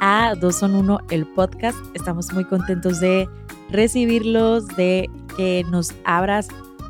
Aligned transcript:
a 0.00 0.34
Dos 0.34 0.56
son 0.56 0.74
Uno, 0.74 1.00
el 1.10 1.26
podcast. 1.26 1.78
Estamos 1.94 2.32
muy 2.32 2.44
contentos 2.44 3.00
de 3.00 3.28
recibirlos, 3.70 4.66
de 4.76 5.10
que 5.36 5.64
nos 5.70 5.94
abras 6.04 6.48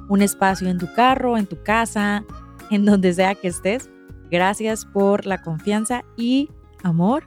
un 0.09 0.23
espacio 0.23 0.69
en 0.69 0.79
tu 0.79 0.93
carro, 0.95 1.37
en 1.37 1.47
tu 1.47 1.63
casa, 1.63 2.25
en 2.71 2.85
donde 2.85 3.13
sea 3.13 3.35
que 3.35 3.49
estés. 3.49 3.89
Gracias 4.31 4.85
por 4.85 5.27
la 5.27 5.43
confianza 5.43 6.05
y 6.17 6.51
amor. 6.83 7.25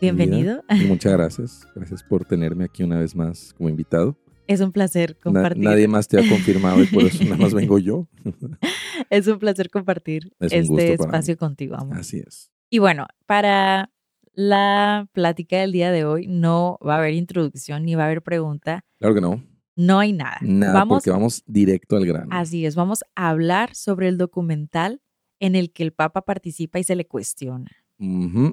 Bienvenido. 0.00 0.62
muchas 0.88 1.12
gracias. 1.12 1.68
Gracias 1.74 2.02
por 2.02 2.24
tenerme 2.24 2.64
aquí 2.64 2.82
una 2.82 2.98
vez 2.98 3.14
más 3.14 3.54
como 3.56 3.68
invitado. 3.68 4.16
Es 4.46 4.60
un 4.60 4.72
placer 4.72 5.16
compartir. 5.18 5.62
nadie 5.62 5.86
más 5.86 6.08
te 6.08 6.18
ha 6.18 6.28
confirmado 6.28 6.82
y 6.82 6.86
por 6.86 7.04
eso 7.04 7.22
nada 7.22 7.36
más 7.36 7.54
vengo 7.54 7.78
yo. 7.78 8.08
es 9.10 9.28
un 9.28 9.38
placer 9.38 9.70
compartir 9.70 10.32
este 10.40 10.94
espacio 10.94 11.36
contigo, 11.36 11.76
amor. 11.76 11.98
Así 11.98 12.18
es. 12.18 12.50
Y 12.68 12.78
bueno, 12.78 13.06
para 13.26 13.90
la 14.32 15.08
plática 15.12 15.58
del 15.58 15.72
día 15.72 15.90
de 15.90 16.04
hoy 16.04 16.26
no 16.26 16.78
va 16.86 16.96
a 16.96 16.98
haber 16.98 17.14
introducción 17.14 17.84
ni 17.84 17.94
va 17.94 18.04
a 18.04 18.06
haber 18.06 18.22
pregunta. 18.22 18.84
Claro 18.98 19.14
que 19.14 19.20
no. 19.20 19.42
No 19.76 19.98
hay 19.98 20.12
nada. 20.12 20.38
Nada, 20.42 20.74
vamos, 20.74 20.96
porque 20.96 21.10
vamos 21.10 21.42
directo 21.46 21.96
al 21.96 22.06
grano. 22.06 22.28
Así 22.30 22.66
es, 22.66 22.74
vamos 22.74 23.02
a 23.14 23.30
hablar 23.30 23.74
sobre 23.74 24.08
el 24.08 24.18
documental 24.18 25.00
en 25.38 25.56
el 25.56 25.72
que 25.72 25.82
el 25.82 25.92
Papa 25.92 26.22
participa 26.22 26.78
y 26.78 26.84
se 26.84 26.96
le 26.96 27.06
cuestiona. 27.06 27.70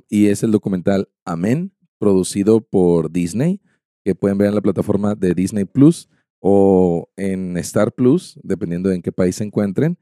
Y 0.09 0.27
es 0.27 0.43
el 0.43 0.51
documental 0.51 1.09
Amén, 1.23 1.71
producido 1.99 2.61
por 2.61 3.11
Disney, 3.11 3.61
que 4.03 4.15
pueden 4.15 4.37
ver 4.37 4.49
en 4.49 4.55
la 4.55 4.61
plataforma 4.61 5.15
de 5.15 5.33
Disney 5.33 5.65
Plus 5.65 6.09
o 6.39 7.09
en 7.15 7.57
Star 7.57 7.93
Plus, 7.93 8.39
dependiendo 8.43 8.89
de 8.89 8.95
en 8.95 9.01
qué 9.01 9.11
país 9.11 9.37
se 9.37 9.43
encuentren. 9.43 9.97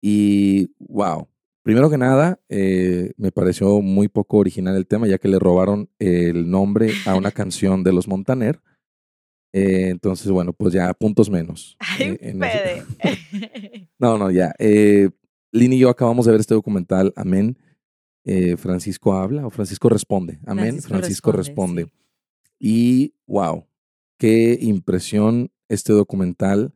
Y 0.00 0.70
wow, 0.78 1.28
Primero 1.68 1.90
que 1.90 1.98
nada, 1.98 2.40
eh, 2.48 3.12
me 3.18 3.30
pareció 3.30 3.82
muy 3.82 4.08
poco 4.08 4.38
original 4.38 4.74
el 4.74 4.86
tema, 4.86 5.06
ya 5.06 5.18
que 5.18 5.28
le 5.28 5.38
robaron 5.38 5.90
el 5.98 6.50
nombre 6.50 6.92
a 7.04 7.14
una 7.14 7.30
canción 7.30 7.84
de 7.84 7.92
los 7.92 8.08
Montaner. 8.08 8.62
Eh, 9.52 9.88
entonces, 9.90 10.30
bueno, 10.30 10.54
pues 10.54 10.72
ya 10.72 10.94
puntos 10.94 11.28
menos. 11.28 11.76
Ay, 11.78 12.16
eh, 12.22 13.86
no, 13.98 14.16
no, 14.16 14.30
ya. 14.30 14.54
Lini 15.52 15.76
y 15.76 15.80
yo 15.80 15.90
acabamos 15.90 16.24
de 16.24 16.32
ver 16.32 16.40
este 16.40 16.54
documental, 16.54 17.12
Amén. 17.16 17.58
Francisco 18.56 19.12
habla 19.12 19.46
o 19.46 19.50
Francisco 19.50 19.90
responde. 19.90 20.38
Amén. 20.46 20.80
Francisco, 20.80 21.32
responde. 21.32 21.92
Y 22.58 23.12
wow, 23.26 23.66
qué 24.16 24.56
impresión 24.58 25.52
este 25.68 25.92
documental. 25.92 26.72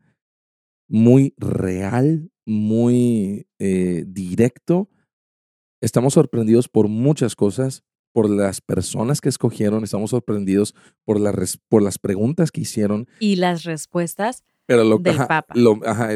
Muy 0.86 1.32
real, 1.38 2.30
muy 2.46 3.46
eh, 3.58 4.04
directo. 4.06 4.88
Estamos 5.80 6.14
sorprendidos 6.14 6.68
por 6.68 6.88
muchas 6.88 7.34
cosas, 7.34 7.82
por 8.12 8.28
las 8.28 8.60
personas 8.60 9.20
que 9.20 9.28
escogieron, 9.28 9.84
estamos 9.84 10.10
sorprendidos 10.10 10.74
por, 11.04 11.18
por 11.68 11.82
las 11.82 11.98
preguntas 11.98 12.50
que 12.50 12.60
hicieron. 12.60 13.08
Y 13.20 13.36
las 13.36 13.64
respuestas 13.64 14.44
Pero 14.66 14.84
lo, 14.84 14.98
del 14.98 15.16
Papa. 15.16 15.54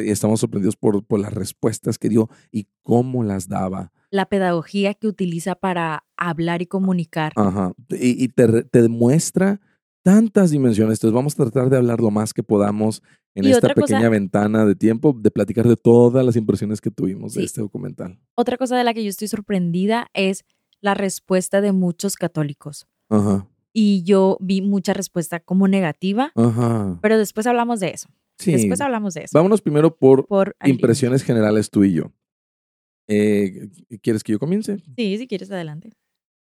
estamos 0.05 0.41
sorprendidos 0.41 0.77
por, 0.77 1.05
por 1.05 1.21
las 1.21 1.33
respuestas 1.33 1.99
que 1.99 2.09
dio 2.09 2.29
y 2.51 2.69
cómo 2.83 3.25
las 3.25 3.49
daba. 3.49 3.93
La 4.11 4.27
pedagogía 4.27 4.95
que 4.95 5.09
utiliza 5.09 5.55
para 5.57 6.05
hablar 6.17 6.63
y 6.63 6.67
comunicar. 6.67 7.33
Ajá. 7.35 7.73
Y, 7.89 8.29
te, 8.29 8.63
te 8.65 8.83
demuestra 8.83 9.61
tantas 10.03 10.51
dimensiones. 10.51 10.99
Entonces 10.99 11.15
vamos 11.15 11.35
a 11.35 11.45
tratar 11.45 11.71
de 11.71 11.79
hablar 11.79 12.01
lo 12.01 12.11
más 12.11 12.33
que 12.33 12.45
podamos 12.45 13.03
en 13.37 13.45
esta 13.45 13.69
pequeña 13.75 14.09
ventana 14.09 14.65
de 14.65 14.75
tiempo, 14.75 15.15
de 15.17 15.31
platicar 15.31 15.69
de 15.69 15.77
todas 15.77 16.25
las 16.25 16.37
impresiones 16.37 16.81
que 16.81 16.91
tuvimos 16.91 17.35
de 17.35 17.45
este 17.45 17.61
documental. 17.61 18.19
Otra 18.35 18.57
cosa 18.57 18.77
de 18.77 18.85
la 18.85 18.95
que 18.95 19.05
yo 19.05 19.11
estoy 19.11 19.29
sorprendida 19.29 20.09
es 20.15 20.45
la 20.81 20.95
respuesta 20.95 21.61
de 21.61 21.73
muchos 21.73 22.17
católicos. 22.17 22.87
Ajá. 23.11 23.47
Y 23.75 24.03
yo 24.05 24.39
vi 24.41 24.63
mucha 24.63 24.95
respuesta 24.95 25.39
como 25.39 25.69
negativa, 25.69 26.33
Ajá. 26.35 26.99
pero 27.03 27.19
después 27.19 27.47
hablamos 27.47 27.79
de 27.79 27.91
eso. 27.91 28.09
Sí. 28.39 28.53
Después 28.53 28.81
hablamos 28.81 29.15
de 29.15 29.25
eso. 29.25 29.31
Vámonos 29.35 29.61
primero 29.61 29.95
por, 29.95 30.27
impresiones 30.65 31.23
generales 31.23 31.69
tú 31.71 31.85
y 31.85 31.93
yo. 31.93 32.13
Eh, 33.07 33.69
¿Quieres 34.03 34.25
que 34.25 34.33
yo 34.33 34.39
comience? 34.39 34.79
Sí, 34.97 35.19
si 35.19 35.27
quieres, 35.27 35.51
adelante. 35.51 35.93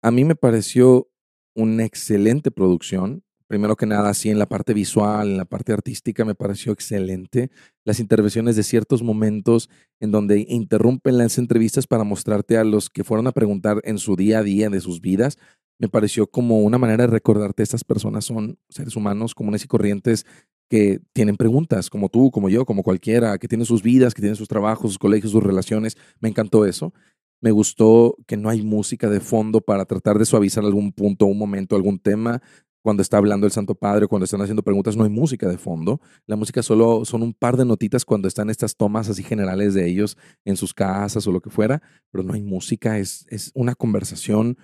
A 0.02 0.10
mí 0.10 0.24
me 0.24 0.36
pareció 0.36 1.10
una 1.54 1.84
excelente 1.84 2.50
producción 2.50 3.24
primero 3.46 3.76
que 3.76 3.86
nada, 3.86 4.12
sí, 4.14 4.30
en 4.30 4.38
la 4.38 4.46
parte 4.46 4.74
visual, 4.74 5.28
en 5.28 5.36
la 5.36 5.44
parte 5.44 5.72
artística, 5.72 6.24
me 6.24 6.34
pareció 6.34 6.72
excelente. 6.72 7.50
Las 7.84 8.00
intervenciones 8.00 8.56
de 8.56 8.62
ciertos 8.62 9.02
momentos 9.02 9.68
en 10.00 10.10
donde 10.10 10.46
interrumpen 10.48 11.18
las 11.18 11.38
entrevistas 11.38 11.86
para 11.86 12.04
mostrarte 12.04 12.56
a 12.56 12.64
los 12.64 12.90
que 12.90 13.04
fueron 13.04 13.26
a 13.26 13.32
preguntar 13.32 13.80
en 13.84 13.98
su 13.98 14.16
día 14.16 14.38
a 14.38 14.42
día 14.42 14.70
de 14.70 14.80
sus 14.80 15.00
vidas, 15.00 15.38
me 15.78 15.88
pareció 15.88 16.26
como 16.26 16.60
una 16.60 16.78
manera 16.78 17.04
de 17.04 17.12
recordarte, 17.12 17.62
estas 17.62 17.84
personas 17.84 18.24
son 18.24 18.58
seres 18.68 18.96
humanos 18.96 19.34
comunes 19.34 19.64
y 19.64 19.68
corrientes 19.68 20.24
que 20.70 21.00
tienen 21.12 21.36
preguntas, 21.36 21.90
como 21.90 22.08
tú, 22.08 22.30
como 22.30 22.48
yo, 22.48 22.64
como 22.64 22.82
cualquiera, 22.82 23.36
que 23.38 23.48
tienen 23.48 23.66
sus 23.66 23.82
vidas, 23.82 24.14
que 24.14 24.22
tienen 24.22 24.36
sus 24.36 24.48
trabajos, 24.48 24.92
sus 24.92 24.98
colegios, 24.98 25.32
sus 25.32 25.42
relaciones. 25.42 25.96
Me 26.20 26.28
encantó 26.28 26.64
eso. 26.64 26.94
Me 27.42 27.50
gustó 27.50 28.16
que 28.26 28.38
no 28.38 28.48
hay 28.48 28.62
música 28.62 29.10
de 29.10 29.20
fondo 29.20 29.60
para 29.60 29.84
tratar 29.84 30.18
de 30.18 30.24
suavizar 30.24 30.64
algún 30.64 30.92
punto, 30.92 31.26
un 31.26 31.36
momento, 31.36 31.76
algún 31.76 31.98
tema 31.98 32.40
cuando 32.84 33.00
está 33.00 33.16
hablando 33.16 33.46
el 33.46 33.52
Santo 33.52 33.74
Padre, 33.74 34.06
cuando 34.06 34.24
están 34.24 34.42
haciendo 34.42 34.62
preguntas, 34.62 34.94
no 34.94 35.04
hay 35.04 35.10
música 35.10 35.48
de 35.48 35.56
fondo. 35.56 36.02
La 36.26 36.36
música 36.36 36.62
solo 36.62 37.06
son 37.06 37.22
un 37.22 37.32
par 37.32 37.56
de 37.56 37.64
notitas 37.64 38.04
cuando 38.04 38.28
están 38.28 38.50
estas 38.50 38.76
tomas 38.76 39.08
así 39.08 39.22
generales 39.22 39.72
de 39.72 39.88
ellos 39.88 40.18
en 40.44 40.58
sus 40.58 40.74
casas 40.74 41.26
o 41.26 41.32
lo 41.32 41.40
que 41.40 41.48
fuera, 41.48 41.80
pero 42.10 42.22
no 42.22 42.34
hay 42.34 42.42
música, 42.42 42.98
es, 42.98 43.24
es 43.30 43.50
una 43.54 43.74
conversación 43.74 44.58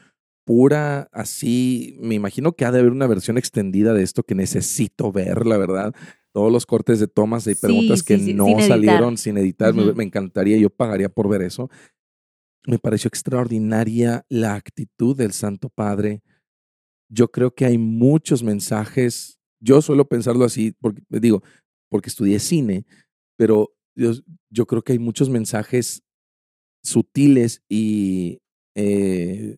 pura, 0.45 1.09
así. 1.13 1.97
Me 1.99 2.15
imagino 2.15 2.53
que 2.53 2.67
ha 2.67 2.73
de 2.73 2.81
haber 2.81 2.93
una 2.93 3.07
versión 3.07 3.39
extendida 3.39 3.95
de 3.95 4.03
esto 4.03 4.23
que 4.23 4.35
necesito 4.35 5.11
ver, 5.11 5.47
la 5.47 5.57
verdad. 5.57 5.95
Todos 6.35 6.53
los 6.53 6.67
cortes 6.67 7.01
de 7.01 7.09
tomas 7.09 7.47
y 7.47 7.55
preguntas 7.55 8.03
que 8.03 8.19
no 8.19 8.61
salieron 8.61 9.17
sin 9.17 9.39
editar, 9.39 9.73
me 9.73 10.05
encantaría, 10.05 10.59
yo 10.59 10.69
pagaría 10.69 11.09
por 11.09 11.27
ver 11.31 11.41
eso. 11.41 11.71
Me 12.67 12.79
pareció 12.79 13.09
extraordinaria 13.09 14.27
la 14.29 14.57
actitud 14.57 15.17
del 15.17 15.33
Santo 15.33 15.71
Padre 15.71 16.21
yo 17.11 17.31
creo 17.31 17.55
que 17.55 17.67
hay 17.67 17.77
muchos 17.77 18.43
mensajes, 18.43 19.39
yo 19.61 19.83
suelo 19.83 20.09
pensarlo 20.09 20.45
así, 20.45 20.73
porque 20.81 21.03
digo, 21.11 21.43
porque 21.91 22.09
estudié 22.09 22.39
cine, 22.39 22.87
pero 23.37 23.75
yo, 23.95 24.13
yo 24.49 24.67
creo 24.67 24.83
que 24.83 24.93
hay 24.93 24.99
muchos 24.99 25.29
mensajes 25.29 26.03
sutiles 26.83 27.63
y 27.69 28.39
eh, 28.75 29.57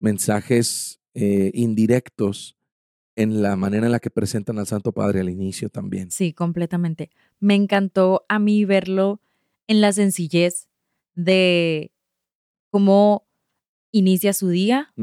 mensajes 0.00 1.00
eh, 1.14 1.50
indirectos 1.54 2.56
en 3.16 3.42
la 3.42 3.56
manera 3.56 3.86
en 3.86 3.92
la 3.92 4.00
que 4.00 4.10
presentan 4.10 4.58
al 4.58 4.66
Santo 4.66 4.92
Padre 4.92 5.20
al 5.20 5.28
inicio 5.28 5.68
también. 5.68 6.10
Sí, 6.10 6.32
completamente. 6.32 7.10
Me 7.40 7.54
encantó 7.54 8.24
a 8.28 8.38
mí 8.38 8.64
verlo 8.64 9.20
en 9.66 9.80
la 9.80 9.92
sencillez 9.92 10.68
de 11.14 11.92
cómo 12.70 13.26
inicia 13.90 14.32
su 14.32 14.48
día, 14.48 14.94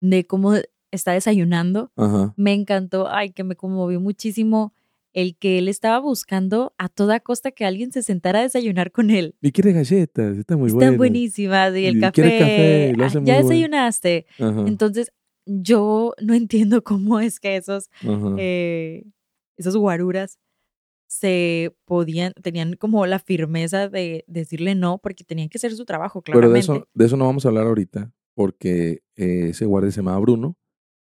de 0.00 0.26
cómo 0.26 0.54
está 0.92 1.12
desayunando. 1.12 1.90
Ajá. 1.96 2.32
Me 2.36 2.52
encantó, 2.52 3.08
ay, 3.10 3.30
que 3.32 3.42
me 3.42 3.56
conmovió 3.56 4.00
muchísimo 4.00 4.72
el 5.14 5.36
que 5.36 5.58
él 5.58 5.68
estaba 5.68 5.98
buscando 5.98 6.72
a 6.78 6.88
toda 6.88 7.20
costa 7.20 7.50
que 7.50 7.66
alguien 7.66 7.92
se 7.92 8.02
sentara 8.02 8.38
a 8.38 8.42
desayunar 8.42 8.92
con 8.92 9.10
él. 9.10 9.34
Y 9.42 9.52
quiere 9.52 9.72
galletas, 9.72 10.38
está 10.38 10.56
muy 10.56 10.68
Están 10.68 10.78
bueno. 10.80 10.96
buenísimas. 10.98 11.76
Y 11.76 11.86
el 11.86 11.96
Y 11.98 12.00
café. 12.00 12.12
quiere 12.12 12.38
café, 12.38 12.92
lo 12.96 13.04
ah, 13.04 13.06
hace 13.08 13.18
muy 13.18 13.26
ya 13.26 13.34
bueno. 13.34 13.48
desayunaste. 13.48 14.26
Ajá, 14.38 14.64
Entonces, 14.66 15.12
yo 15.44 16.14
no 16.22 16.32
entiendo 16.34 16.82
cómo 16.84 17.20
es 17.20 17.40
que 17.40 17.56
esos, 17.56 17.90
eh, 18.38 19.04
esos 19.56 19.76
guaruras 19.76 20.38
se 21.08 21.74
podían, 21.84 22.32
tenían 22.42 22.74
como 22.76 23.04
la 23.04 23.18
firmeza 23.18 23.88
de 23.90 24.24
decirle 24.28 24.74
no, 24.74 24.96
porque 24.96 25.24
tenían 25.24 25.50
que 25.50 25.58
hacer 25.58 25.74
su 25.74 25.84
trabajo, 25.84 26.22
Pero 26.22 26.48
de 26.50 26.58
eso, 26.58 26.88
de 26.94 27.04
eso 27.04 27.18
no 27.18 27.26
vamos 27.26 27.44
a 27.44 27.48
hablar 27.48 27.66
ahorita, 27.66 28.10
porque 28.34 29.02
eh, 29.16 29.48
ese 29.50 29.66
guardia 29.66 29.90
se 29.90 29.98
llama 29.98 30.18
Bruno 30.20 30.56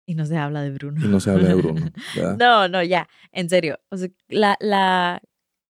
Y 0.08 0.14
no 0.14 0.24
se 0.24 0.38
habla 0.38 0.62
de 0.62 0.70
Bruno. 0.70 1.04
y 1.04 1.06
no 1.08 1.20
se 1.20 1.30
habla 1.30 1.48
de 1.48 1.54
Bruno. 1.56 1.92
¿verdad? 2.16 2.38
no, 2.38 2.66
no, 2.66 2.82
ya, 2.82 3.06
en 3.30 3.50
serio. 3.50 3.78
O 3.90 3.96
sea, 3.98 4.08
la, 4.28 4.56
la, 4.58 5.20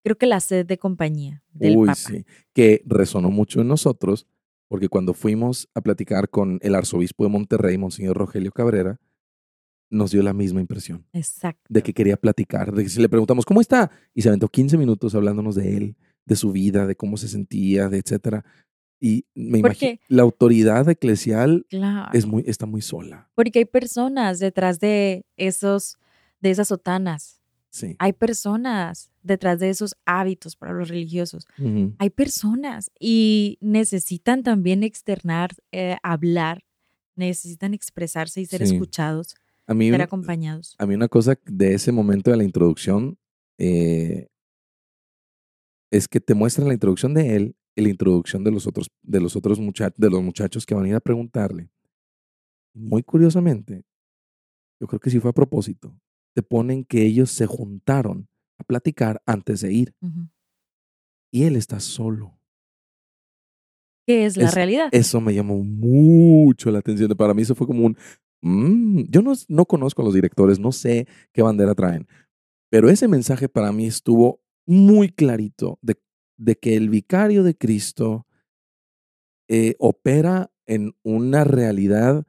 creo 0.05 0.17
que 0.17 0.27
la 0.27 0.39
sed 0.39 0.65
de 0.65 0.79
compañía 0.79 1.43
del 1.51 1.77
Uy, 1.77 1.87
Papa. 1.89 1.97
sí, 1.97 2.25
que 2.55 2.81
resonó 2.87 3.31
mucho 3.31 3.61
en 3.61 3.67
nosotros, 3.67 4.29
porque 4.69 4.89
cuando 4.89 5.13
fuimos 5.13 5.69
a 5.75 5.81
platicar 5.81 6.29
con 6.29 6.61
el 6.63 6.77
arzobispo 6.77 7.25
de 7.25 7.31
Monterrey, 7.31 7.79
Monseñor 7.79 8.17
Rogelio 8.17 8.53
Cabrera, 8.53 9.01
nos 9.91 10.13
dio 10.13 10.23
la 10.23 10.35
misma 10.35 10.61
impresión 10.61 11.05
Exacto. 11.13 11.65
de 11.69 11.83
que 11.83 11.93
quería 11.93 12.17
platicar, 12.17 12.73
de 12.73 12.85
que 12.85 12.91
si 12.91 13.01
le 13.01 13.09
preguntamos, 13.09 13.45
¿cómo 13.45 13.61
está? 13.61 13.91
Y 14.15 14.23
se 14.23 14.29
aventó 14.29 14.47
15 14.49 14.79
minutos 14.79 15.17
hablándonos 15.17 15.57
de 15.57 15.77
él, 15.77 15.97
de 16.27 16.37
su 16.37 16.53
vida, 16.53 16.87
de 16.87 16.95
cómo 16.95 17.17
se 17.17 17.27
sentía, 17.27 17.89
de 17.89 17.99
etcétera. 17.99 18.45
Y 19.01 19.27
me 19.35 19.59
imagino, 19.59 19.63
Porque- 19.63 20.01
la 20.09 20.23
autoridad 20.23 20.89
eclesial 20.89 21.65
Claro. 21.69 22.11
es 22.13 22.27
muy, 22.27 22.43
está 22.47 22.67
muy 22.67 22.83
sola. 22.83 23.31
Porque 23.35 23.61
hay 23.61 23.65
personas 23.65 24.39
detrás 24.41 24.81
de 24.81 25.25
esos, 25.37 25.99
de 26.41 26.51
esas 26.51 26.69
sotanas. 26.69 27.41
Sí. 27.71 27.95
Hay 27.99 28.13
personas 28.13 29.11
detrás 29.23 29.61
de 29.61 29.69
esos 29.71 29.95
hábitos 30.07 30.57
para 30.57 30.73
los 30.73 30.89
religiosos. 30.89 31.47
Hay 31.99 32.11
personas 32.11 32.91
y 32.99 33.59
necesitan 33.61 34.43
también 34.43 34.83
externar, 34.83 35.51
eh, 35.71 35.97
hablar, 36.03 36.65
necesitan 37.15 37.75
expresarse 37.75 38.41
y 38.41 38.47
ser 38.47 38.67
Sí. 38.67 38.75
escuchados, 38.75 39.35
A 39.67 39.75
mí, 39.75 39.91
ser 39.91 40.01
acompañados. 40.03 40.75
a 40.79 40.87
mí 40.87 40.95
una 40.95 41.09
cosa 41.09 41.39
de 41.45 41.75
ese 41.75 41.93
momento 41.93 42.31
de 42.31 42.37
la 42.39 42.45
introducción 42.45 43.19
eh, 43.59 44.29
es 45.91 46.09
que 46.09 46.21
te 46.21 46.35
muestran 46.35 46.69
la 46.69 46.75
introducción 46.75 47.13
de 47.15 47.37
él 47.37 47.57
la 47.83 47.89
introducción 47.89 48.45
de 48.45 48.51
los 48.51 48.67
otros, 48.67 48.89
de 49.03 49.21
los 49.21 49.37
otros 49.37 49.59
muchachos, 49.61 49.95
de 49.99 50.11
los 50.11 50.23
muchachos 50.23 50.67
que 50.67 50.75
van 50.75 50.85
a 50.85 50.89
ir 50.89 50.95
a 50.95 51.01
preguntarle. 51.01 51.71
Muy 52.75 53.03
curiosamente, 53.03 53.85
yo 54.81 54.87
creo 54.87 55.01
que 55.01 55.11
sí 55.11 55.19
fue 55.21 55.31
a 55.31 55.35
propósito, 55.35 55.99
te 56.35 56.43
ponen 56.43 56.85
que 56.85 57.03
ellos 57.05 57.31
se 57.31 57.47
juntaron 57.47 58.29
a 58.59 58.65
platicar 58.65 59.21
antes 59.27 59.61
de 59.63 59.73
ir 59.73 59.95
y 61.33 61.45
él 61.45 61.57
está 61.57 61.81
solo. 61.81 62.39
¿Qué 64.07 64.25
es 64.25 64.37
la 64.37 64.47
Es- 64.49 64.55
realidad? 64.55 64.89
Eso 64.93 65.21
me 65.21 65.35
llamó 65.35 65.63
mucho 65.63 66.71
la 66.71 66.79
atención. 66.79 67.11
Para 67.11 67.35
mí 67.35 67.43
eso 67.43 67.55
fue 67.55 67.67
como 67.67 67.85
un... 67.87 67.97
mm, 68.43 69.03
yo 69.11 69.23
no, 69.23 69.33
no 69.49 69.67
conozco 69.67 70.03
a 70.03 70.05
los 70.05 70.15
directores, 70.15 70.59
no 70.59 70.73
sé 70.73 71.07
qué 71.33 71.43
bandera 71.43 71.75
traen, 71.75 72.07
pero 72.71 72.89
ese 72.91 73.09
mensaje 73.09 73.49
para 73.49 73.73
mí 73.73 73.87
estuvo 73.87 74.41
muy 74.67 75.09
clarito 75.11 75.79
de, 75.83 75.97
de 76.39 76.57
que 76.57 76.77
el 76.77 76.89
vicario 76.89 77.43
de 77.43 77.55
Cristo 77.57 78.27
eh, 79.49 79.75
opera 79.79 80.51
en 80.67 80.95
una 81.03 81.45
realidad. 81.45 82.27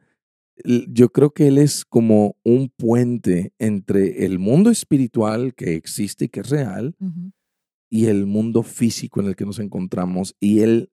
Yo 0.63 1.09
creo 1.09 1.31
que 1.31 1.47
él 1.47 1.57
es 1.57 1.85
como 1.85 2.35
un 2.43 2.69
puente 2.69 3.53
entre 3.59 4.25
el 4.25 4.39
mundo 4.39 4.69
espiritual 4.69 5.53
que 5.55 5.75
existe 5.75 6.25
y 6.25 6.29
que 6.29 6.41
es 6.41 6.49
real 6.49 6.95
y 7.89 8.07
el 8.07 8.25
mundo 8.25 8.63
físico 8.63 9.21
en 9.21 9.27
el 9.27 9.35
que 9.37 9.45
nos 9.45 9.59
encontramos. 9.59 10.35
Y 10.39 10.59
él 10.61 10.91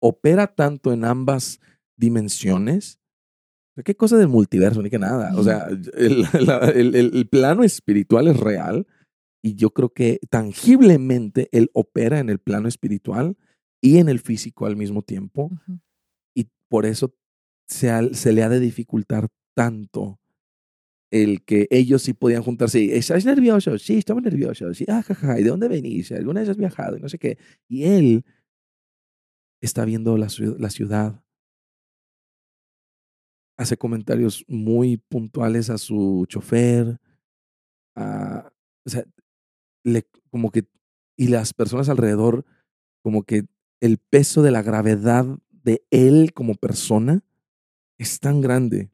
opera 0.00 0.46
tanto 0.54 0.92
en 0.94 1.04
ambas 1.04 1.60
dimensiones. 1.96 2.98
¿Qué 3.84 3.94
cosa 3.94 4.16
del 4.16 4.28
multiverso? 4.28 4.82
Ni 4.82 4.88
que 4.90 4.98
nada. 4.98 5.36
O 5.38 5.44
sea, 5.44 5.66
el, 5.96 6.22
la- 6.46 6.70
el- 6.70 6.94
el- 6.94 7.14
el 7.14 7.28
plano 7.28 7.62
espiritual 7.64 8.28
es 8.28 8.38
real 8.38 8.86
y 9.42 9.54
yo 9.54 9.70
creo 9.70 9.90
que 9.90 10.20
tangiblemente 10.30 11.48
él 11.52 11.70
opera 11.72 12.18
en 12.20 12.28
el 12.30 12.38
plano 12.38 12.68
espiritual 12.68 13.36
y 13.82 13.98
en 13.98 14.08
el 14.08 14.20
físico 14.20 14.66
al 14.66 14.76
mismo 14.76 15.02
tiempo. 15.02 15.50
Y 16.34 16.48
por 16.68 16.86
eso 16.86 17.14
se, 17.68 17.90
ha- 17.90 18.12
se 18.14 18.32
le 18.32 18.42
ha 18.42 18.48
de 18.48 18.60
dificultar 18.60 19.28
tanto 19.56 20.20
el 21.12 21.42
que 21.44 21.66
ellos 21.70 22.02
sí 22.02 22.12
podían 22.12 22.42
juntarse. 22.42 22.96
¿Estás 22.96 23.24
nervioso? 23.24 23.78
Sí, 23.78 23.98
estamos 23.98 24.22
nerviosos. 24.22 24.76
Sí, 24.76 24.84
ah, 24.88 25.02
jaja, 25.02 25.40
¿Y 25.40 25.42
de 25.44 25.50
dónde 25.50 25.68
venís? 25.68 26.12
¿Alguna 26.12 26.40
vez 26.40 26.50
has 26.50 26.56
viajado? 26.56 26.96
Y 26.96 27.00
no 27.00 27.08
sé 27.08 27.18
qué. 27.18 27.38
Y 27.68 27.84
él 27.84 28.24
está 29.62 29.84
viendo 29.84 30.16
la, 30.16 30.28
la 30.58 30.70
ciudad. 30.70 31.22
Hace 33.58 33.76
comentarios 33.76 34.44
muy 34.48 34.96
puntuales 34.96 35.68
a 35.70 35.78
su 35.78 36.24
chofer. 36.28 36.98
a- 37.96 38.50
o 38.86 38.90
sea, 38.90 39.04
como 40.30 40.50
que, 40.50 40.66
y 41.16 41.28
las 41.28 41.52
personas 41.52 41.88
alrededor, 41.88 42.44
como 43.02 43.22
que 43.22 43.46
el 43.80 43.98
peso 43.98 44.42
de 44.42 44.50
la 44.50 44.62
gravedad 44.62 45.26
de 45.50 45.82
él 45.90 46.32
como 46.34 46.54
persona 46.54 47.22
es 47.98 48.20
tan 48.20 48.40
grande 48.40 48.90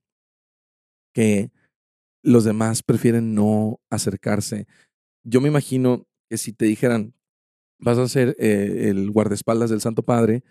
que 1.12 1.50
los 2.22 2.44
demás 2.44 2.82
prefieren 2.82 3.34
no 3.34 3.80
acercarse. 3.90 4.66
Yo 5.24 5.40
me 5.40 5.48
imagino 5.48 6.06
que 6.28 6.38
si 6.38 6.52
te 6.52 6.66
dijeran, 6.66 7.14
vas 7.78 7.98
a 7.98 8.08
ser 8.08 8.36
eh, 8.38 8.88
el 8.88 9.10
guardaespaldas 9.10 9.70
del 9.70 9.80
Santo 9.80 10.02
Padre 10.02 10.42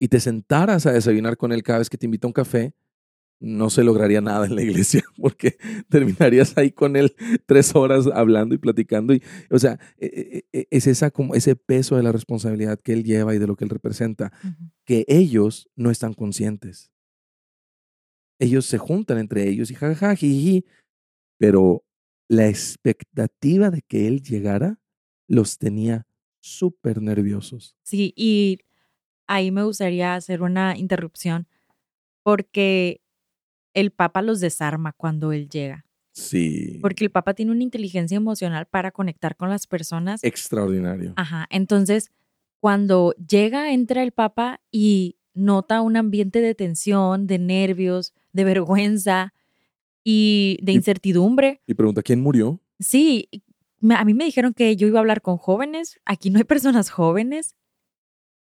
y 0.00 0.08
te 0.08 0.20
sentaras 0.20 0.86
a 0.86 0.92
desayunar 0.92 1.36
con 1.36 1.52
él 1.52 1.62
cada 1.62 1.80
vez 1.80 1.90
que 1.90 1.98
te 1.98 2.06
invita 2.06 2.26
a 2.26 2.30
un 2.30 2.34
café, 2.34 2.74
no 3.40 3.70
se 3.70 3.84
lograría 3.84 4.20
nada 4.20 4.46
en 4.46 4.56
la 4.56 4.62
iglesia 4.62 5.02
porque 5.16 5.56
terminarías 5.88 6.56
ahí 6.58 6.72
con 6.72 6.96
él 6.96 7.14
tres 7.46 7.74
horas 7.74 8.06
hablando 8.12 8.54
y 8.54 8.58
platicando. 8.58 9.14
Y, 9.14 9.22
o 9.50 9.58
sea, 9.58 9.78
e- 9.98 10.44
e- 10.52 10.58
e- 10.60 10.68
es 10.70 10.86
esa, 10.86 11.10
como 11.10 11.34
ese 11.34 11.54
peso 11.56 11.96
de 11.96 12.02
la 12.02 12.12
responsabilidad 12.12 12.78
que 12.80 12.92
él 12.92 13.04
lleva 13.04 13.34
y 13.34 13.38
de 13.38 13.46
lo 13.46 13.56
que 13.56 13.64
él 13.64 13.70
representa 13.70 14.32
que 14.84 15.04
ellos 15.08 15.68
no 15.76 15.90
están 15.90 16.14
conscientes. 16.14 16.90
Ellos 18.40 18.66
se 18.66 18.78
juntan 18.78 19.18
entre 19.18 19.48
ellos 19.48 19.70
y 19.70 19.74
jajaja, 19.74 20.14
jiji, 20.14 20.64
pero 21.38 21.84
la 22.28 22.48
expectativa 22.48 23.70
de 23.70 23.82
que 23.82 24.06
él 24.06 24.22
llegara 24.22 24.78
los 25.28 25.58
tenía 25.58 26.06
súper 26.40 27.02
nerviosos. 27.02 27.76
Sí, 27.82 28.12
y 28.16 28.60
ahí 29.26 29.50
me 29.50 29.64
gustaría 29.64 30.14
hacer 30.14 30.42
una 30.42 30.76
interrupción 30.76 31.48
porque 32.22 33.00
el 33.74 33.90
Papa 33.90 34.22
los 34.22 34.40
desarma 34.40 34.92
cuando 34.92 35.32
él 35.32 35.48
llega. 35.48 35.84
Sí. 36.12 36.78
Porque 36.82 37.04
el 37.04 37.10
Papa 37.10 37.34
tiene 37.34 37.52
una 37.52 37.62
inteligencia 37.62 38.16
emocional 38.16 38.66
para 38.66 38.90
conectar 38.90 39.36
con 39.36 39.50
las 39.50 39.66
personas. 39.66 40.24
Extraordinario. 40.24 41.12
Ajá, 41.16 41.46
entonces 41.50 42.10
cuando 42.60 43.14
llega, 43.28 43.72
entra 43.72 44.02
el 44.02 44.10
Papa 44.10 44.60
y 44.72 45.16
nota 45.32 45.80
un 45.80 45.96
ambiente 45.96 46.40
de 46.40 46.56
tensión, 46.56 47.28
de 47.28 47.38
nervios, 47.38 48.14
de 48.32 48.42
vergüenza 48.44 49.32
y 50.02 50.58
de 50.62 50.72
Y- 50.72 50.76
incertidumbre. 50.76 51.60
Y 51.66 51.74
pregunta, 51.74 52.02
¿quién 52.02 52.20
murió? 52.20 52.60
Sí, 52.80 53.28
a 53.90 54.04
mí 54.04 54.14
me 54.14 54.24
dijeron 54.24 54.54
que 54.54 54.74
yo 54.74 54.88
iba 54.88 54.98
a 54.98 55.00
hablar 55.02 55.22
con 55.22 55.36
jóvenes. 55.36 56.00
Aquí 56.04 56.30
no 56.30 56.38
hay 56.38 56.44
personas 56.44 56.90
jóvenes. 56.90 57.54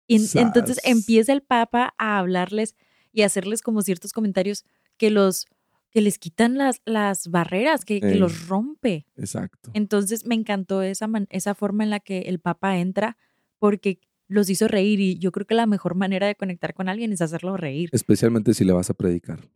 Y 0.06 0.16
en- 0.16 0.46
entonces 0.46 0.80
empieza 0.84 1.32
el 1.34 1.42
Papa 1.42 1.92
a 1.98 2.18
hablarles 2.18 2.74
y 3.12 3.22
a 3.22 3.26
hacerles 3.26 3.60
como 3.60 3.82
ciertos 3.82 4.12
comentarios 4.14 4.64
que 4.96 5.10
los 5.10 5.46
que 5.90 6.02
les 6.02 6.18
quitan 6.18 6.58
las, 6.58 6.82
las 6.84 7.28
barreras, 7.28 7.86
que, 7.86 8.00
los 8.16 8.48
rompe. 8.48 9.06
Exacto. 9.16 9.70
Entonces 9.72 10.26
me 10.26 10.34
encantó 10.34 10.82
esa, 10.82 11.06
man- 11.06 11.26
esa 11.30 11.54
forma 11.54 11.84
en 11.84 11.90
la 11.90 12.00
que 12.00 12.20
el 12.22 12.38
Papa 12.38 12.76
entra 12.78 13.16
porque 13.58 14.00
los 14.28 14.50
hizo 14.50 14.68
reír 14.68 15.00
y 15.00 15.18
yo 15.18 15.32
creo 15.32 15.46
que 15.46 15.54
la 15.54 15.64
mejor 15.64 15.94
manera 15.94 16.26
de 16.26 16.34
conectar 16.34 16.74
con 16.74 16.90
alguien 16.90 17.12
es 17.12 17.22
hacerlo 17.22 17.56
reír. 17.56 17.88
Especialmente 17.92 18.52
si 18.52 18.64
le 18.64 18.74
vas 18.74 18.90
a 18.90 18.94
predicar. 18.94 19.48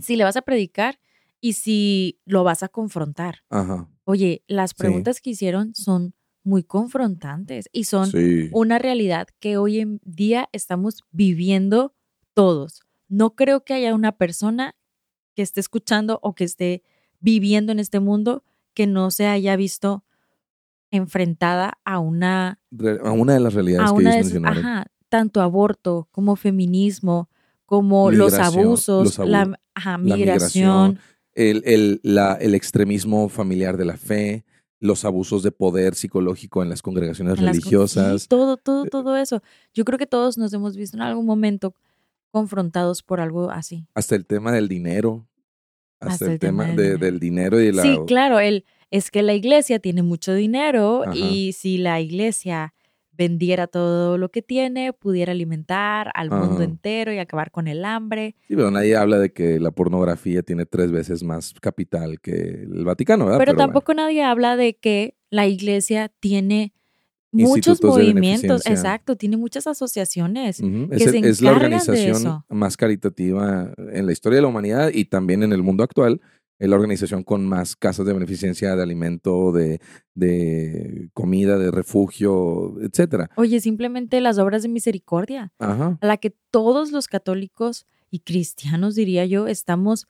Si 0.00 0.14
le 0.14 0.22
vas 0.22 0.36
a 0.36 0.42
predicar 0.42 1.00
y 1.40 1.54
si 1.54 2.20
lo 2.26 2.44
vas 2.44 2.62
a 2.62 2.68
confrontar. 2.68 3.42
Ajá. 3.50 3.88
Oye, 4.04 4.44
las 4.46 4.70
Sí. 4.70 4.76
preguntas 4.78 5.20
que 5.20 5.30
hicieron 5.30 5.74
son 5.74 6.14
muy 6.44 6.62
confrontantes 6.62 7.68
y 7.72 7.84
son 7.84 8.12
Sí. 8.12 8.50
una 8.52 8.78
realidad 8.78 9.26
que 9.40 9.56
hoy 9.56 9.80
en 9.80 10.00
día 10.04 10.48
estamos 10.52 11.02
viviendo 11.10 11.92
todos. 12.34 12.82
No 13.08 13.34
creo 13.34 13.64
que 13.64 13.74
haya 13.74 13.94
una 13.94 14.12
persona 14.12 14.74
que 15.34 15.42
esté 15.42 15.60
escuchando 15.60 16.18
o 16.22 16.34
que 16.34 16.44
esté 16.44 16.82
viviendo 17.20 17.72
en 17.72 17.78
este 17.78 18.00
mundo 18.00 18.42
que 18.74 18.86
no 18.86 19.10
se 19.10 19.26
haya 19.26 19.56
visto 19.56 20.04
enfrentada 20.90 21.78
a 21.84 21.98
una 21.98 22.60
A 23.02 23.12
una 23.12 23.34
de 23.34 23.40
las 23.40 23.54
realidades 23.54 23.90
a 23.90 23.94
que 23.94 24.02
ellos 24.02 24.14
mencionaron. 24.16 24.58
ajá, 24.64 24.86
tanto 25.08 25.40
aborto 25.40 26.08
como 26.10 26.36
feminismo, 26.36 27.28
como 27.64 28.10
los 28.10 28.34
abusos, 28.34 29.04
los 29.04 29.18
abu- 29.18 29.30
la, 29.30 29.60
ajá, 29.74 29.90
la 29.92 29.98
migración, 29.98 30.98
el, 31.34 31.62
el, 31.64 32.00
la- 32.02 32.34
el 32.34 32.54
extremismo 32.54 33.28
familiar 33.28 33.76
de 33.76 33.84
la 33.84 33.96
fe, 33.96 34.44
los 34.78 35.04
abusos 35.04 35.42
de 35.42 35.52
poder 35.52 35.94
psicológico 35.94 36.62
en 36.62 36.68
las 36.68 36.82
congregaciones 36.82 37.38
en 37.38 37.44
las 37.44 37.56
co- 37.56 37.70
religiosas. 37.70 38.22
sí, 38.22 38.28
todo, 38.28 38.56
todo, 38.56 38.84
Eh, 38.84 38.90
todo 38.90 39.16
eso. 39.16 39.42
Yo 39.74 39.84
creo 39.84 39.98
que 39.98 40.06
todos 40.06 40.38
nos 40.38 40.52
hemos 40.52 40.76
visto 40.76 40.96
en 40.96 41.02
algún 41.02 41.26
momento 41.26 41.74
confrontados 42.30 43.02
por 43.02 43.20
algo 43.20 43.50
así. 43.50 43.86
hasta 43.94 44.14
el 44.16 44.26
tema 44.26 44.52
del 44.52 44.68
dinero, 44.68 45.26
hasta, 46.00 46.12
Hasta 46.14 46.24
el, 46.26 46.32
el 46.32 46.38
tema 46.38 46.64
tema, 46.66 46.76
del 46.76 46.76
de- 46.76 46.82
dinero. 46.84 47.06
del 47.06 47.20
dinero 47.20 47.60
y 47.60 47.72
la... 47.72 47.82
Sí, 47.82 47.98
claro, 48.06 48.38
el, 48.38 48.64
es 48.90 49.10
que 49.10 49.22
la 49.22 49.34
iglesia 49.34 49.78
tiene 49.78 50.02
mucho 50.02 50.34
dinero 50.34 51.02
Ajá. 51.04 51.14
y 51.16 51.52
si 51.52 51.78
la 51.78 52.00
iglesia 52.00 52.74
vendiera 53.12 53.66
todo 53.66 54.18
lo 54.18 54.30
que 54.30 54.42
tiene, 54.42 54.92
pudiera 54.92 55.32
alimentar 55.32 56.10
al 56.14 56.30
mundo 56.30 56.60
entero 56.62 57.14
y 57.14 57.18
acabar 57.18 57.50
con 57.50 57.66
el 57.66 57.82
hambre. 57.86 58.36
Sí, 58.46 58.54
pero 58.54 58.70
nadie 58.70 58.94
habla 58.94 59.18
de 59.18 59.32
que 59.32 59.58
la 59.58 59.70
pornografía 59.70 60.42
tiene 60.42 60.66
tres 60.66 60.92
veces 60.92 61.22
más 61.22 61.54
capital 61.54 62.20
que 62.20 62.32
el 62.32 62.84
Vaticano, 62.84 63.24
¿verdad? 63.24 63.38
Pero, 63.38 63.54
bueno. 63.54 63.66
tampoco 63.66 63.94
nadie 63.94 64.22
habla 64.22 64.56
de 64.56 64.76
que 64.76 65.16
la 65.30 65.46
iglesia 65.46 66.12
tiene 66.20 66.74
muchos 67.44 67.80
de 67.80 67.88
movimientos, 67.88 68.66
exacto, 68.66 69.16
tiene 69.16 69.36
muchas 69.36 69.66
asociaciones. 69.66 70.60
Ujú, 70.60 70.88
que 70.88 70.96
Es, 70.96 71.10
se 71.10 71.18
es 71.18 71.40
la 71.42 71.52
organización 71.52 72.44
más 72.48 72.76
caritativa 72.76 73.72
en 73.92 74.06
la 74.06 74.12
historia 74.12 74.36
de 74.36 74.42
la 74.42 74.48
humanidad 74.48 74.90
y 74.92 75.04
también 75.06 75.42
en 75.42 75.52
el 75.52 75.62
mundo 75.62 75.84
actual. 75.84 76.20
Es 76.58 76.70
la 76.70 76.76
organización 76.76 77.22
con 77.22 77.46
más 77.46 77.76
casas 77.76 78.06
de 78.06 78.14
beneficencia, 78.14 78.74
de 78.76 78.82
alimento, 78.82 79.52
de, 79.52 79.78
de 80.14 81.10
comida, 81.12 81.58
de 81.58 81.70
refugio, 81.70 82.80
etcétera. 82.80 83.30
Oye, 83.36 83.60
simplemente 83.60 84.22
las 84.22 84.38
obras 84.38 84.62
de 84.62 84.70
misericordia, 84.70 85.52
Ajá. 85.58 85.98
a 86.00 86.06
la 86.06 86.16
que 86.16 86.34
todos 86.50 86.92
los 86.92 87.08
católicos 87.08 87.86
y 88.10 88.20
cristianos, 88.20 88.94
diría 88.94 89.26
yo, 89.26 89.48
estamos, 89.48 90.06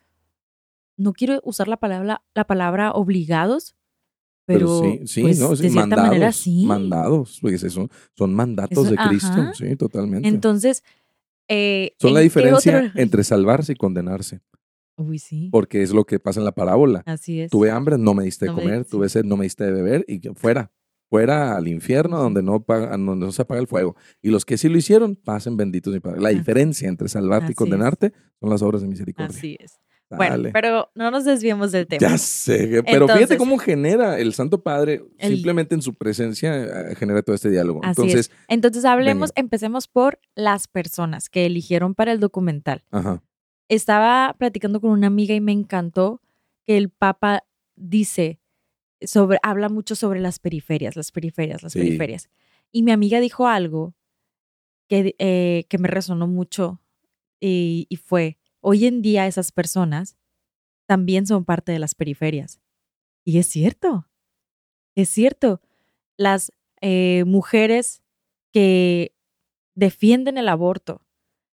no 0.97 1.12
quiero 1.12 1.40
usar 1.42 1.66
la 1.66 1.78
palabra, 1.78 2.23
la 2.35 2.47
palabra 2.47 2.92
obligados, 2.92 3.75
pero, 4.47 4.81
sí, 4.83 5.00
sí, 5.07 5.23
pues, 5.23 5.38
no, 5.41 5.55
sí, 5.57 5.62
de 5.65 5.71
cierta 5.71 5.81
mandados, 5.81 6.07
manera 6.09 6.33
sí. 6.33 6.65
mandados, 6.67 7.38
porque 7.41 7.59
son, 7.59 7.91
son 8.17 8.35
mandatos 8.35 8.87
Eso- 8.87 8.91
de 8.91 8.97
Cristo, 9.09 9.29
ajá. 9.33 9.53
sí, 9.55 9.76
totalmente. 9.76 10.29
Entonces, 10.29 10.83
eh, 11.49 11.93
son 12.00 12.15
la 12.15 12.21
¿en 12.21 12.23
qué 12.23 12.25
diferencia 12.25 12.79
otro- 12.88 13.00
entre 13.00 13.25
salvarse 13.25 13.73
y 13.73 13.76
condenarse, 13.76 14.41
Uy, 14.97 15.19
sí, 15.19 15.49
porque 15.53 15.83
es 15.83 15.93
lo 15.93 16.05
que 16.05 16.19
pasa 16.19 16.41
en 16.41 16.45
la 16.45 16.53
parábola. 16.53 17.03
así 17.07 17.41
es. 17.41 17.50
Tuve 17.50 17.71
hambre, 17.71 17.99
no 17.99 18.15
me 18.15 18.25
diste 18.25 18.47
de 18.47 18.53
No 18.53 18.59
comer, 18.59 18.85
tuve 18.85 19.09
sed, 19.09 19.25
no 19.25 19.37
me 19.37 19.45
diste 19.45 19.65
de 19.65 19.73
beber, 19.73 20.05
y 20.09 20.21
fuera, 20.35 20.73
fuera 21.09 21.57
al 21.57 21.69
infierno 21.69 22.19
donde 22.19 22.43
no, 22.43 22.61
paga- 22.65 22.91
donde 22.97 23.26
no 23.26 23.31
se 23.33 23.43
apaga 23.43 23.61
el 23.61 23.67
fuego. 23.69 23.95
Y 24.23 24.31
los 24.31 24.45
que 24.45 24.57
sí 24.59 24.69
lo 24.69 24.76
hicieron, 24.79 25.15
pasen 25.15 25.57
benditos 25.57 25.93
mi 25.93 26.00
Padre. 26.00 26.21
La 26.21 26.31
Así- 26.31 26.38
diferencia 26.38 26.88
entre 26.88 27.09
salvarte 27.09 27.49
y 27.49 27.50
es. 27.50 27.57
condenarte 27.57 28.12
son 28.41 28.50
las 28.50 28.62
obras 28.62 28.83
de 28.83 28.88
misericordia. 28.88 29.37
Así 29.37 29.57
es. 29.61 29.79
Bueno, 30.09 30.37
Dale. 30.37 30.53
pero 30.53 30.91
no 30.95 31.11
nos 31.11 31.25
desviemos 31.25 31.73
del 31.73 31.87
tema. 31.89 31.99
Ya 32.01 32.17
sé, 32.17 32.83
pero 32.87 33.09
fíjate 33.09 33.37
cómo 33.37 33.59
genera 33.59 34.19
el 34.21 34.35
Santo 34.35 34.63
Padre, 34.63 35.03
El- 35.19 35.35
simplemente 35.35 35.75
en 35.75 35.83
su 35.83 35.95
presencia 35.95 36.55
eh, 36.91 36.95
genera 36.95 37.23
todo 37.23 37.35
este 37.35 37.51
diálogo. 37.51 37.81
Así 37.83 38.03
Entonces, 38.03 38.31
Entonces 38.47 38.85
hablemos, 38.85 39.31
Venga. 39.31 39.41
empecemos 39.41 39.89
por 39.89 40.21
las 40.37 40.69
personas 40.69 41.29
que 41.29 41.45
eligieron 41.47 41.95
para 41.97 42.13
el 42.13 42.21
documental. 42.21 42.85
ajá, 42.93 43.23
Estaba 43.69 44.37
platicando 44.39 44.81
con 44.81 44.91
una 44.93 45.09
amiga 45.09 45.35
y 45.35 45.41
me 45.41 45.51
encantó 45.51 46.21
que 46.65 46.77
el 46.77 46.89
Papa 46.91 47.43
dice 47.75 48.39
sobre, 49.01 49.39
habla 49.43 49.69
mucho 49.69 49.97
sobre 49.97 50.21
las 50.21 50.39
periferias, 50.39 50.95
las 50.95 51.11
periferias, 51.11 51.65
las 51.65 51.73
Sí. 51.73 51.81
periferias. 51.81 52.29
Y 52.71 52.85
mi 52.85 52.93
amiga 52.93 53.19
dijo 53.19 53.49
algo 53.49 53.95
que, 54.89 55.17
eh, 55.19 55.65
que 55.69 55.79
me 55.79 55.89
resonó 55.89 56.29
mucho 56.29 56.81
y, 57.41 57.87
y 57.89 57.97
fue, 57.97 58.39
hoy 58.68 58.87
en 58.87 59.00
día 59.00 59.26
esas 59.28 59.52
personas 59.52 60.16
también 60.87 61.25
son 61.26 61.44
parte 61.44 61.70
de 61.70 61.78
las 61.78 61.94
periferias. 61.94 62.61
Y 63.25 63.38
es 63.38 63.46
cierto, 63.46 64.08
es 64.96 65.08
cierto. 65.08 65.61
Las 66.16 66.50
eh, 66.80 67.23
mujeres 67.26 68.02
que 68.52 69.14
defienden 69.76 70.37
el 70.38 70.49
aborto, 70.49 71.02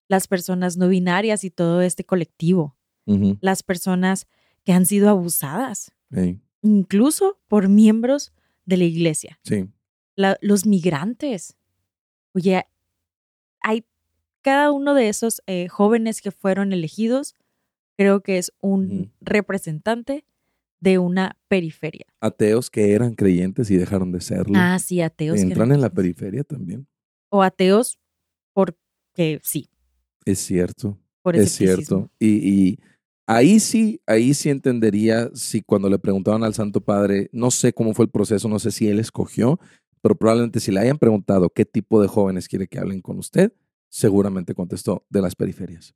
las 0.08 0.28
personas 0.28 0.78
no 0.78 0.88
binarias 0.88 1.44
y 1.44 1.50
todo 1.52 1.82
este 1.82 2.06
colectivo, 2.06 2.78
las 3.42 3.62
personas 3.64 4.28
que 4.64 4.72
han 4.74 4.86
sido 4.86 5.10
abusadas, 5.10 5.92
incluso 6.62 7.40
por 7.50 7.68
miembros 7.68 8.32
de 8.66 8.78
la 8.78 8.84
iglesia, 8.86 9.40
sí, 9.44 9.68
la- 10.16 10.38
los 10.42 10.66
migrantes. 10.66 11.58
Oye, 12.34 12.64
hay 13.62 13.86
cada 14.42 14.72
uno 14.72 14.94
de 14.94 15.10
esos 15.10 15.42
eh, 15.48 15.68
jóvenes 15.68 16.22
que 16.22 16.32
fueron 16.32 16.74
elegidos, 16.74 17.36
creo 17.98 18.22
que 18.22 18.38
es 18.38 18.52
un 18.62 19.12
representante 19.22 20.26
de 20.80 20.98
una 20.98 21.38
periferia. 21.48 22.06
ateos 22.20 22.70
que 22.70 22.94
eran 22.94 23.14
creyentes 23.14 23.70
y 23.70 23.78
dejaron 23.78 24.12
de 24.12 24.20
serlo. 24.22 24.54
Ah, 24.56 24.80
sí, 24.80 25.00
ateos. 25.02 25.36
que 25.36 25.42
Entran 25.42 25.70
eran 25.70 25.76
en 25.76 25.82
la 25.82 25.90
periferia 25.92 26.44
también. 26.44 26.88
O 27.30 27.44
ateos 27.44 28.00
porque 28.54 29.40
sí, 29.44 29.70
Es 30.26 30.40
cierto. 30.40 30.98
por 31.22 31.36
Es 31.36 31.52
cierto. 31.52 32.10
Y, 32.20 32.28
y 32.50 32.80
ahí 33.28 33.60
sí, 33.60 34.02
ahí 34.08 34.34
sí 34.34 34.50
entendería 34.50 35.30
si 35.36 35.62
cuando 35.62 35.88
le 35.88 36.00
preguntaban 36.00 36.44
al 36.44 36.56
Santo 36.56 36.82
Padre, 36.82 37.30
no 37.32 37.52
sé 37.52 37.74
cómo 37.74 37.94
fue 37.94 38.06
el 38.06 38.12
proceso, 38.12 38.50
no 38.50 38.58
sé 38.58 38.72
si 38.72 38.88
él 38.88 39.00
escogió, 39.00 39.60
pero 40.02 40.16
probablemente 40.16 40.60
si 40.60 40.72
le 40.72 40.80
hayan 40.80 40.98
preguntado 40.98 41.50
qué 41.50 41.64
tipo 41.64 42.02
de 42.02 42.08
jóvenes 42.08 42.48
quiere 42.48 42.68
que 42.68 42.80
hablen 42.80 43.02
con 43.02 43.20
usted, 43.20 43.54
seguramente 43.92 44.56
contestó 44.56 45.06
de 45.10 45.22
las 45.22 45.36
periferias. 45.36 45.94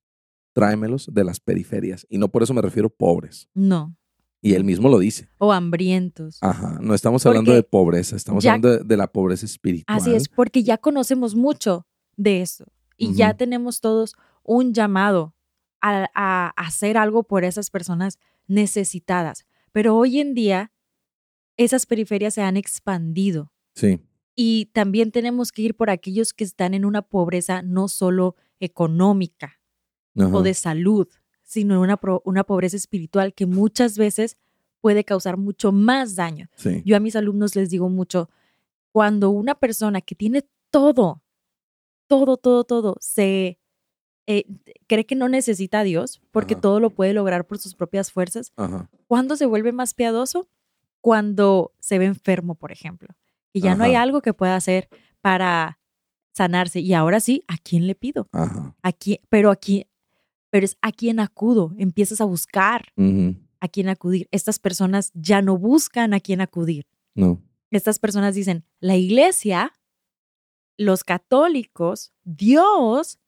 Tráemelos 0.53 1.09
de 1.11 1.23
las 1.23 1.39
periferias. 1.39 2.05
Y 2.09 2.17
no 2.17 2.29
por 2.29 2.43
eso 2.43 2.53
me 2.53 2.61
refiero 2.61 2.89
pobres. 2.89 3.49
No. 3.53 3.95
Y 4.41 4.53
él 4.53 4.63
mismo 4.63 4.89
lo 4.89 4.99
dice. 4.99 5.29
O 5.39 5.51
hambrientos. 5.51 6.37
Ajá, 6.41 6.77
no 6.81 6.93
estamos 6.93 7.25
hablando 7.25 7.49
Porque 7.49 7.55
de 7.55 7.63
pobreza, 7.63 8.15
estamos 8.15 8.43
ya- 8.43 8.51
hablando 8.53 8.77
de, 8.77 8.83
de 8.83 8.97
la 8.97 9.07
pobreza 9.11 9.45
espiritual. 9.45 9.97
Así 9.97 10.13
es, 10.13 10.29
porque 10.29 10.61
ya 10.63 10.77
conocemos 10.77 11.33
mucho 11.33 11.87
de 12.15 12.41
eso 12.41 12.65
y 12.97 13.13
ya 13.15 13.35
tenemos 13.35 13.81
todos 13.81 14.13
un 14.43 14.73
llamado 14.73 15.33
a, 15.81 16.07
a 16.13 16.49
hacer 16.57 16.97
algo 16.97 17.23
por 17.23 17.43
esas 17.43 17.69
personas 17.71 18.19
necesitadas. 18.47 19.45
Pero 19.71 19.95
hoy 19.95 20.19
en 20.19 20.33
día 20.35 20.71
esas 21.57 21.85
periferias 21.85 22.33
se 22.33 22.41
han 22.41 22.57
expandido 22.57 23.51
Sí, 23.73 23.99
y 24.35 24.65
también 24.67 25.11
tenemos 25.11 25.51
que 25.51 25.61
ir 25.61 25.75
por 25.75 25.89
aquellos 25.89 26.33
que 26.33 26.43
están 26.43 26.73
en 26.73 26.85
una 26.85 27.01
pobreza 27.01 27.61
no 27.61 27.87
solo 27.87 28.35
económica 28.59 29.59
ajá, 30.17 30.35
o 30.35 30.41
de 30.43 30.53
salud, 30.53 31.07
sino 31.43 31.79
una, 31.81 31.99
una 32.23 32.43
pobreza 32.43 32.75
espiritual 32.75 33.33
que 33.33 33.45
muchas 33.45 33.97
veces 33.97 34.37
puede 34.81 35.03
causar 35.03 35.37
mucho 35.37 35.71
más 35.71 36.15
daño. 36.15 36.49
sí, 36.55 36.81
Yo 36.85 36.95
a 36.95 36.99
mis 36.99 37.15
alumnos 37.15 37.55
les 37.55 37.69
digo 37.69 37.89
mucho, 37.89 38.29
cuando 38.91 39.29
una 39.29 39.55
persona 39.55 40.01
que 40.01 40.15
tiene 40.15 40.47
todo, 40.69 41.23
todo, 42.07 42.37
todo, 42.37 42.63
todo, 42.65 42.95
se 42.99 43.59
eh, 44.27 44.45
cree 44.87 45.05
que 45.05 45.15
no 45.15 45.29
necesita 45.29 45.79
a 45.79 45.83
Dios 45.83 46.21
porque 46.31 46.53
Ajá. 46.55 46.61
todo 46.61 46.79
lo 46.79 46.89
puede 46.89 47.13
lograr 47.13 47.45
por 47.45 47.57
sus 47.57 47.75
propias 47.75 48.11
fuerzas, 48.11 48.51
ajá, 48.57 48.89
¿cuándo 49.07 49.35
se 49.35 49.45
vuelve 49.45 49.71
más 49.71 49.93
piadoso? 49.93 50.49
Cuando 51.01 51.73
se 51.79 51.99
ve 51.99 52.05
enfermo, 52.05 52.55
por 52.55 52.71
ejemplo, 52.71 53.09
y 53.55 53.61
ya 53.61 53.75
no 53.75 53.85
hay 53.85 53.95
algo 53.95 54.21
que 54.21 54.33
pueda 54.33 54.57
hacer 54.57 54.89
para 55.21 55.79
sanarse. 56.33 56.81
Y 56.81 56.93
ahora 56.93 57.21
sí, 57.21 57.43
¿a 57.47 57.57
quién 57.57 57.87
le 57.87 57.95
pido? 57.95 58.27
ajá. 58.33 58.75
¿A 58.83 58.91
quién? 58.91 59.19
Pero 59.29 59.49
aquí, 59.49 59.87
pero 60.49 60.65
es 60.65 60.77
a 60.81 60.91
quién 60.91 61.21
acudo. 61.21 61.73
Empiezas 61.77 62.19
a 62.19 62.25
buscar 62.25 62.91
a 63.61 63.67
quién 63.69 63.87
acudir. 63.87 64.27
Estas 64.31 64.59
personas 64.59 65.11
ya 65.13 65.41
no 65.41 65.57
buscan 65.57 66.13
a 66.13 66.19
quién 66.19 66.41
acudir. 66.41 66.85
No, 67.15 67.41
estas 67.71 67.97
personas 67.97 68.35
dicen, 68.35 68.65
la 68.81 68.97
iglesia, 68.97 69.71
los 70.77 71.05
católicos, 71.05 72.11
Dios, 72.25 73.19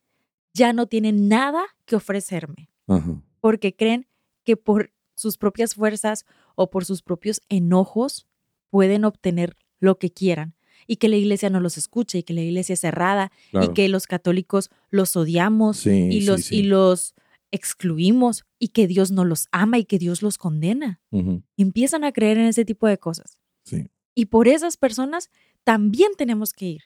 ya 0.54 0.74
no 0.74 0.88
tienen 0.88 1.30
nada 1.30 1.64
que 1.86 1.96
ofrecerme, 1.96 2.70
ajá, 2.88 3.22
porque 3.40 3.74
creen 3.76 4.08
que 4.44 4.58
por 4.58 4.92
sus 5.16 5.38
propias 5.38 5.76
fuerzas 5.76 6.26
o 6.56 6.70
por 6.70 6.84
sus 6.84 7.02
propios 7.02 7.42
enojos 7.48 8.28
pueden 8.70 9.06
obtener 9.06 9.56
lo 9.80 9.98
que 9.98 10.12
quieran 10.12 10.56
y 10.88 10.98
que 10.98 11.10
la 11.10 11.16
iglesia 11.18 11.50
no 11.50 11.60
los 11.60 11.78
escuche 11.78 12.20
y 12.20 12.24
que 12.24 12.34
la 12.34 12.42
iglesia 12.42 12.74
es 12.74 12.80
cerrada 12.80 13.32
claro. 13.52 13.72
y 13.72 13.74
que 13.74 13.90
los 13.90 14.08
católicos 14.08 14.70
los 14.90 15.16
odiamos 15.16 15.78
Sí, 15.78 16.10
y 16.12 16.22
los 16.22 16.46
sí. 16.46 16.58
y 16.58 16.64
los 16.64 17.14
excluimos 17.52 18.46
y 18.60 18.70
que 18.70 18.88
Dios 18.88 19.12
no 19.12 19.26
los 19.26 19.48
ama 19.52 19.78
y 19.78 19.86
que 19.86 20.00
Dios 20.00 20.22
los 20.22 20.38
condena. 20.38 21.02
Empiezan 21.58 22.04
a 22.04 22.12
creer 22.12 22.38
en 22.38 22.46
ese 22.46 22.66
tipo 22.66 22.88
de 22.88 22.98
cosas. 22.98 23.38
Y 24.16 24.26
por 24.26 24.48
esas 24.48 24.78
personas 24.78 25.30
también 25.64 26.12
tenemos 26.18 26.54
que 26.54 26.66
ir. 26.66 26.84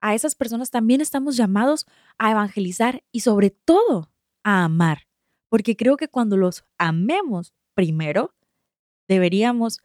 A 0.00 0.14
esas 0.14 0.34
personas 0.34 0.70
también 0.70 1.00
estamos 1.02 1.36
llamados 1.36 1.86
a 2.18 2.30
evangelizar 2.30 3.02
y 3.12 3.20
sobre 3.20 3.50
todo 3.50 4.10
a 4.44 4.64
amar. 4.64 5.06
Porque 5.50 5.76
creo 5.76 5.96
que 5.96 6.08
cuando 6.08 6.36
los 6.38 6.64
amemos 6.78 7.52
primero, 7.74 8.34
deberíamos 9.08 9.80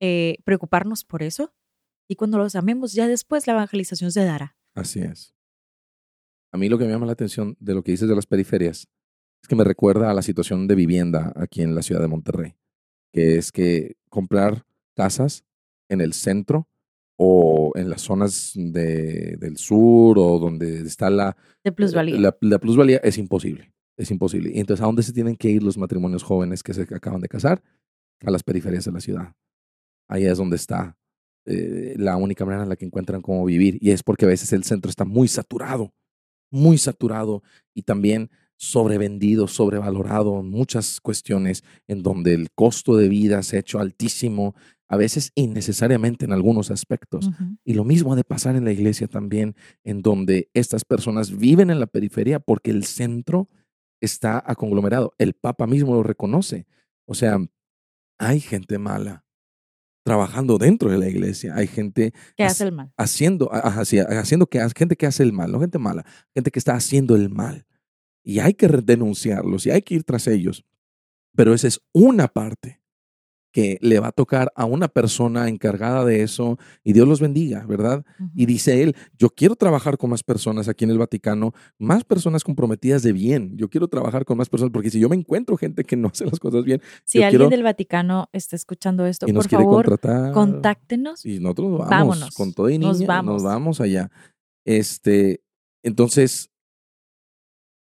eh, 0.00 0.38
preocuparnos 0.44 1.04
por 1.04 1.22
eso 1.22 1.52
y 2.08 2.16
cuando 2.16 2.38
los 2.38 2.54
amemos, 2.56 2.92
ya 2.94 3.06
después 3.06 3.46
la 3.46 3.52
evangelización 3.52 4.10
se 4.10 4.24
dará. 4.24 4.56
Así 4.74 5.00
es. 5.00 5.34
A 6.52 6.56
mí 6.56 6.68
lo 6.68 6.78
que 6.78 6.84
me 6.84 6.90
llama 6.92 7.06
la 7.06 7.12
atención 7.12 7.56
de 7.60 7.74
lo 7.74 7.82
que 7.82 7.92
dices 7.92 8.08
de 8.08 8.16
las 8.16 8.26
periferias 8.26 8.88
es 9.42 9.48
que 9.48 9.54
me 9.54 9.64
recuerda 9.64 10.10
a 10.10 10.14
la 10.14 10.22
situación 10.22 10.66
de 10.66 10.74
vivienda 10.74 11.32
aquí 11.36 11.62
en 11.62 11.74
la 11.74 11.82
ciudad 11.82 12.00
de 12.00 12.08
Monterrey, 12.08 12.56
que 13.12 13.36
es 13.36 13.52
que 13.52 13.96
comprar 14.08 14.64
casas 14.96 15.44
en 15.90 16.00
el 16.00 16.12
centro 16.14 16.68
o 17.16 17.72
en 17.74 17.90
las 17.90 18.00
zonas 18.02 18.52
de, 18.54 19.36
del 19.38 19.56
sur 19.58 20.18
o 20.18 20.38
donde 20.38 20.80
está 20.80 21.10
la, 21.10 21.36
De 21.64 21.72
plusvalía. 21.72 22.18
la, 22.18 22.36
la 22.40 22.58
plusvalía 22.58 22.98
es 22.98 23.18
imposible. 23.18 23.74
Es 23.96 24.10
imposible. 24.12 24.52
Y 24.54 24.60
entonces, 24.60 24.82
¿a 24.82 24.86
dónde 24.86 25.02
se 25.02 25.12
tienen 25.12 25.36
que 25.36 25.50
ir 25.50 25.62
los 25.62 25.76
matrimonios 25.76 26.22
jóvenes 26.22 26.62
que 26.62 26.72
se 26.72 26.82
acaban 26.82 27.20
de 27.20 27.28
casar? 27.28 27.62
A 28.24 28.30
las 28.30 28.44
periferias 28.44 28.84
de 28.84 28.92
la 28.92 29.00
ciudad. 29.00 29.34
Ahí 30.08 30.24
es 30.24 30.38
donde 30.38 30.56
está 30.56 30.96
eh, 31.50 31.94
la 31.96 32.18
única 32.18 32.44
manera 32.44 32.64
en 32.64 32.68
la 32.68 32.76
que 32.76 32.84
encuentran 32.84 33.22
cómo 33.22 33.42
vivir. 33.46 33.78
Y 33.80 33.90
es 33.90 34.02
porque 34.02 34.26
a 34.26 34.28
veces 34.28 34.52
el 34.52 34.64
centro 34.64 34.90
está 34.90 35.06
muy 35.06 35.28
saturado, 35.28 35.94
muy 36.50 36.76
saturado 36.76 37.42
y 37.74 37.82
también 37.82 38.30
sobrevendido, 38.58 39.48
sobrevalorado, 39.48 40.42
muchas 40.42 41.00
cuestiones 41.00 41.64
en 41.86 42.02
donde 42.02 42.34
el 42.34 42.50
costo 42.50 42.96
de 42.96 43.08
vida 43.08 43.42
se 43.42 43.56
ha 43.56 43.60
hecho 43.60 43.78
altísimo, 43.78 44.54
a 44.88 44.98
veces 44.98 45.32
innecesariamente 45.36 46.26
en 46.26 46.32
algunos 46.32 46.70
aspectos. 46.70 47.30
Y 47.64 47.72
lo 47.72 47.84
mismo 47.84 48.12
ha 48.12 48.16
de 48.16 48.24
pasar 48.24 48.54
en 48.54 48.64
la 48.64 48.72
iglesia 48.72 49.06
también, 49.06 49.56
en 49.84 50.02
donde 50.02 50.50
estas 50.52 50.84
personas 50.84 51.34
viven 51.38 51.70
en 51.70 51.80
la 51.80 51.86
periferia 51.86 52.40
porque 52.40 52.70
el 52.70 52.84
centro 52.84 53.48
está 54.02 54.42
aconglomerado. 54.44 55.14
El 55.16 55.32
Papa 55.32 55.66
mismo 55.66 55.94
lo 55.94 56.02
reconoce. 56.02 56.66
O 57.06 57.14
sea, 57.14 57.38
hay 58.18 58.40
gente 58.40 58.78
mala 58.78 59.24
trabajando 60.08 60.56
dentro 60.56 60.90
de 60.90 60.96
la 60.96 61.06
iglesia. 61.06 61.52
Hay 61.54 61.66
gente 61.66 62.14
Que 62.34 62.44
hace 62.44 62.64
el 62.64 62.72
mal. 62.72 62.90
haciendo, 62.96 63.50
haciendo 63.52 64.46
que 64.46 64.66
gente 64.74 64.96
que 64.96 65.04
hace 65.06 65.22
el 65.22 65.34
mal, 65.34 65.52
no 65.52 65.60
gente 65.60 65.78
mala, 65.78 66.06
gente 66.34 66.50
que 66.50 66.58
está 66.58 66.74
haciendo 66.74 67.14
el 67.14 67.28
mal. 67.28 67.66
Y 68.24 68.38
hay 68.38 68.54
que 68.54 68.68
denunciarlos 68.68 69.66
y 69.66 69.70
hay 69.70 69.82
que 69.82 69.96
ir 69.96 70.04
tras 70.04 70.26
ellos. 70.26 70.64
Pero 71.36 71.52
esa 71.52 71.68
es 71.68 71.80
una 71.92 72.26
parte 72.26 72.80
que 73.50 73.78
le 73.80 73.98
va 73.98 74.08
a 74.08 74.12
tocar 74.12 74.52
a 74.54 74.66
una 74.66 74.88
persona 74.88 75.48
encargada 75.48 76.04
de 76.04 76.22
eso 76.22 76.58
y 76.84 76.92
Dios 76.92 77.08
los 77.08 77.18
bendiga, 77.20 77.64
¿verdad? 77.66 78.04
Y 78.34 78.44
dice 78.46 78.82
él, 78.82 78.94
yo 79.18 79.30
quiero 79.30 79.56
trabajar 79.56 79.96
con 79.96 80.10
más 80.10 80.22
personas 80.22 80.68
aquí 80.68 80.84
en 80.84 80.90
el 80.90 80.98
Vaticano, 80.98 81.54
más 81.78 82.04
personas 82.04 82.44
comprometidas 82.44 83.02
de 83.02 83.12
bien. 83.12 83.56
Yo 83.56 83.68
quiero 83.70 83.88
trabajar 83.88 84.24
con 84.26 84.36
más 84.36 84.48
personas 84.50 84.70
porque 84.72 84.90
si 84.90 85.00
yo 85.00 85.08
me 85.08 85.16
encuentro 85.16 85.56
gente 85.56 85.82
que 85.84 85.96
no 85.96 86.08
hace 86.08 86.26
las 86.26 86.38
cosas 86.38 86.62
bien 86.64 86.82
Si 87.04 87.22
alguien 87.22 87.40
quiero- 87.40 87.50
del 87.50 87.62
Vaticano 87.62 88.28
está 88.32 88.54
escuchando 88.54 89.06
esto, 89.06 89.26
y 89.26 89.32
nos 89.32 89.44
por 89.44 89.48
quiere 89.48 89.64
favor, 89.64 89.86
contratar, 89.86 90.32
contáctenos. 90.32 91.24
y 91.24 91.40
nosotros 91.40 91.70
nos 91.70 91.78
vamos 91.80 91.90
Vámonos, 91.90 92.34
con 92.36 92.52
todo 92.52 92.68
y 92.68 92.78
niña, 92.78 92.88
nos 92.88 92.98
nos 93.00 93.06
vamos. 93.08 93.42
vamos. 93.42 93.80
allá. 93.80 94.10
Este, 94.66 95.40
entonces, 95.82 96.50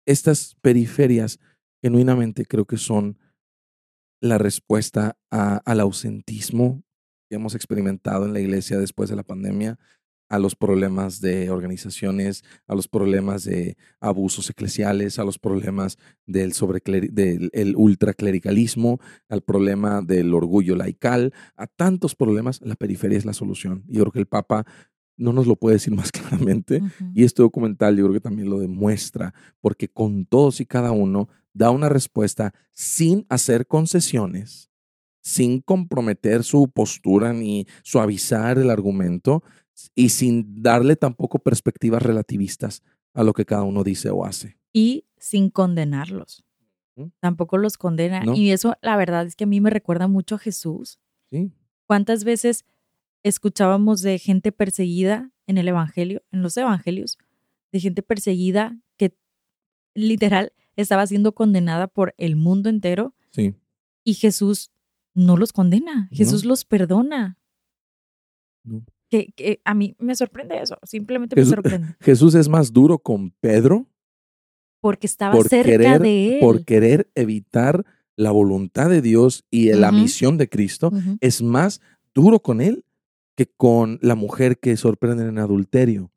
estas 0.07 0.57
periferias 0.63 1.39
genuinamente 1.83 2.45
creo 2.47 2.65
que 2.65 2.77
son 2.77 3.19
la 4.21 4.39
respuesta 4.39 5.17
al 5.31 5.81
ausentismo 5.81 6.83
que 7.29 7.37
hemos 7.37 7.55
experimentado 7.55 8.25
en 8.25 8.33
la 8.33 8.41
iglesia 8.41 8.79
después 8.79 9.11
de 9.11 9.17
la 9.17 9.23
pandemia, 9.23 9.79
a 10.29 10.39
los 10.39 10.57
problemas 10.57 11.21
de 11.21 11.51
organizaciones, 11.51 12.45
a 12.67 12.75
los 12.75 12.87
problemas 12.87 13.45
de 13.45 13.77
abusos 14.01 14.51
eclesiales, 14.51 15.19
a 15.19 15.25
los 15.25 15.39
problemas 15.39 15.97
del, 16.27 16.53
del 17.13 17.51
el 17.53 17.77
ultraclericalismo, 17.77 19.01
al 19.29 19.43
problema 19.43 20.03
del 20.03 20.35
orgullo 20.35 20.77
laical, 20.77 21.33
a 21.57 21.67
tantos 21.67 22.15
problemas, 22.15 22.61
la 22.63 22.75
periferia 22.75 23.17
es 23.17 23.25
la 23.25 23.33
solución. 23.33 23.85
Y 23.89 23.97
yo 23.97 24.03
creo 24.05 24.13
que 24.13 24.19
el 24.19 24.27
Papa 24.27 24.67
no 25.19 25.33
nos 25.33 25.47
lo 25.47 25.57
puede 25.57 25.77
decir 25.77 25.95
más 25.95 26.11
claramente. 26.13 26.81
Y 27.15 27.25
este 27.25 27.43
documental 27.43 27.97
yo 27.97 28.05
creo 28.05 28.15
que 28.15 28.21
también 28.21 28.49
lo 28.49 28.59
demuestra, 28.59 29.35
porque 29.61 29.89
con 29.89 30.25
todos 30.25 30.61
y 30.61 30.67
cada 30.67 30.93
uno 30.93 31.29
da 31.53 31.71
una 31.71 31.89
respuesta 31.89 32.55
sin 32.73 33.27
hacer 33.29 33.67
concesiones, 33.67 34.71
sin 35.21 35.61
comprometer 35.61 36.45
su 36.45 36.71
postura 36.71 37.33
ni 37.33 37.67
suavizar 37.83 38.59
el 38.59 38.71
argumento 38.71 39.43
y 39.95 40.09
sin 40.09 40.63
darle 40.63 40.97
tampoco 40.97 41.39
perspectivas 41.39 42.03
relativistas 42.03 42.83
a 43.13 43.23
lo 43.23 43.33
que 43.33 43.45
cada 43.45 43.65
uno 43.65 43.85
dice 43.85 44.11
o 44.11 44.25
hace. 44.25 44.57
y 44.73 45.05
sin 45.19 45.51
condenarlos. 45.51 46.45
Tampoco 47.21 47.59
los 47.59 47.77
condena. 47.77 48.21
No. 48.21 48.35
Y 48.35 48.51
eso, 48.51 48.75
la 48.83 48.97
verdad, 48.97 49.27
es 49.27 49.37
que 49.37 49.45
a 49.45 49.47
mí 49.47 49.61
me 49.61 49.71
recuerda 49.71 50.09
mucho 50.09 50.35
a 50.35 50.39
Jesús. 50.39 50.99
¿sí? 51.31 51.53
¿Cuántas 51.87 52.25
veces 52.25 52.65
escuchábamos 53.23 54.01
de 54.03 54.19
gente 54.19 54.53
perseguida 54.53 55.31
en 55.47 55.59
el 55.59 55.69
Evangelio, 55.69 56.23
en 56.31 56.43
los 56.43 56.57
Evangelios, 56.57 57.19
de 57.73 57.81
gente 57.81 58.03
perseguida 58.03 58.79
que 58.97 59.15
literal 59.95 60.53
estaba 60.77 61.07
siendo 61.07 61.33
condenada 61.35 61.89
por 61.89 62.15
el 62.19 62.37
mundo 62.37 62.69
entero 62.69 63.15
Sí. 63.31 63.55
y 64.05 64.15
Jesús 64.15 64.71
no 65.15 65.37
los 65.37 65.53
condena, 65.53 66.09
Jesús 66.13 66.45
los 66.45 66.65
perdona. 66.65 67.39
No. 68.65 68.85
Que, 69.11 69.33
que 69.33 69.61
a 69.65 69.75
mí 69.75 69.97
me 69.99 70.15
sorprende 70.15 70.61
eso, 70.61 70.79
simplemente 70.85 71.35
me 71.35 71.45
sorprende, 71.45 71.97
Jesús 72.01 72.35
es 72.35 72.49
más 72.49 72.73
duro 72.73 72.99
con 72.99 73.31
Pedro 73.41 73.87
porque 74.81 75.07
estaba 75.07 75.35
por 75.35 75.49
cerca 75.49 75.71
querer, 75.71 76.01
de 76.01 76.35
él. 76.35 76.41
por 76.41 76.65
querer 76.65 77.11
evitar 77.15 77.85
la 78.17 78.31
voluntad 78.31 78.89
de 78.91 79.01
Dios 79.03 79.45
y 79.51 79.73
la 79.73 79.91
misión 79.93 80.37
de 80.39 80.49
Cristo. 80.49 80.91
Es 81.21 81.41
más 81.43 81.81
duro 82.15 82.41
con 82.41 82.61
él 82.61 82.85
que 83.39 83.47
con 83.47 84.01
la 84.03 84.17
mujer 84.17 84.59
que 84.59 84.77
sorprende 84.77 85.23
en 85.23 85.39
adulterio. 85.39 86.11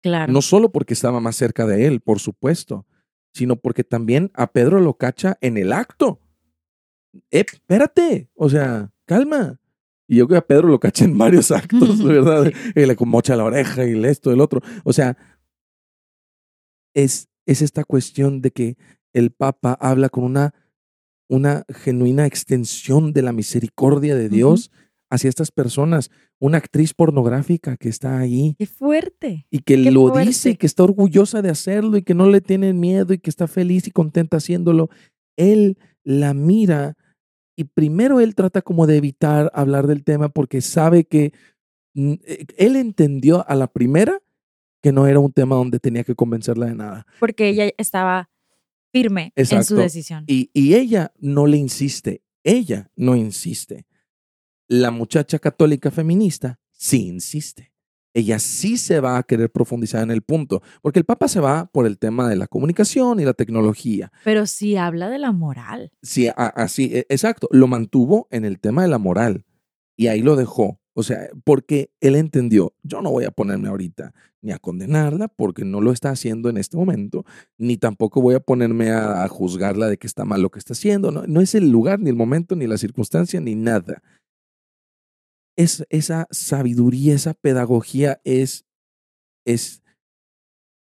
Claro. 0.00 0.32
No 0.32 0.40
solo 0.42 0.70
porque 0.70 0.94
estaba 0.94 1.18
más 1.18 1.34
cerca 1.34 1.66
de 1.66 1.86
él, 1.86 2.00
por 2.00 2.20
supuesto, 2.20 2.86
sino 3.34 3.56
porque 3.56 3.82
también 3.82 4.30
a 4.32 4.52
Pedro 4.52 4.78
lo 4.78 4.94
cacha 4.94 5.36
en 5.40 5.56
el 5.56 5.72
acto. 5.72 6.20
Eh, 7.32 7.44
espérate, 7.52 8.30
o 8.32 8.48
sea, 8.48 8.92
calma. 9.06 9.58
Y 10.06 10.18
yo 10.18 10.28
creo 10.28 10.40
que 10.40 10.44
a 10.44 10.46
Pedro 10.46 10.68
lo 10.68 10.78
cacha 10.78 11.04
en 11.04 11.18
varios 11.18 11.50
actos, 11.50 12.00
¿verdad? 12.04 12.52
Y 12.76 12.86
le 12.86 12.96
mocha 13.00 13.34
la 13.34 13.42
oreja 13.42 13.84
y 13.84 14.00
esto, 14.04 14.30
el 14.30 14.40
otro. 14.40 14.62
O 14.84 14.92
sea, 14.92 15.16
es, 16.94 17.28
es 17.44 17.60
esta 17.60 17.82
cuestión 17.82 18.40
de 18.40 18.52
que 18.52 18.76
el 19.12 19.32
Papa 19.32 19.76
habla 19.80 20.10
con 20.10 20.22
una, 20.22 20.54
una 21.26 21.64
genuina 21.70 22.24
extensión 22.24 23.12
de 23.12 23.22
la 23.22 23.32
misericordia 23.32 24.14
de. 24.14 24.28
Dios 24.28 24.70
hacia 25.10 25.28
estas 25.28 25.50
personas. 25.50 26.10
Una 26.38 26.58
actriz 26.58 26.94
pornográfica 26.94 27.76
que 27.76 27.88
está 27.88 28.18
ahí 28.18 28.54
Qué 28.58 28.66
fuerte. 28.66 29.46
y 29.50 29.58
que 29.60 29.82
Qué 29.82 29.90
lo 29.90 30.08
fuerte. 30.08 30.26
dice 30.28 30.50
y 30.50 30.56
que 30.56 30.66
está 30.66 30.82
orgullosa 30.84 31.42
de 31.42 31.50
hacerlo 31.50 31.96
y 31.96 32.02
que 32.02 32.14
no 32.14 32.28
le 32.28 32.40
tiene 32.40 32.72
miedo 32.72 33.12
y 33.14 33.18
que 33.18 33.30
está 33.30 33.46
feliz 33.48 33.86
y 33.86 33.90
contenta 33.90 34.36
haciéndolo. 34.36 34.90
Él 35.36 35.78
la 36.04 36.34
mira 36.34 36.96
y 37.56 37.64
primero 37.64 38.20
él 38.20 38.34
trata 38.34 38.62
como 38.62 38.86
de 38.86 38.96
evitar 38.96 39.50
hablar 39.54 39.86
del 39.86 40.04
tema 40.04 40.28
porque 40.28 40.60
sabe 40.60 41.04
que 41.04 41.32
mm, 41.94 42.12
eh, 42.24 42.46
él 42.56 42.76
entendió 42.76 43.44
a 43.48 43.54
la 43.56 43.66
primera 43.66 44.20
que 44.80 44.92
no 44.92 45.08
era 45.08 45.18
un 45.18 45.32
tema 45.32 45.56
donde 45.56 45.80
tenía 45.80 46.04
que 46.04 46.14
convencerla 46.14 46.66
de 46.66 46.74
nada. 46.76 47.06
Porque 47.18 47.48
ella 47.48 47.68
estaba 47.78 48.30
firme 48.92 49.32
en 49.34 49.44
su 49.44 49.56
Exacto. 49.56 49.82
decisión. 49.82 50.24
Y, 50.28 50.50
y 50.54 50.74
ella 50.74 51.12
no 51.18 51.46
le 51.48 51.56
insiste, 51.56 52.22
ella 52.44 52.88
no 52.94 53.16
insiste. 53.16 53.86
La 54.68 54.90
muchacha 54.90 55.38
católica 55.38 55.90
feminista 55.90 56.60
sí 56.72 57.06
insiste. 57.08 57.72
Ella 58.12 58.38
sí 58.38 58.76
se 58.76 59.00
va 59.00 59.16
a 59.16 59.22
querer 59.22 59.50
profundizar 59.50 60.02
en 60.02 60.10
el 60.10 60.22
punto, 60.22 60.62
porque 60.82 60.98
el 60.98 61.04
Papa 61.06 61.28
se 61.28 61.40
va 61.40 61.70
por 61.72 61.86
el 61.86 61.98
tema 61.98 62.28
de 62.28 62.36
la 62.36 62.46
comunicación 62.48 63.20
y 63.20 63.24
la 63.24 63.32
tecnología. 63.32 64.12
Pero 64.24 64.46
sí 64.46 64.76
habla 64.76 65.08
de 65.08 65.18
la 65.18 65.32
moral. 65.32 65.92
Sí, 66.02 66.28
así, 66.36 66.90
e- 66.92 67.06
exacto, 67.08 67.48
lo 67.50 67.66
mantuvo 67.66 68.26
en 68.30 68.44
el 68.44 68.60
tema 68.60 68.82
de 68.82 68.88
la 68.88 68.98
moral 68.98 69.44
y 69.96 70.08
ahí 70.08 70.20
lo 70.20 70.36
dejó. 70.36 70.80
O 70.94 71.02
sea, 71.02 71.28
porque 71.44 71.92
él 72.00 72.16
entendió, 72.16 72.74
yo 72.82 73.00
no 73.02 73.10
voy 73.10 73.24
a 73.24 73.30
ponerme 73.30 73.68
ahorita 73.68 74.12
ni 74.42 74.52
a 74.52 74.58
condenarla 74.58 75.28
porque 75.28 75.64
no 75.64 75.80
lo 75.80 75.92
está 75.92 76.10
haciendo 76.10 76.48
en 76.48 76.56
este 76.58 76.76
momento, 76.76 77.24
ni 77.56 77.76
tampoco 77.76 78.20
voy 78.20 78.34
a 78.34 78.40
ponerme 78.40 78.90
a, 78.90 79.22
a 79.22 79.28
juzgarla 79.28 79.86
de 79.86 79.96
que 79.96 80.06
está 80.08 80.24
mal 80.24 80.42
lo 80.42 80.50
que 80.50 80.58
está 80.58 80.72
haciendo. 80.72 81.10
No, 81.12 81.24
no 81.26 81.40
es 81.40 81.54
el 81.54 81.70
lugar, 81.70 82.00
ni 82.00 82.10
el 82.10 82.16
momento, 82.16 82.56
ni 82.56 82.66
la 82.66 82.78
circunstancia, 82.78 83.40
ni 83.40 83.54
nada. 83.54 84.02
Es, 85.58 85.84
esa 85.90 86.28
sabiduría, 86.30 87.14
esa 87.14 87.34
pedagogía 87.34 88.20
es, 88.22 88.64
es 89.44 89.82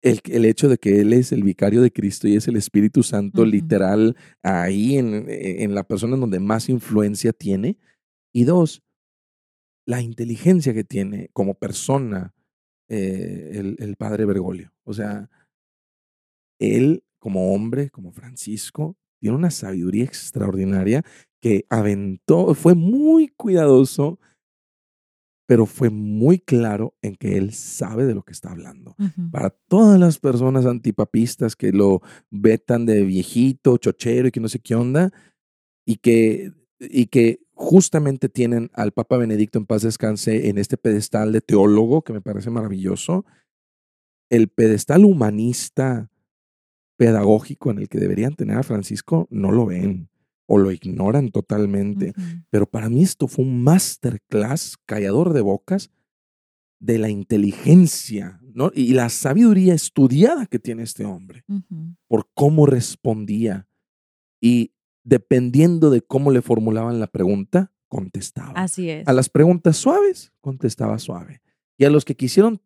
el, 0.02 0.20
el 0.24 0.44
hecho 0.46 0.68
de 0.68 0.78
que 0.78 1.00
Él 1.00 1.12
es 1.12 1.32
el 1.32 1.42
vicario 1.42 1.82
de 1.82 1.92
Cristo 1.92 2.28
y 2.28 2.36
es 2.36 2.48
el 2.48 2.56
Espíritu 2.56 3.02
Santo 3.02 3.44
literal 3.44 4.16
ahí 4.42 4.96
en, 4.96 5.26
en 5.28 5.74
la 5.74 5.84
persona 5.84 6.16
donde 6.16 6.40
más 6.40 6.68
influencia 6.68 7.32
tiene. 7.32 7.78
Y 8.32 8.44
dos, 8.44 8.82
la 9.86 10.00
inteligencia 10.00 10.72
que 10.72 10.84
tiene 10.84 11.28
como 11.32 11.54
persona 11.54 12.34
eh, 12.88 13.50
el, 13.54 13.76
el 13.78 13.96
padre 13.96 14.24
Bergoglio. 14.24 14.72
O 14.84 14.92
sea, 14.92 15.30
él 16.58 17.04
como 17.18 17.54
hombre, 17.54 17.90
como 17.90 18.12
Francisco, 18.12 18.96
tiene 19.20 19.36
una 19.36 19.50
sabiduría 19.50 20.04
extraordinaria 20.04 21.02
que 21.40 21.64
aventó, 21.70 22.54
fue 22.54 22.74
muy 22.74 23.28
cuidadoso, 23.28 24.18
pero 25.46 25.66
fue 25.66 25.90
muy 25.90 26.38
claro 26.38 26.94
en 27.02 27.16
que 27.16 27.36
él 27.36 27.52
sabe 27.52 28.04
de 28.04 28.14
lo 28.14 28.22
que 28.22 28.32
está 28.32 28.50
hablando. 28.50 28.96
Para 29.30 29.50
todas 29.50 30.00
las 30.00 30.18
personas 30.18 30.64
antipapistas 30.64 31.54
que 31.54 31.72
lo 31.72 32.00
vetan 32.30 32.86
de 32.86 33.04
viejito, 33.04 33.76
chochero 33.76 34.28
y 34.28 34.30
que 34.30 34.40
no 34.40 34.48
sé 34.48 34.60
qué 34.60 34.74
onda, 34.74 35.12
y 35.84 35.96
que, 35.96 36.52
y 36.80 37.06
que 37.06 37.40
justamente 37.52 38.28
tienen 38.28 38.70
al 38.72 38.92
Papa 38.92 39.18
Benedicto 39.18 39.58
en 39.58 39.66
paz 39.66 39.82
descanse 39.82 40.48
en 40.48 40.58
este 40.58 40.76
pedestal 40.76 41.32
de 41.32 41.42
teólogo 41.42 42.02
que 42.02 42.14
me 42.14 42.22
parece 42.22 42.50
maravilloso, 42.50 43.26
el 44.30 44.48
pedestal 44.48 45.04
humanista 45.04 46.10
pedagógico 46.96 47.70
en 47.70 47.80
el 47.80 47.88
que 47.88 47.98
deberían 47.98 48.34
tener 48.34 48.56
a 48.56 48.62
Francisco 48.62 49.28
no 49.30 49.52
lo 49.52 49.66
ven 49.66 50.08
o 50.46 50.58
lo 50.58 50.70
ignoran 50.72 51.30
totalmente. 51.30 52.12
Pero 52.50 52.66
para 52.66 52.88
mí 52.88 53.02
esto 53.02 53.28
fue 53.28 53.44
un 53.44 53.62
masterclass 53.62 54.76
callador 54.86 55.32
de 55.32 55.40
bocas 55.40 55.90
de 56.80 56.98
la 56.98 57.08
inteligencia 57.08 58.40
¿no? 58.52 58.70
y 58.74 58.92
la 58.92 59.08
sabiduría 59.08 59.74
estudiada 59.74 60.46
que 60.46 60.58
tiene 60.58 60.82
este 60.82 61.04
hombre 61.04 61.44
por 62.08 62.28
cómo 62.34 62.66
respondía 62.66 63.66
y 64.40 64.72
dependiendo 65.02 65.90
de 65.90 66.02
cómo 66.02 66.30
le 66.30 66.42
formulaban 66.42 67.00
la 67.00 67.06
pregunta, 67.06 67.72
contestaba. 67.88 68.52
Así 68.54 68.90
es. 68.90 69.06
A 69.06 69.12
las 69.12 69.28
preguntas 69.28 69.76
suaves, 69.76 70.32
contestaba 70.40 70.98
suave. 70.98 71.42
Y 71.78 71.84
a 71.84 71.90
los 71.90 72.04
que 72.04 72.16
quisieron 72.16 72.60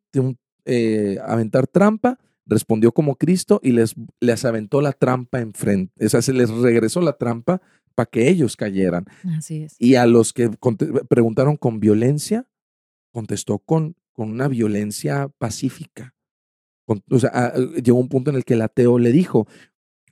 eh, 0.64 1.18
aventar 1.24 1.66
trampa, 1.66 2.18
respondió 2.48 2.90
como 2.92 3.14
Cristo 3.16 3.60
y 3.62 3.72
les, 3.72 3.94
les 4.20 4.44
aventó 4.44 4.80
la 4.80 4.92
trampa 4.92 5.40
enfrente. 5.40 6.04
O 6.04 6.08
sea, 6.08 6.22
se 6.22 6.32
les 6.32 6.50
regresó 6.50 7.00
la 7.00 7.12
trampa 7.12 7.60
para 7.94 8.08
que 8.10 8.28
ellos 8.28 8.56
cayeran. 8.56 9.04
Así 9.36 9.62
es. 9.62 9.76
Y 9.78 9.94
a 9.96 10.06
los 10.06 10.32
que 10.32 10.50
preguntaron 11.08 11.56
con 11.56 11.78
violencia, 11.78 12.46
contestó 13.12 13.58
con, 13.58 13.96
con 14.12 14.30
una 14.30 14.48
violencia 14.48 15.28
pacífica. 15.38 16.14
Con- 16.86 17.02
o 17.10 17.18
sea, 17.18 17.30
a- 17.30 17.54
llegó 17.56 17.98
un 17.98 18.08
punto 18.08 18.30
en 18.30 18.36
el 18.36 18.44
que 18.44 18.54
el 18.54 18.62
ateo 18.62 18.98
le 18.98 19.12
dijo, 19.12 19.46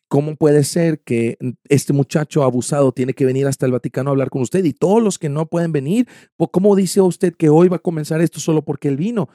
¿cómo 0.09 0.37
puede 0.37 0.63
ser 0.65 1.01
que 1.01 1.37
este 1.69 1.93
muchacho 1.93 2.43
abusado 2.43 2.93
tiene 2.93 3.13
que 3.15 3.25
venir 3.25 3.47
hasta 3.47 3.67
el 3.67 3.73
Vaticano 3.73 4.11
a 4.11 4.13
hablar 4.13 4.31
con 4.31 4.43
usted 4.43 4.65
y 4.65 4.73
todos 4.73 5.03
los 5.03 5.19
que 5.19 5.29
no 5.29 5.47
pueden 5.47 5.73
venir? 5.73 6.07
¿po- 6.37 6.51
¿Cómo 6.51 6.77
dice 6.77 7.01
usted 7.01 7.35
que 7.35 7.49
hoy 7.49 7.69
va 7.69 7.77
a 7.77 7.81
comenzar 7.81 8.21
esto 8.21 8.41
solo 8.41 8.63
porque 8.65 8.89
él 8.89 8.97
vino? 8.97 9.29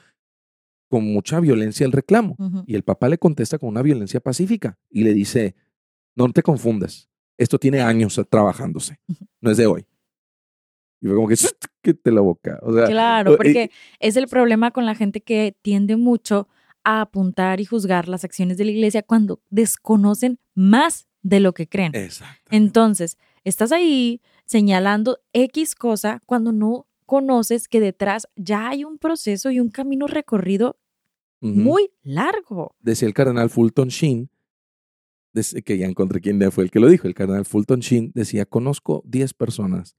Con 0.92 1.06
mucha 1.06 1.40
violencia 1.40 1.86
el 1.86 1.92
reclamo. 1.94 2.36
Y 2.68 2.76
el 2.76 2.84
papá 2.84 3.08
le 3.10 3.18
contesta 3.18 3.58
con 3.58 3.70
una 3.70 3.82
violencia 3.82 4.20
pacífica 4.20 4.78
y 4.90 5.04
le 5.04 5.14
dice, 5.14 5.56
no 6.16 6.30
te 6.32 6.44
confundas, 6.44 7.10
esto 7.38 7.58
tiene 7.58 7.82
años 7.82 8.20
trabajándose, 8.30 9.00
no 9.40 9.50
es 9.52 9.58
de 9.58 9.66
hoy. 9.66 9.88
Y 11.02 11.08
fue 11.08 11.16
como 11.16 11.28
que, 11.28 11.36
que 11.82 11.94
te 11.94 12.12
la 12.12 12.22
boca. 12.22 12.60
O 12.62 12.74
sea, 12.74 12.86
Claro, 12.88 13.34
y- 13.34 13.38
porque 13.38 13.72
es 14.00 14.18
el 14.18 14.28
problema 14.28 14.72
con 14.72 14.86
la 14.86 14.94
gente 14.96 15.22
que 15.22 15.56
tiende 15.62 15.96
mucho 15.96 16.48
a 16.84 17.02
apuntar 17.02 17.60
y 17.62 17.66
juzgar 17.66 18.08
las 18.08 18.24
acciones 18.24 18.58
de 18.58 18.66
la 18.66 18.72
iglesia 18.72 19.02
cuando 19.04 19.42
desconocen 19.50 20.40
más 20.56 21.08
de 21.22 21.40
lo 21.40 21.54
que 21.54 21.68
creen. 21.68 21.96
Exacto. 21.96 22.42
Entonces, 22.50 23.18
estás 23.44 23.72
ahí 23.72 24.22
señalando 24.46 25.20
X 25.34 25.76
cosa 25.76 26.22
cuando 26.26 26.52
no 26.52 26.88
conoces 27.06 27.68
que 27.68 27.80
detrás 27.80 28.28
ya 28.36 28.70
hay 28.70 28.84
un 28.84 28.98
proceso 28.98 29.52
y 29.52 29.60
un 29.60 29.70
camino 29.70 30.08
recorrido 30.08 30.78
Muy 31.42 31.92
largo. 32.04 32.76
Decía 32.80 33.08
el 33.08 33.14
cardenal 33.14 33.50
Fulton 33.50 33.88
Sheen, 33.88 34.30
que 35.66 35.78
ya 35.78 35.88
encontré 35.88 36.22
quién 36.22 36.40
fue 36.52 36.64
el 36.66 36.72
que 36.72 36.80
lo 36.80 36.88
dijo, 36.88 37.08
el 37.08 37.16
cardenal 37.16 37.46
Fulton 37.46 37.80
Sheen 37.80 38.12
decía, 38.14 38.46
conozco 38.46 39.02
10 39.06 39.34
personas 39.34 39.96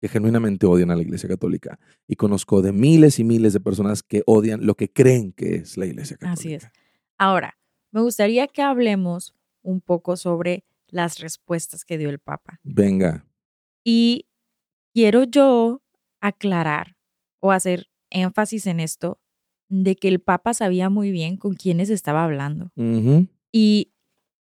que 0.00 0.08
genuinamente 0.08 0.66
odian 0.66 0.90
a 0.90 0.96
la 0.96 1.02
Iglesia 1.02 1.28
Católica 1.28 1.78
y 2.08 2.16
conozco 2.16 2.60
de 2.60 2.72
miles 2.72 3.20
y 3.20 3.24
miles 3.24 3.52
de 3.52 3.60
personas 3.60 4.02
que 4.02 4.22
odian 4.26 4.66
lo 4.66 4.74
que 4.74 4.92
creen 4.92 5.32
que 5.32 5.54
es 5.56 5.76
la 5.76 5.86
Iglesia 5.86 6.16
Católica. 6.16 6.40
Así 6.40 6.54
es. 6.54 6.68
Ahora, 7.18 7.56
me 7.92 8.00
gustaría 8.00 8.48
que 8.48 8.62
hablemos 8.62 9.34
un 9.62 9.80
poco 9.80 10.16
sobre 10.16 10.64
las 10.88 11.20
respuestas 11.20 11.84
que 11.84 11.98
dio 11.98 12.10
el 12.10 12.18
Papa. 12.18 12.58
Venga. 12.64 13.24
Y 13.84 14.26
quiero 14.92 15.22
yo 15.22 15.82
aclarar 16.20 16.96
o 17.38 17.52
hacer 17.52 17.88
énfasis 18.10 18.66
en 18.66 18.80
esto 18.80 19.20
de 19.72 19.96
que 19.96 20.08
el 20.08 20.20
Papa 20.20 20.52
sabía 20.52 20.90
muy 20.90 21.10
bien 21.10 21.36
con 21.38 21.54
quiénes 21.54 21.88
estaba 21.88 22.24
hablando. 22.24 22.70
Y 23.50 23.92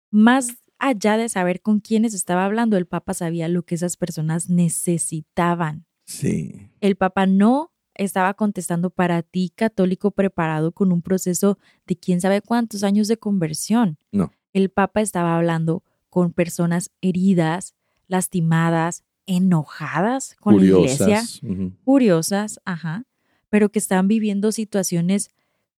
más 0.10 0.58
allá 0.80 1.18
de 1.18 1.30
saber 1.30 1.62
con 1.62 1.80
quiénes 1.80 2.16
estaba 2.16 2.46
hablando, 2.46 2.78
el 2.78 2.88
Papa 2.88 3.14
sabía 3.14 3.48
lo 3.48 3.62
que 3.64 3.76
esas 3.76 3.96
personas 3.96 4.50
necesitaban. 4.50 5.86
Sí. 6.06 6.72
El 6.82 6.96
Papa 6.96 7.28
no 7.28 7.72
estaba 7.94 8.34
contestando 8.34 8.90
para 8.90 9.22
ti, 9.22 9.52
católico 9.56 10.10
preparado 10.12 10.72
con 10.72 10.92
un 10.92 11.04
proceso 11.04 11.60
de 11.86 11.96
quién 11.96 12.22
sabe 12.22 12.42
cuántos 12.42 12.84
años 12.84 13.08
de 13.08 13.18
conversión. 13.18 13.98
No. 14.12 14.32
El 14.54 14.70
Papa 14.70 15.02
estaba 15.02 15.38
hablando 15.38 15.84
con 16.10 16.34
personas 16.34 16.90
heridas, 17.02 17.76
lastimadas, 18.08 19.04
enojadas 19.28 20.36
con 20.40 20.58
la 20.58 20.64
iglesia, 20.64 21.06
Curiosas. 21.06 21.44
Ujú. 21.44 21.74
curiosas, 21.84 22.60
ajá, 22.66 23.04
pero 23.50 23.70
que 23.70 23.80
están 23.80 24.08
viviendo 24.08 24.52
situaciones 24.52 25.30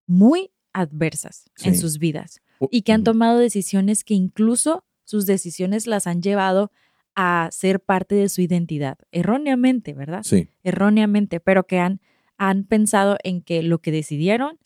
muy 0.05 0.51
adversas 0.73 1.49
en 1.63 1.77
sus 1.77 1.97
vidas 1.97 2.41
y 2.69 2.83
que 2.83 2.93
han 2.93 3.03
tomado 3.03 3.39
decisiones 3.39 4.03
que 4.03 4.13
incluso 4.13 4.85
sus 5.03 5.25
decisiones 5.25 5.87
las 5.87 6.07
han 6.07 6.21
llevado 6.21 6.71
a 7.15 7.49
ser 7.51 7.79
parte 7.81 8.15
de 8.15 8.29
su 8.29 8.41
identidad, 8.41 8.97
erróneamente, 9.11 9.93
¿verdad? 9.93 10.23
Sí. 10.23 10.47
Erróneamente, 10.63 11.39
pero 11.39 11.65
que 11.65 11.79
han, 11.79 11.99
han 12.37 12.63
pensado 12.63 13.17
en 13.23 13.41
que 13.41 13.63
lo 13.63 13.79
que 13.79 13.91
decidieron 13.91 14.59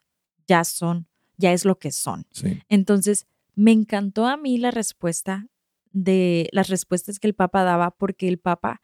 ya 0.47 0.63
son, 0.63 1.07
ya 1.37 1.53
es 1.53 1.65
lo 1.65 1.79
que 1.79 1.91
son. 1.91 2.27
Sí. 2.31 2.59
Entonces, 2.69 3.25
me 3.55 3.71
encantó 3.71 4.27
a 4.27 4.37
mí 4.37 4.57
la 4.57 4.71
respuesta 4.71 5.47
de 5.91 6.49
las 6.51 6.67
respuestas 6.67 7.19
que 7.19 7.27
el 7.27 7.33
Papa 7.33 7.63
daba, 7.63 7.91
porque 7.91 8.27
el 8.27 8.37
Papa, 8.37 8.81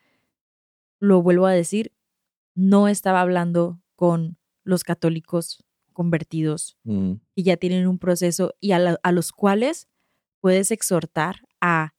lo 1.00 1.22
vuelvo 1.22 1.46
a 1.46 1.52
decir, 1.52 1.94
no 2.56 2.88
estaba 2.88 3.22
hablando 3.22 3.81
con 4.02 4.36
los 4.64 4.84
católicos 4.84 5.64
convertidos 5.94 6.76
Mm. 6.84 7.14
que 7.36 7.44
ya 7.44 7.56
tienen 7.56 7.86
un 7.86 8.00
proceso 8.00 8.56
y 8.60 8.72
a, 8.72 8.80
la- 8.80 9.00
a 9.04 9.12
los 9.12 9.32
cuales 9.32 9.88
puedes 10.40 10.72
exhortar 10.72 11.36
a 11.62 11.94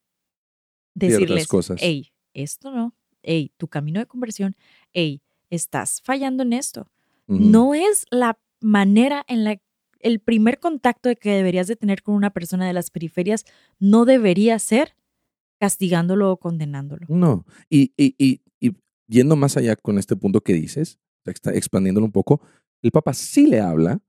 decirles, 0.94 1.46
cosas. 1.46 1.78
hey, 1.80 2.12
esto 2.34 2.72
no, 2.72 2.96
hey, 3.22 3.52
tu 3.56 3.68
camino 3.68 4.00
de 4.00 4.06
conversión, 4.06 4.56
hey, 4.92 5.22
estás 5.48 6.02
fallando 6.02 6.42
en 6.42 6.54
esto. 6.54 6.90
No 7.28 7.72
es 7.74 8.04
la 8.10 8.36
manera 8.60 9.24
en 9.28 9.44
la 9.44 9.60
el 10.00 10.18
primer 10.18 10.58
contacto 10.58 11.08
que 11.14 11.30
deberías 11.30 11.68
de 11.68 11.76
tener 11.76 12.02
con 12.02 12.16
una 12.16 12.30
persona 12.30 12.66
de 12.66 12.72
las 12.72 12.90
periferias 12.90 13.44
no 13.78 14.04
debería 14.04 14.58
ser 14.58 14.96
castigándolo 15.60 16.32
o 16.32 16.36
condenándolo. 16.38 17.06
No. 17.08 17.46
Y, 17.70 17.92
y, 17.96 18.16
y, 18.18 18.40
y 18.58 18.74
yendo 19.06 19.36
más 19.36 19.56
allá 19.56 19.76
con 19.76 19.98
este 19.98 20.16
punto 20.16 20.40
que 20.40 20.54
dices, 20.54 20.98
expandiéndolo 21.24 22.06
un 22.06 22.12
poco, 22.12 22.40
el 22.82 22.90
Papa 22.90 23.14
sí 23.14 23.46
le 23.46 23.60
habla 23.60 24.00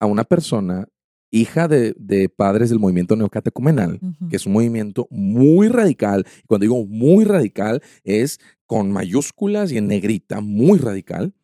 a 0.00 0.06
una 0.06 0.24
persona 0.24 0.86
hija 1.30 1.68
de, 1.68 1.94
de 1.98 2.28
padres 2.28 2.70
del 2.70 2.78
movimiento 2.78 3.16
neocatecumenal, 3.16 4.00
que 4.30 4.36
es 4.36 4.46
un 4.46 4.52
movimiento 4.52 5.06
muy 5.10 5.68
radical. 5.68 6.26
Cuando 6.46 6.62
digo 6.62 6.86
muy 6.86 7.24
radical, 7.24 7.82
es 8.04 8.40
con 8.66 8.92
mayúsculas 8.92 9.72
y 9.72 9.78
en 9.78 9.88
negrita, 9.88 10.40
muy 10.40 10.78
radical. 10.78 11.34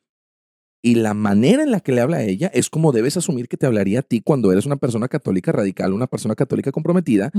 Y 0.82 0.96
la 0.96 1.14
manera 1.14 1.62
en 1.62 1.70
la 1.70 1.80
que 1.80 1.92
le 1.92 2.02
habla 2.02 2.18
a 2.18 2.22
ella 2.22 2.50
es 2.52 2.68
como 2.68 2.92
debes 2.92 3.16
asumir 3.16 3.48
que 3.48 3.56
te 3.56 3.64
hablaría 3.64 4.00
a 4.00 4.02
ti 4.02 4.20
cuando 4.20 4.52
eres 4.52 4.66
una 4.66 4.76
persona 4.76 5.08
católica 5.08 5.50
radical, 5.50 5.94
una 5.94 6.06
persona 6.06 6.34
católica 6.34 6.72
comprometida, 6.72 7.30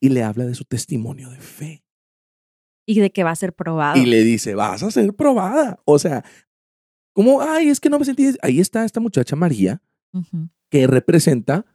y 0.00 0.08
le 0.08 0.22
habla 0.24 0.46
de 0.46 0.54
su 0.54 0.64
testimonio 0.64 1.30
de 1.30 1.38
fe. 1.38 1.84
Y 2.84 2.98
de 2.98 3.12
que 3.12 3.22
va 3.22 3.30
a 3.30 3.36
ser 3.36 3.52
probado. 3.52 4.00
Y 4.00 4.06
le 4.06 4.24
dice, 4.24 4.56
vas 4.56 4.82
a 4.82 4.90
ser 4.90 5.14
probada. 5.14 5.80
O 5.84 6.00
sea, 6.00 6.24
como, 7.12 7.42
ay, 7.42 7.68
es 7.68 7.80
que 7.80 7.90
no 7.90 7.98
me 7.98 8.04
sentí. 8.04 8.34
Ahí 8.42 8.60
está 8.60 8.84
esta 8.84 9.00
muchacha 9.00 9.36
María, 9.36 9.82
que 10.70 10.86
representa 10.86 11.66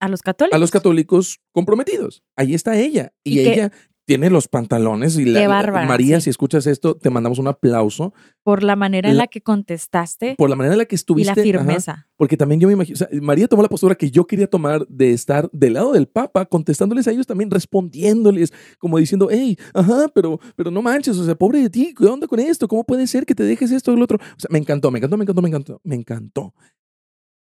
A 0.00 0.08
los 0.08 0.22
católicos. 0.22 0.56
a 0.56 0.58
los 0.58 0.70
católicos 0.70 1.40
comprometidos. 1.52 2.22
Ahí 2.36 2.54
está 2.54 2.76
ella. 2.76 3.12
Y, 3.24 3.40
ella 3.40 3.72
tiene 4.06 4.30
los 4.30 4.46
pantalones. 4.48 5.18
Y 5.18 5.24
la, 5.24 5.40
Qué 5.40 5.48
la- 5.48 5.54
bárbara, 5.54 5.86
María, 5.86 6.20
sí. 6.20 6.24
si 6.24 6.30
escuchas 6.30 6.66
esto, 6.66 6.96
te 6.96 7.10
mandamos 7.10 7.38
un 7.38 7.48
aplauso 7.48 8.14
Por 8.44 8.62
la 8.62 8.76
manera 8.76 9.08
en 9.10 9.16
La- 9.16 9.24
la 9.24 9.26
que 9.26 9.40
contestaste 9.42 10.36
por 10.38 10.48
la 10.48 10.54
manera 10.56 10.74
en 10.74 10.78
la 10.78 10.84
que 10.86 10.94
y 10.94 10.96
estuviste. 10.96 11.26
la 11.26 11.32
ajá, 11.32 11.42
firmeza. 11.42 12.08
porque 12.16 12.36
también 12.36 12.60
yo 12.60 12.68
me 12.68 12.74
imagino, 12.74 12.94
o 12.94 12.98
sea, 12.98 13.08
María 13.20 13.48
tomó 13.48 13.62
la 13.62 13.68
postura 13.68 13.96
que 13.96 14.10
yo 14.10 14.26
quería 14.26 14.46
tomar 14.46 14.86
de 14.88 15.10
estar 15.12 15.50
del 15.52 15.72
lado 15.74 15.92
del 15.92 16.06
Papa, 16.06 16.46
contestándoles 16.46 17.06
a 17.08 17.10
ellos 17.10 17.26
también, 17.26 17.50
respondiéndoles, 17.50 18.52
como 18.78 18.98
diciendo, 18.98 19.28
hey, 19.30 19.58
ajá, 19.74 20.06
pero, 20.14 20.38
pero 20.54 20.70
no 20.70 20.80
manches, 20.82 21.16
o 21.18 21.24
sea, 21.24 21.34
pobre 21.34 21.60
de 21.60 21.68
ti, 21.70 21.92
¿qué 21.98 22.06
onda 22.06 22.26
con 22.28 22.38
esto? 22.38 22.68
¿Cómo 22.68 22.84
puede 22.84 23.06
ser 23.08 23.26
que 23.26 23.34
te 23.34 23.42
dejes 23.42 23.72
esto 23.72 23.92
o 23.92 23.96
lo 23.96 24.04
otro? 24.04 24.18
O 24.18 24.38
sea, 24.40 24.48
me 24.50 24.58
encantó, 24.58 24.90
me 24.92 24.98
encantó, 24.98 25.16
me 25.16 25.24
encantó, 25.24 25.42
me 25.42 25.48
encantó, 25.48 25.80
me 25.82 25.94
encantó. 25.96 26.54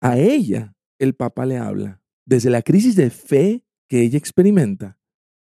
A 0.00 0.16
ella 0.18 0.74
el 0.98 1.14
Papa 1.14 1.44
le 1.44 1.59
habla 1.59 2.00
desde 2.24 2.50
la 2.50 2.62
crisis 2.62 2.96
de 2.96 3.11
fe 3.11 3.64
que 3.88 4.02
ella 4.02 4.18
experimenta, 4.18 4.98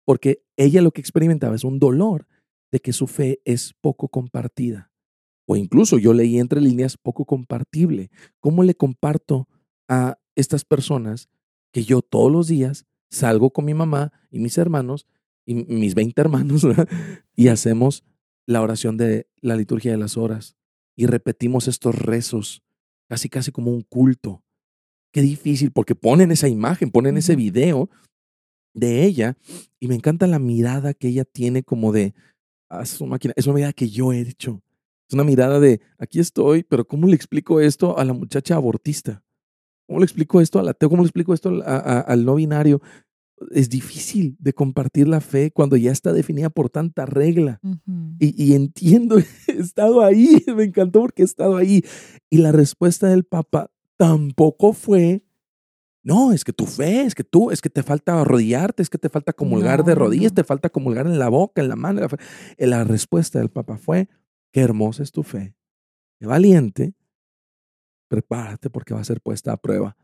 porque 0.10 0.44
ella 0.58 0.82
lo 0.82 0.90
que 0.90 1.02
experimentaba 1.02 1.56
es 1.56 1.64
un 1.64 1.78
dolor 1.78 2.26
de 2.72 2.80
que 2.80 2.94
su 2.94 3.06
fe 3.06 3.42
es 3.46 3.76
poco 3.80 4.08
compartida. 4.08 4.92
O 5.48 5.56
incluso 5.56 6.00
yo 6.00 6.14
leí 6.14 6.40
entre 6.40 6.62
líneas 6.62 6.98
poco 6.98 7.26
compartible. 7.26 8.10
¿Cómo 8.40 8.64
le 8.64 8.74
comparto 8.74 9.48
a 9.88 10.18
estas 10.36 10.66
personas 10.66 11.30
que 11.72 11.84
yo 11.84 12.02
todos 12.02 12.32
los 12.32 12.48
días 12.48 12.88
salgo 13.12 13.52
con 13.52 13.66
mi 13.66 13.76
mamá 13.76 14.12
y 14.32 14.40
mis 14.40 14.58
hermanos 14.58 15.06
y 15.46 15.54
mis 15.54 15.94
20 15.94 16.20
hermanos 16.20 16.66
y 17.36 17.50
hacemos 17.50 18.04
la 18.48 18.64
oración 18.64 18.98
de 18.98 19.30
la 19.42 19.56
liturgia 19.56 19.92
de 19.92 20.00
las 20.00 20.18
horas 20.18 20.56
y 20.96 21.06
repetimos 21.06 21.68
estos 21.68 21.94
rezos, 21.94 22.64
casi 23.08 23.30
casi 23.30 23.52
como 23.52 23.70
un 23.70 23.84
culto. 23.84 24.42
Qué 25.14 25.22
difícil, 25.22 25.72
porque 25.72 25.94
ponen 25.94 26.32
esa 26.32 26.48
imagen, 26.48 26.90
ponen 26.90 27.16
ese 27.16 27.36
video 27.36 27.92
de 28.74 29.06
ella 29.06 29.38
y 29.80 29.88
me 29.88 29.96
encanta 29.96 30.28
la 30.28 30.40
mirada 30.40 30.94
que 30.94 31.10
ella 31.10 31.26
tiene 31.26 31.64
como 31.64 31.92
de, 31.92 32.14
ah, 32.70 32.82
es 32.84 33.00
una 33.02 33.12
máquina, 33.12 33.34
es 33.36 33.48
una 33.48 33.56
mirada 33.56 33.74
que 33.74 33.90
yo 33.90 34.14
he 34.14 34.22
hecho. 34.22 34.62
Es 35.08 35.14
una 35.16 35.24
mirada 35.24 35.60
de, 35.60 35.82
aquí 35.98 36.20
estoy, 36.20 36.64
pero 36.64 36.86
¿cómo 36.86 37.08
le 37.08 37.16
explico 37.16 37.60
esto 37.60 37.98
a 37.98 38.06
la 38.06 38.14
muchacha 38.14 38.56
abortista? 38.56 39.24
¿Cómo 39.88 40.00
le 40.00 40.06
explico 40.06 40.40
esto 40.40 40.60
al 40.60 40.68
ateo? 40.68 40.88
¿Cómo 40.88 41.02
le 41.02 41.08
explico 41.08 41.34
esto 41.34 41.50
al 41.66 42.26
no 42.26 42.36
binario? 42.36 42.80
Es 43.50 43.70
difícil 43.70 44.36
de 44.38 44.54
compartir 44.54 45.08
la 45.08 45.20
fe 45.20 45.50
cuando 45.50 45.78
ya 45.78 45.92
está 45.92 46.14
definida 46.14 46.52
por 46.52 46.70
tanta 46.70 47.08
regla. 47.08 47.60
y, 48.20 48.44
y, 48.44 48.54
entiendo, 48.54 49.18
he 49.48 49.52
estado 49.54 50.04
ahí, 50.04 50.44
me 50.56 50.66
encantó 50.66 51.02
porque 51.02 51.24
he 51.24 51.26
estado 51.26 51.58
ahí. 51.58 51.84
Y 52.30 52.38
la 52.38 52.52
respuesta 52.52 53.08
del 53.08 53.24
Papa 53.24 53.72
tampoco 53.98 54.74
fue, 54.74 55.24
no, 56.02 56.32
es 56.32 56.44
que 56.44 56.54
tu 56.54 56.66
fe, 56.66 57.02
es 57.02 57.14
que 57.14 57.24
tú, 57.24 57.52
es 57.52 57.62
que 57.62 57.70
te 57.70 57.84
falta 57.84 58.22
arrodillarte, 58.22 58.82
es 58.82 58.90
que 58.90 58.98
te 58.98 59.10
falta 59.10 59.34
comulgar 59.34 59.84
de 59.84 59.96
rodillas, 59.96 60.34
te 60.34 60.44
falta 60.44 60.70
comulgar 60.70 61.06
en 61.06 61.20
la 61.20 61.30
boca, 61.30 61.62
en 61.62 61.70
la 61.70 61.76
mano. 61.76 62.02
La, 62.02 62.68
la 62.68 62.84
respuesta 62.84 63.40
del 63.40 63.50
Papa 63.50 63.78
fue, 63.78 64.08
qué 64.52 64.62
hermosa 64.62 65.04
es 65.04 65.12
tu 65.12 65.24
fe, 65.24 65.56
qué 66.20 66.26
valiente, 66.26 66.94
prepárate 68.08 68.70
porque 68.70 68.94
va 68.94 69.02
a 69.02 69.06
ser 69.06 69.22
puesta 69.22 69.52
a 69.52 69.58
prueba. 69.58 69.96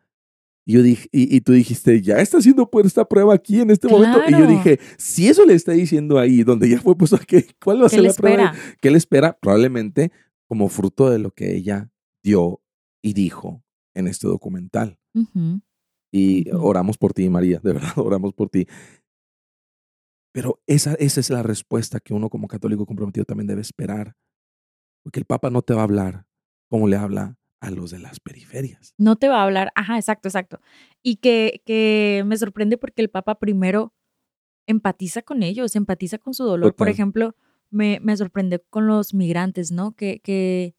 Y, 0.67 0.73
yo 0.73 0.81
dije, 0.81 1.07
y, 1.11 1.41
tú 1.41 1.51
dijiste, 1.51 2.01
ya 2.01 2.17
está 2.17 2.41
siendo 2.41 2.69
puesta 2.69 3.01
a 3.01 3.07
prueba 3.07 3.35
aquí 3.35 3.61
en 3.61 3.69
este 3.69 3.87
momento. 3.87 4.19
Y 4.27 4.31
yo 4.31 4.47
dije, 4.47 4.79
si 4.97 5.27
eso 5.27 5.45
le 5.45 5.53
está 5.53 5.73
diciendo 5.73 6.17
ahí, 6.17 6.43
donde 6.43 6.67
ya 6.67 6.81
fue 6.81 6.97
puesto, 6.97 7.19
¿qué, 7.25 7.45
¿cuál 7.63 7.81
va 7.81 7.85
a 7.85 7.89
ser 7.89 8.01
la 8.01 8.13
prueba? 8.13 8.53
¿Qué 8.81 8.89
le 8.89 8.97
espera? 8.97 9.37
Probablemente 9.39 10.11
como 10.47 10.67
fruto 10.69 11.09
de 11.09 11.19
lo 11.19 11.31
que 11.31 11.55
ella 11.55 11.91
dio 12.23 12.61
y 13.03 13.13
dijo 13.13 13.63
en 13.93 14.07
este 14.07 14.27
documental. 14.27 14.97
Y 16.15 16.49
oramos 16.51 16.97
por 16.97 17.11
ti, 17.11 17.27
María, 17.27 17.59
de 17.61 17.73
verdad, 17.73 17.91
oramos 17.97 18.33
por 18.33 18.47
ti. 18.47 18.65
Pero 20.31 20.61
esa, 20.65 20.93
esa 20.93 21.19
es 21.19 21.29
la 21.29 21.43
respuesta 21.43 21.99
que 21.99 22.13
uno 22.13 22.29
como 22.29 22.47
católico 22.47 22.85
comprometido 22.85 23.25
también 23.25 23.47
debe 23.47 23.59
esperar. 23.59 24.15
Porque 25.03 25.19
el 25.19 25.25
Papa 25.25 25.49
no 25.49 25.61
te 25.61 25.73
va 25.73 25.81
a 25.81 25.83
hablar 25.83 26.25
como 26.69 26.87
le 26.87 26.95
habla 26.95 27.37
a 27.59 27.69
los 27.69 27.91
de 27.91 27.99
las 27.99 28.21
periferias. 28.21 28.93
No 28.97 29.17
te 29.17 29.27
va 29.27 29.41
a 29.41 29.43
hablar, 29.43 29.73
ajá, 29.75 29.97
exacto, 29.97 30.29
exacto. 30.29 30.61
Y 31.03 31.17
que, 31.17 31.61
que 31.65 32.23
me 32.25 32.37
sorprende 32.37 32.77
porque 32.77 33.01
el 33.01 33.09
Papa 33.09 33.37
primero 33.37 33.93
empatiza 34.67 35.21
con 35.21 35.43
ellos, 35.43 35.75
empatiza 35.75 36.17
con 36.17 36.33
su 36.33 36.45
dolor. 36.45 36.75
Por 36.75 36.87
ejemplo, 36.87 37.35
me, 37.71 37.99
me 38.01 38.15
sorprende 38.15 38.63
con 38.69 38.87
los 38.87 39.13
migrantes, 39.13 39.73
¿no? 39.73 39.97
Que, 39.97 40.21
que 40.21 40.75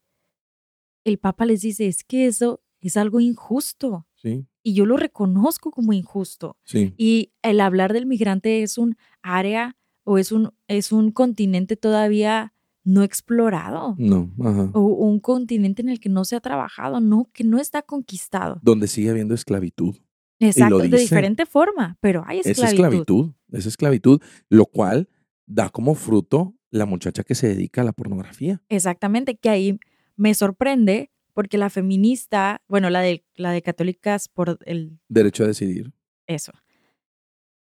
el 1.03 1.19
Papa 1.19 1.45
les 1.45 1.61
dice, 1.61 1.85
es 1.85 2.03
que 2.03 2.25
eso 2.25 2.63
es 2.81 2.97
algo 2.97 3.19
injusto. 3.19 4.07
Sí. 4.15 4.47
Y 4.67 4.73
yo 4.73 4.85
lo 4.85 4.97
reconozco 4.97 5.71
como 5.71 5.93
injusto. 5.93 6.57
Sí. 6.65 6.93
Y 6.97 7.31
el 7.41 7.61
hablar 7.61 7.93
del 7.93 8.05
migrante 8.05 8.63
es 8.63 8.77
un 8.77 8.97
área 9.21 9.77
o 10.03 10.17
es 10.17 10.33
un, 10.33 10.51
es 10.67 10.91
un 10.91 11.11
continente 11.11 11.77
todavía 11.77 12.53
no 12.83 13.01
explorado. 13.01 13.95
No, 13.97 14.29
ajá. 14.43 14.71
O 14.73 14.81
un 14.81 15.21
continente 15.21 15.81
en 15.81 15.87
el 15.87 16.01
que 16.01 16.09
no 16.09 16.25
se 16.25 16.35
ha 16.35 16.41
trabajado, 16.41 16.99
no, 16.99 17.29
que 17.31 17.45
no 17.45 17.59
está 17.59 17.81
conquistado. 17.81 18.59
Donde 18.61 18.87
sigue 18.87 19.09
habiendo 19.09 19.33
esclavitud. 19.33 19.95
Exacto, 20.37 20.79
de 20.79 20.97
diferente 20.97 21.45
forma, 21.45 21.97
pero 22.01 22.25
hay 22.27 22.39
esclavitud. 22.39 22.65
Es 22.65 22.73
esclavitud, 22.73 23.31
es 23.53 23.65
esclavitud, 23.67 24.21
lo 24.49 24.65
cual 24.65 25.07
da 25.45 25.69
como 25.69 25.95
fruto 25.95 26.55
la 26.71 26.85
muchacha 26.85 27.23
que 27.23 27.35
se 27.35 27.47
dedica 27.47 27.79
a 27.79 27.85
la 27.85 27.93
pornografía. 27.93 28.61
Exactamente, 28.67 29.37
que 29.37 29.49
ahí 29.49 29.79
me 30.17 30.33
sorprende 30.33 31.09
porque 31.37 31.59
la 31.59 31.69
feminista, 31.69 32.63
bueno, 32.67 32.89
la 32.89 33.01
de, 33.01 33.23
la 33.35 33.51
de 33.51 33.61
católicas 33.61 34.27
por 34.27 34.57
el... 34.65 34.97
Derecho 35.07 35.43
a 35.43 35.47
decidir. 35.47 35.93
Eso. 36.25 36.51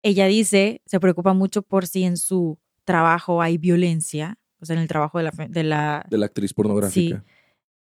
Ella 0.01 0.27
dice, 0.27 0.81
se 0.85 0.97
preocupa 1.01 1.33
mucho 1.33 1.61
por 1.61 1.85
si 1.85 2.05
en 2.05 2.15
su 2.15 2.57
trabajo 2.85 3.41
hay 3.41 3.57
violencia, 3.57 4.39
o 4.61 4.65
sea, 4.65 4.77
en 4.77 4.81
el 4.81 4.87
trabajo 4.87 5.17
de 5.17 5.25
la... 5.25 5.31
De 5.49 5.63
la, 5.65 6.05
de 6.09 6.17
la 6.17 6.25
actriz 6.27 6.53
pornográfica. 6.53 7.19
Sí. 7.19 7.33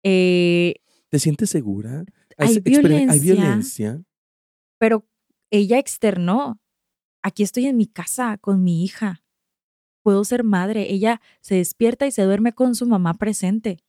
Eh, 0.03 0.75
¿Te 1.07 1.19
sientes 1.19 1.51
segura? 1.51 2.03
Hay 2.37 2.59
violencia, 2.59 3.13
hay 3.13 3.19
violencia. 3.21 4.03
Pero 4.79 5.07
ella 5.49 5.79
externó, 5.79 6.59
aquí 7.23 7.43
estoy 7.43 7.65
en 7.67 7.77
mi 7.77 7.87
casa 7.87 8.37
con 8.41 8.61
mi 8.61 8.83
hija. 8.83 9.23
Puedo 10.03 10.25
ser 10.25 10.43
madre. 10.43 10.91
Ella 10.91 11.21
se 11.39 11.55
despierta 11.55 12.05
y 12.07 12.11
se 12.11 12.23
duerme 12.23 12.51
con 12.51 12.75
su 12.75 12.85
mamá 12.87 13.13
presente. 13.13 13.79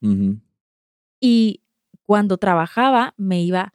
Y 1.21 1.65
cuando 2.09 2.39
trabajaba, 2.39 3.13
me 3.19 3.43
iba. 3.43 3.75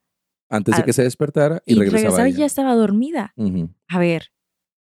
Antes 0.49 0.75
de 0.75 0.83
que 0.83 0.91
se 0.91 1.03
despertara 1.03 1.61
y, 1.67 1.75
regresaba. 1.75 2.27
y 2.27 2.33
ya 2.33 2.47
estaba 2.47 2.73
dormida. 2.73 3.35
A 3.87 3.99
ver, 3.99 4.31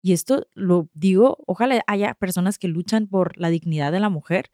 y 0.01 0.15
esto 0.15 0.47
lo 0.55 0.88
digo, 0.95 1.37
ojalá 1.47 1.83
haya 1.87 2.15
personas 2.15 2.59
que 2.59 2.69
luchan 2.69 3.09
por 3.09 3.37
la 3.37 3.51
dignidad 3.51 3.93
de 3.93 4.01
la 4.01 4.09
mujer. 4.09 4.51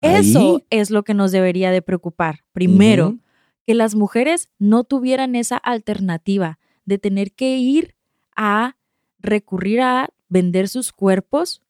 Eso 0.00 0.62
es 0.70 0.90
lo 0.90 1.02
que 1.02 1.12
nos 1.12 1.32
debería 1.32 1.70
de 1.70 1.82
preocupar. 1.82 2.44
Primero, 2.52 3.18
que 3.66 3.74
las 3.74 3.94
mujeres 3.94 4.48
no 4.58 4.84
tuvieran 4.84 5.36
esa 5.36 5.58
alternativa 5.58 6.58
de 6.86 6.96
tener 6.96 7.32
que 7.32 7.58
ir 7.58 7.94
a 8.34 8.78
recurrir 9.18 9.82
a 9.82 10.08
vender 10.30 10.68
sus 10.68 10.92
cuerpos 10.92 11.60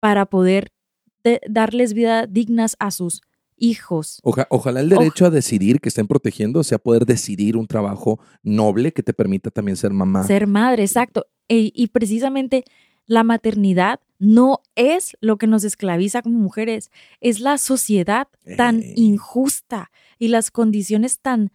para 0.00 0.26
poder 0.26 0.72
darles 1.48 1.94
vida 1.94 2.26
dignas 2.26 2.74
a 2.80 2.90
sus 2.90 3.22
hijos. 3.56 4.20
ojalá 4.22 4.80
el 4.80 4.88
derecho 4.88 5.26
a 5.26 5.30
decidir 5.30 5.80
que 5.80 5.88
estén 5.88 6.06
protegiendo 6.06 6.62
sea 6.62 6.78
poder 6.78 7.06
decidir 7.06 7.56
un 7.56 7.66
trabajo 7.66 8.20
noble 8.42 8.92
que 8.92 9.02
te 9.02 9.12
permita 9.12 9.50
también 9.50 9.76
ser 9.76 9.92
mamá. 9.92 10.24
Ser 10.24 10.46
madre, 10.46 10.82
exacto. 10.82 11.26
E, 11.48 11.70
y 11.74 11.88
precisamente 11.88 12.64
la 13.06 13.22
maternidad 13.22 14.00
no 14.18 14.60
es 14.74 15.16
lo 15.20 15.38
que 15.38 15.46
nos 15.46 15.64
esclaviza 15.64 16.22
como 16.22 16.38
mujeres, 16.38 16.90
es 17.20 17.40
la 17.40 17.58
sociedad 17.58 18.28
tan 18.56 18.82
injusta 18.96 19.90
y 20.18 20.28
las 20.28 20.50
condiciones 20.50 21.20
tan 21.20 21.52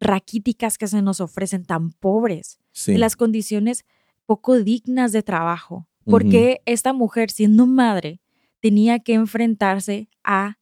raquíticas 0.00 0.78
que 0.78 0.88
se 0.88 1.00
nos 1.00 1.20
ofrecen, 1.20 1.64
tan 1.64 1.92
pobres, 1.92 2.58
y 2.86 2.96
las 2.96 3.16
condiciones 3.16 3.84
poco 4.26 4.58
dignas 4.58 5.12
de 5.12 5.22
trabajo. 5.22 5.86
Porque 6.04 6.62
esta 6.66 6.92
mujer, 6.92 7.30
siendo 7.30 7.66
madre, 7.66 8.20
tenía 8.60 8.98
que 8.98 9.14
enfrentarse 9.14 10.08
a 10.24 10.58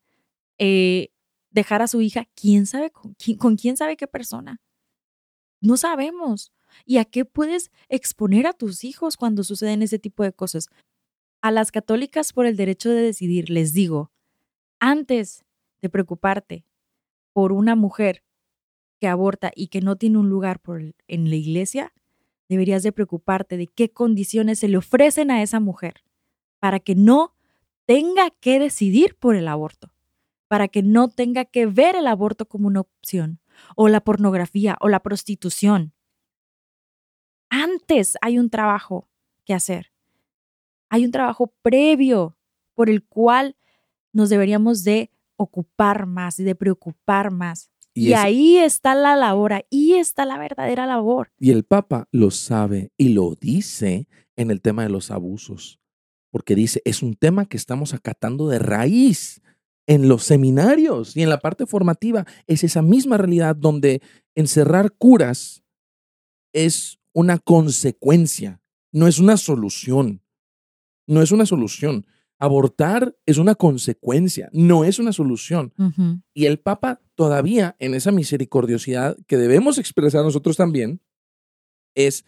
eh, 0.60 1.08
dejar 1.50 1.80
a 1.80 1.88
su 1.88 2.02
hija, 2.02 2.28
quién 2.34 2.66
sabe 2.66 2.90
con 2.90 3.56
quién, 3.56 3.76
sabe 3.78 3.96
qué 3.96 4.06
persona. 4.06 4.60
No 5.60 5.76
sabemos. 5.76 6.52
¿Y 6.84 6.98
a 6.98 7.04
qué 7.04 7.24
puedes 7.24 7.72
exponer 7.88 8.46
a 8.46 8.52
tus 8.52 8.84
hijos 8.84 9.16
cuando 9.16 9.42
suceden 9.42 9.82
ese 9.82 9.98
tipo 9.98 10.22
de 10.22 10.32
cosas? 10.32 10.68
A 11.40 11.50
las 11.50 11.72
católicas 11.72 12.32
por 12.32 12.46
el 12.46 12.56
derecho 12.56 12.90
de 12.90 13.00
decidir, 13.00 13.48
les 13.48 13.72
digo, 13.72 14.12
antes 14.78 15.44
de 15.80 15.88
preocuparte 15.88 16.64
por 17.32 17.52
una 17.52 17.74
mujer 17.74 18.22
que 19.00 19.08
aborta 19.08 19.50
y 19.56 19.68
que 19.68 19.80
no 19.80 19.96
tiene 19.96 20.18
un 20.18 20.28
lugar 20.28 20.60
en 21.08 21.30
la 21.30 21.36
iglesia, 21.36 21.94
deberías 22.50 22.82
de 22.82 22.92
preocuparte 22.92 23.56
de 23.56 23.66
qué 23.66 23.90
condiciones 23.90 24.58
se 24.58 24.68
le 24.68 24.76
ofrecen 24.76 25.30
a 25.30 25.42
esa 25.42 25.58
mujer 25.58 26.04
para 26.60 26.80
que 26.80 26.94
no 26.94 27.34
tenga 27.86 28.30
que 28.30 28.58
decidir 28.60 29.16
por 29.16 29.34
el 29.34 29.48
aborto 29.48 29.90
para 30.50 30.66
que 30.66 30.82
no 30.82 31.06
tenga 31.06 31.44
que 31.44 31.66
ver 31.66 31.94
el 31.94 32.08
aborto 32.08 32.48
como 32.48 32.66
una 32.66 32.80
opción, 32.80 33.38
o 33.76 33.88
la 33.88 34.00
pornografía, 34.00 34.76
o 34.80 34.88
la 34.88 34.98
prostitución. 34.98 35.94
Antes 37.50 38.18
hay 38.20 38.36
un 38.36 38.50
trabajo 38.50 39.08
que 39.44 39.54
hacer. 39.54 39.92
Hay 40.88 41.04
un 41.04 41.12
trabajo 41.12 41.54
previo 41.62 42.36
por 42.74 42.90
el 42.90 43.04
cual 43.04 43.54
nos 44.12 44.28
deberíamos 44.28 44.82
de 44.82 45.12
ocupar 45.36 46.06
más 46.06 46.40
y 46.40 46.42
de 46.42 46.56
preocupar 46.56 47.30
más. 47.30 47.70
Y, 47.94 48.14
ahí 48.14 48.56
está 48.56 48.96
la 48.96 49.14
labor, 49.14 49.52
ahí 49.52 49.94
está 49.94 50.24
la 50.24 50.36
verdadera 50.36 50.84
labor. 50.84 51.30
Y 51.38 51.52
el 51.52 51.62
Papa 51.62 52.08
lo 52.10 52.32
sabe 52.32 52.90
y 52.96 53.10
lo 53.10 53.36
dice 53.36 54.08
en 54.34 54.50
el 54.50 54.60
tema 54.62 54.82
de 54.82 54.88
los 54.88 55.12
abusos, 55.12 55.78
porque 56.32 56.56
dice, 56.56 56.82
es 56.84 57.04
un 57.04 57.14
tema 57.14 57.46
que 57.46 57.56
estamos 57.56 57.94
acatando 57.94 58.48
de 58.48 58.58
raíz 58.58 59.40
en 59.90 60.06
los 60.06 60.22
seminarios 60.22 61.16
y 61.16 61.22
en 61.22 61.28
la 61.28 61.40
parte 61.40 61.66
formativa 61.66 62.24
es 62.46 62.62
esa 62.62 62.80
misma 62.80 63.16
realidad 63.16 63.56
donde 63.56 64.00
encerrar 64.36 64.92
curas 64.92 65.64
es 66.52 67.00
una 67.12 67.38
consecuencia, 67.40 68.60
no 68.92 69.08
es 69.08 69.18
una 69.18 69.36
solución. 69.36 70.22
No 71.08 71.22
es 71.22 71.32
una 71.32 71.44
solución. 71.44 72.06
Abortar 72.38 73.16
es 73.26 73.38
una 73.38 73.56
consecuencia, 73.56 74.48
no 74.52 74.84
es 74.84 75.00
una 75.00 75.12
solución. 75.12 75.74
Y 76.32 76.46
el 76.46 76.60
Papa 76.60 77.00
todavía 77.16 77.74
en 77.80 77.94
esa 77.94 78.12
misericordiosidad 78.12 79.16
que 79.26 79.38
debemos 79.38 79.76
expresar 79.76 80.22
nosotros 80.22 80.56
también 80.56 81.00
es, 81.96 82.24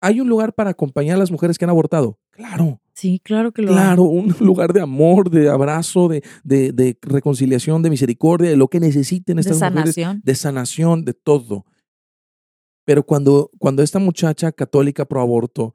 ¿hay 0.00 0.20
un 0.20 0.28
lugar 0.28 0.54
para 0.54 0.70
acompañar 0.70 1.14
a 1.14 1.20
las 1.20 1.30
mujeres 1.30 1.56
que 1.56 1.66
han 1.66 1.70
abortado? 1.70 2.18
Claro, 2.30 2.80
Sí, 2.94 3.20
claro 3.24 3.52
que 3.52 3.62
lo 3.62 3.70
hay. 3.70 3.74
claro, 3.76 4.02
un 4.04 4.28
lugar 4.40 4.72
de 4.72 4.80
amor, 4.80 5.30
de 5.30 5.48
abrazo, 5.48 6.08
de, 6.08 6.22
de, 6.44 6.72
de 6.72 6.96
reconciliación, 7.02 7.82
de 7.82 7.90
misericordia, 7.90 8.50
de 8.50 8.56
lo 8.56 8.68
que 8.68 8.80
necesiten 8.80 9.36
De 9.36 9.40
estas 9.42 9.58
mujeres, 9.72 9.94
sanación. 9.94 10.20
de 10.24 10.34
sanación, 10.34 11.04
de 11.04 11.14
todo. 11.14 11.64
Pero 12.84 13.04
cuando, 13.04 13.50
cuando 13.58 13.82
esta 13.82 13.98
muchacha 13.98 14.52
católica 14.52 15.04
pro 15.04 15.20
aborto 15.20 15.74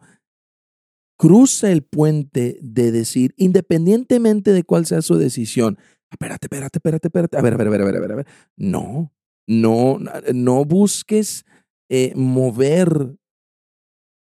cruza 1.17 1.71
el 1.71 1.81
puente 1.83 2.59
de 2.61 2.91
decir, 2.91 3.33
independientemente 3.37 4.51
de 4.51 4.63
cuál 4.63 4.85
sea 4.85 5.01
su 5.01 5.15
decisión, 5.17 5.77
espérate, 6.11 6.45
espérate, 6.45 6.77
espérate, 6.77 7.07
espérate, 7.07 7.37
a 7.37 7.41
ver, 7.41 7.53
a 7.53 7.57
ver, 7.57 7.67
a 7.67 7.69
ver, 7.71 7.81
a 7.81 7.85
ver, 7.85 7.95
a 7.95 7.99
ver, 7.99 8.11
a 8.11 8.15
ver. 8.15 8.27
No, 8.55 9.11
no, 9.47 9.97
no 10.33 10.65
busques 10.65 11.45
eh, 11.89 12.13
mover, 12.15 13.15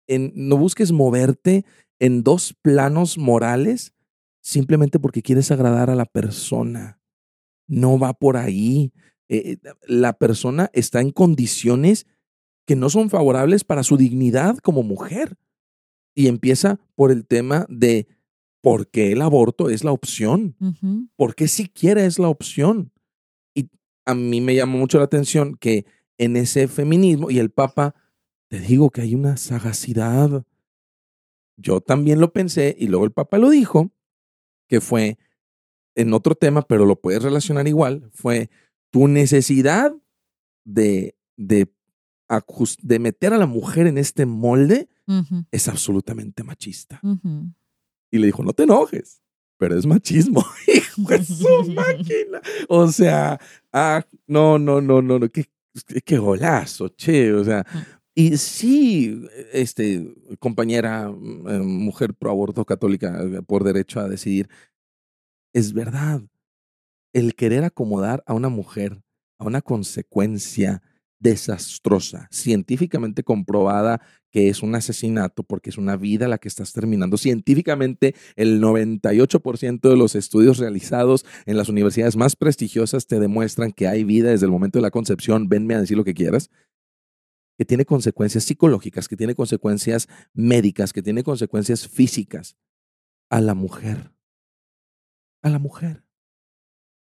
en, 0.08 0.32
no 0.36 0.58
busques 0.58 0.92
moverte 0.92 1.66
en 2.00 2.24
dos 2.24 2.56
planos 2.62 3.18
morales 3.18 3.94
simplemente 4.42 5.00
porque 5.00 5.22
quieres 5.22 5.52
agradar 5.52 5.90
a 5.90 5.96
la 5.96 6.06
persona. 6.06 7.00
No 7.68 7.98
va 7.98 8.14
por 8.14 8.38
ahí. 8.38 8.94
Eh, 9.28 9.58
la 9.88 10.14
persona 10.14 10.70
está 10.74 11.02
en 11.02 11.12
condiciones 11.12 12.06
que 12.68 12.76
no 12.76 12.90
son 12.90 13.10
favorables 13.10 13.64
para 13.64 13.84
su 13.84 13.98
dignidad 13.98 14.58
como 14.58 14.84
mujer. 14.84 15.38
Y 16.16 16.28
empieza 16.28 16.80
por 16.96 17.12
el 17.12 17.26
tema 17.26 17.66
de 17.70 18.08
por 18.62 18.90
qué 18.90 19.12
el 19.12 19.22
aborto 19.22 19.70
es 19.70 19.84
la 19.84 19.92
opción, 19.92 20.56
Ujú. 20.60 21.08
por 21.16 21.36
qué 21.36 21.48
siquiera 21.48 22.06
es 22.06 22.18
la 22.20 22.30
opción. 22.30 22.92
Y 23.54 23.70
a 24.06 24.16
mí 24.16 24.42
me 24.42 24.56
llamó 24.56 24.78
mucho 24.78 24.98
la 24.98 25.04
atención 25.06 25.56
que 25.56 25.86
en 26.18 26.36
ese 26.36 26.68
feminismo, 26.68 27.30
y 27.30 27.40
el 27.40 27.52
Papa, 27.52 27.94
te 28.48 28.60
digo 28.60 28.90
que 28.90 29.02
hay 29.02 29.14
una 29.16 29.38
sagacidad. 29.38 30.46
Yo 31.58 31.82
también 31.82 32.20
lo 32.20 32.34
pensé, 32.34 32.76
y 32.78 32.88
luego 32.88 33.06
el 33.06 33.12
Papa 33.12 33.38
lo 33.38 33.50
dijo, 33.50 33.92
que 34.68 34.82
fue 34.82 35.18
en 35.96 36.14
otro 36.14 36.36
tema, 36.36 36.62
pero 36.62 36.86
lo 36.86 37.00
puedes 37.00 37.24
relacionar 37.24 37.68
igual, 37.68 38.10
fue 38.14 38.50
tu 38.92 39.08
necesidad 39.08 39.94
de, 40.66 41.16
de, 41.38 41.72
de 42.82 43.00
meter 43.00 43.34
a 43.34 43.38
la 43.38 43.46
mujer 43.46 43.88
en 43.88 43.98
este 43.98 44.26
molde 44.26 44.90
es 45.52 45.68
absolutamente 45.68 46.44
machista. 46.44 47.00
Y 48.12 48.18
le 48.18 48.28
dijo, 48.28 48.44
no 48.44 48.54
te 48.54 48.64
enojes, 48.64 49.22
pero 49.58 49.78
es 49.78 49.86
machismo. 49.86 50.44
Hijo 50.68 51.10
de 51.10 51.24
su 51.24 51.72
máquina. 51.74 52.42
O 52.68 52.88
sea, 52.88 53.40
ah, 53.72 54.06
no, 54.28 54.58
no, 54.58 54.82
no, 54.82 55.02
no, 55.02 55.20
no, 55.20 55.30
qué, 55.30 55.46
qué 56.04 56.18
golazo, 56.18 56.90
che. 56.90 57.34
O 57.34 57.44
sea, 57.44 57.66
y 58.16 58.38
sí, 58.38 59.28
este, 59.52 60.16
compañera, 60.40 61.08
eh, 61.10 61.60
mujer 61.60 62.14
pro 62.14 62.32
aborto 62.32 62.66
católica 62.66 63.22
eh, 63.22 63.42
por 63.42 63.64
derecho 63.64 64.00
a 64.00 64.08
decidir, 64.08 64.50
es 65.54 65.74
verdad. 65.74 66.22
El 67.14 67.36
querer 67.36 67.64
acomodar 67.64 68.24
a 68.26 68.34
una 68.34 68.50
mujer 68.50 69.02
a 69.38 69.46
una 69.46 69.62
consecuencia 69.62 70.82
desastrosa, 71.20 72.28
científicamente 72.32 73.24
comprobada 73.24 74.02
que 74.32 74.50
es 74.50 74.62
un 74.62 74.76
asesinato 74.76 75.44
porque 75.44 75.70
es 75.70 75.78
una 75.78 75.96
vida 75.96 76.28
la 76.28 76.38
que 76.38 76.50
estás 76.50 76.74
terminando. 76.74 77.18
Científicamente, 77.18 78.16
el 78.36 78.62
98% 78.62 79.90
de 79.90 79.96
los 79.96 80.14
estudios 80.14 80.58
realizados 80.58 81.26
en 81.46 81.56
las 81.56 81.70
universidades 81.70 82.18
más 82.18 82.36
prestigiosas 82.36 83.08
te 83.08 83.20
demuestran 83.20 83.72
que 83.72 83.88
hay 83.88 84.04
vida 84.04 84.32
desde 84.32 84.46
el 84.46 84.52
momento 84.52 84.78
de 84.78 84.84
la 84.84 84.92
concepción, 84.92 85.48
venme 85.48 85.76
a 85.76 85.80
decir 85.80 85.96
lo 85.96 86.04
que 86.04 86.14
quieras, 86.14 86.50
que 87.58 87.66
tiene 87.66 87.86
consecuencias 87.86 88.44
psicológicas, 88.44 89.08
que 89.08 89.16
tiene 89.16 89.36
consecuencias 89.36 90.08
médicas, 90.34 90.94
que 90.94 91.02
tiene 91.02 91.24
consecuencias 91.24 91.88
físicas 91.88 92.58
a 93.30 93.42
la 93.42 93.54
mujer. 93.54 94.12
A 95.42 95.50
la 95.50 95.60
mujer. 95.60 96.04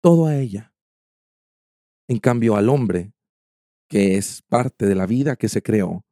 Todo 0.02 0.28
a 0.28 0.38
ella. 0.38 0.74
En 2.08 2.20
cambio, 2.20 2.56
al 2.56 2.70
hombre, 2.70 3.14
que 3.88 4.18
es 4.18 4.42
parte 4.42 4.86
de 4.86 4.96
la 4.96 5.06
vida 5.06 5.36
que 5.36 5.50
se 5.50 5.62
creó, 5.62 6.06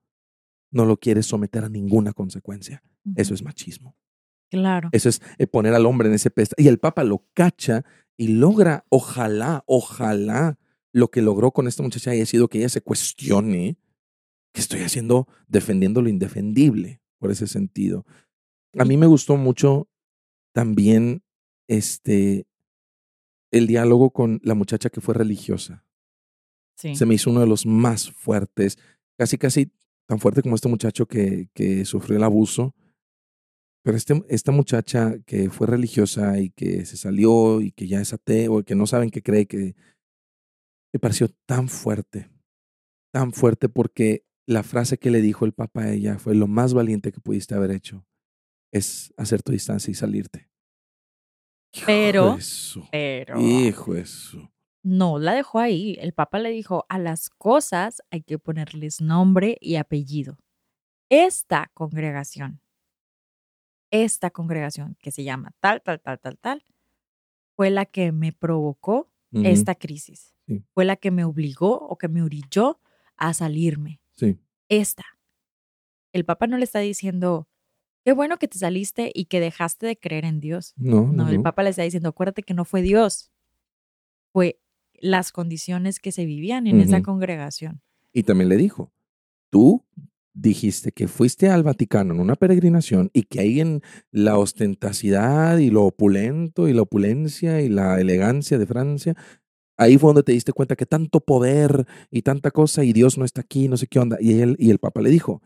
no 0.71 0.85
lo 0.85 0.97
quiere 0.97 1.23
someter 1.23 1.63
a 1.63 1.69
ninguna 1.69 2.13
consecuencia. 2.13 2.83
Eso 3.15 3.33
es 3.33 3.41
machismo. 3.41 3.95
Claro. 4.49 4.89
Eso 4.91 5.09
es 5.09 5.21
eh, 5.37 5.47
poner 5.47 5.73
al 5.73 5.85
hombre 5.85 6.09
en 6.09 6.15
ese 6.15 6.29
pedestal. 6.29 6.63
Y 6.63 6.67
el 6.67 6.79
Papa 6.79 7.03
lo 7.03 7.25
cacha 7.33 7.83
y 8.17 8.27
logra, 8.29 8.85
ojalá, 8.89 9.63
ojalá, 9.65 10.59
lo 10.91 11.09
que 11.09 11.21
logró 11.21 11.51
con 11.51 11.67
esta 11.67 11.83
muchacha 11.83 12.11
haya 12.11 12.25
sido 12.25 12.47
que 12.47 12.59
ella 12.59 12.69
se 12.69 12.81
cuestione 12.81 13.77
que 14.57 14.61
estoy 14.61 14.81
haciendo, 14.81 15.27
defendiendo 15.47 16.01
lo 16.01 16.09
indefendible, 16.09 16.99
por 17.19 17.29
ese 17.29 17.45
sentido. 17.45 18.07
A 18.75 18.85
mí 18.85 18.97
me 18.97 19.05
gustó 19.05 19.37
mucho 19.37 19.87
también 20.51 21.21
este, 21.69 22.47
el 23.51 23.67
diálogo 23.67 24.09
con 24.09 24.39
la 24.41 24.55
muchacha 24.55 24.89
que 24.89 24.99
fue 24.99 25.13
religiosa. 25.13 25.85
Sí. 26.75 26.95
Se 26.95 27.05
me 27.05 27.13
hizo 27.13 27.29
uno 27.29 27.41
de 27.41 27.45
los 27.45 27.67
más 27.67 28.09
fuertes, 28.09 28.79
casi, 29.15 29.37
casi 29.37 29.71
tan 30.07 30.17
fuerte 30.17 30.41
como 30.41 30.55
este 30.55 30.69
muchacho 30.69 31.05
que, 31.05 31.49
que 31.53 31.85
sufrió 31.85 32.17
el 32.17 32.23
abuso. 32.23 32.73
Pero 33.83 33.95
este, 33.95 34.23
esta 34.27 34.51
muchacha 34.51 35.19
que 35.27 35.51
fue 35.51 35.67
religiosa 35.67 36.39
y 36.39 36.49
que 36.49 36.83
se 36.87 36.97
salió 36.97 37.61
y 37.61 37.71
que 37.73 37.87
ya 37.87 38.01
es 38.01 38.11
ateo 38.11 38.63
que 38.63 38.73
no 38.73 38.87
saben 38.87 39.11
qué 39.11 39.21
cree, 39.21 39.45
que 39.45 39.75
me 40.91 40.99
pareció 40.99 41.29
tan 41.45 41.69
fuerte, 41.69 42.31
tan 43.13 43.33
fuerte 43.33 43.69
porque 43.69 44.26
la 44.47 44.63
frase 44.63 44.97
que 44.97 45.11
le 45.11 45.21
dijo 45.21 45.45
el 45.45 45.53
Papa 45.53 45.81
a 45.83 45.91
ella 45.91 46.17
fue 46.19 46.33
lo 46.33 46.47
más 46.47 46.73
valiente 46.73 47.11
que 47.11 47.19
pudiste 47.19 47.53
haber 47.53 47.71
hecho, 47.71 48.05
es 48.71 49.13
hacer 49.17 49.43
tu 49.43 49.51
distancia 49.51 49.91
y 49.91 49.93
salirte. 49.93 50.49
Hijo 51.73 51.85
Pero- 51.85 52.37
Pero 52.91 53.39
Hijo 53.41 53.93
de 53.93 54.05
su- 54.05 54.49
no 54.83 55.19
la 55.19 55.33
dejó 55.33 55.59
ahí. 55.59 55.97
El 55.99 56.13
Papa 56.13 56.39
le 56.39 56.49
dijo, 56.49 56.85
a 56.87 56.97
las 56.97 57.29
cosas 57.29 58.01
hay 58.09 58.21
que 58.23 58.39
ponerles 58.39 59.01
nombre 59.01 59.57
y 59.59 59.75
apellido. 59.75 60.37
Esta 61.09 61.69
congregación, 61.73 62.61
esta 63.91 64.29
congregación 64.31 64.95
que 65.01 65.11
se 65.11 65.23
llama 65.23 65.51
tal, 65.59 65.81
tal, 65.81 65.99
tal, 66.01 66.19
tal, 66.19 66.37
tal, 66.37 66.65
fue 67.55 67.69
la 67.69 67.85
que 67.85 68.11
me 68.11 68.31
provocó 68.31 69.11
esta 69.45 69.75
crisis. 69.75 70.33
Sí. 70.47 70.63
Fue 70.73 70.85
la 70.85 70.95
que 70.95 71.11
me 71.11 71.25
obligó 71.25 71.77
o 71.79 71.97
que 71.97 72.07
me 72.07 72.21
orilló 72.21 72.79
a 73.17 73.33
salirme. 73.33 73.99
Sí, 74.17 74.37
Esta. 74.67 75.05
El 76.11 76.25
Papa 76.25 76.47
no 76.47 76.57
le 76.57 76.63
está 76.63 76.79
diciendo, 76.79 77.47
qué 78.03 78.13
bueno 78.13 78.37
que 78.37 78.47
te 78.47 78.57
saliste 78.57 79.11
y 79.13 79.25
que 79.25 79.39
dejaste 79.39 79.85
de 79.85 79.97
creer 79.97 80.25
en 80.25 80.39
Dios. 80.39 80.73
no, 80.75 81.03
no, 81.03 81.25
No, 81.25 81.29
el. 81.29 81.41
Papa 81.41 81.63
le 81.63 81.69
está 81.69 81.83
diciendo, 81.83 82.09
acuérdate 82.09 82.43
que 82.43 82.53
no 82.53 82.65
fue 82.65 82.81
Dios, 82.81 83.31
fue 84.33 84.59
las 84.99 85.31
condiciones 85.31 85.99
que 85.99 86.11
se 86.11 86.25
vivían 86.25 86.65
en 86.65 86.81
esa 86.81 87.03
congregación. 87.03 87.81
Y 88.11 88.23
también 88.23 88.49
le 88.49 88.57
dijo, 88.57 88.91
tú 89.51 89.85
dijiste 90.33 90.91
que 90.91 91.07
fuiste 91.07 91.49
al 91.49 91.63
Vaticano 91.63 92.13
en 92.13 92.19
una 92.19 92.35
peregrinación 92.35 93.09
y 93.13 93.23
que 93.23 93.39
ahí 93.39 93.59
en 93.59 93.81
la 94.11 94.37
ostentacidad 94.37 95.57
y 95.57 95.69
lo 95.69 95.83
opulento 95.83 96.67
y 96.67 96.73
la 96.73 96.83
opulencia 96.83 97.61
y 97.61 97.69
la 97.69 97.99
elegancia 97.99 98.57
de 98.57 98.65
Francia, 98.65 99.15
ahí 99.77 99.97
fue 99.97 100.09
donde 100.09 100.23
te 100.23 100.31
diste 100.31 100.53
cuenta 100.53 100.75
que 100.75 100.85
tanto 100.85 101.19
poder 101.19 101.87
y 102.11 102.23
tanta 102.23 102.51
cosa 102.51 102.83
y 102.83 102.93
Dios 102.93 103.17
no 103.17 103.25
está 103.25 103.41
aquí, 103.41 103.67
no 103.67 103.77
sé 103.77 103.87
qué 103.87 103.99
onda. 103.99 104.17
Y, 104.19 104.41
él, 104.41 104.55
y 104.59 104.71
el 104.71 104.79
Papa 104.79 105.01
le 105.01 105.09
dijo, 105.09 105.41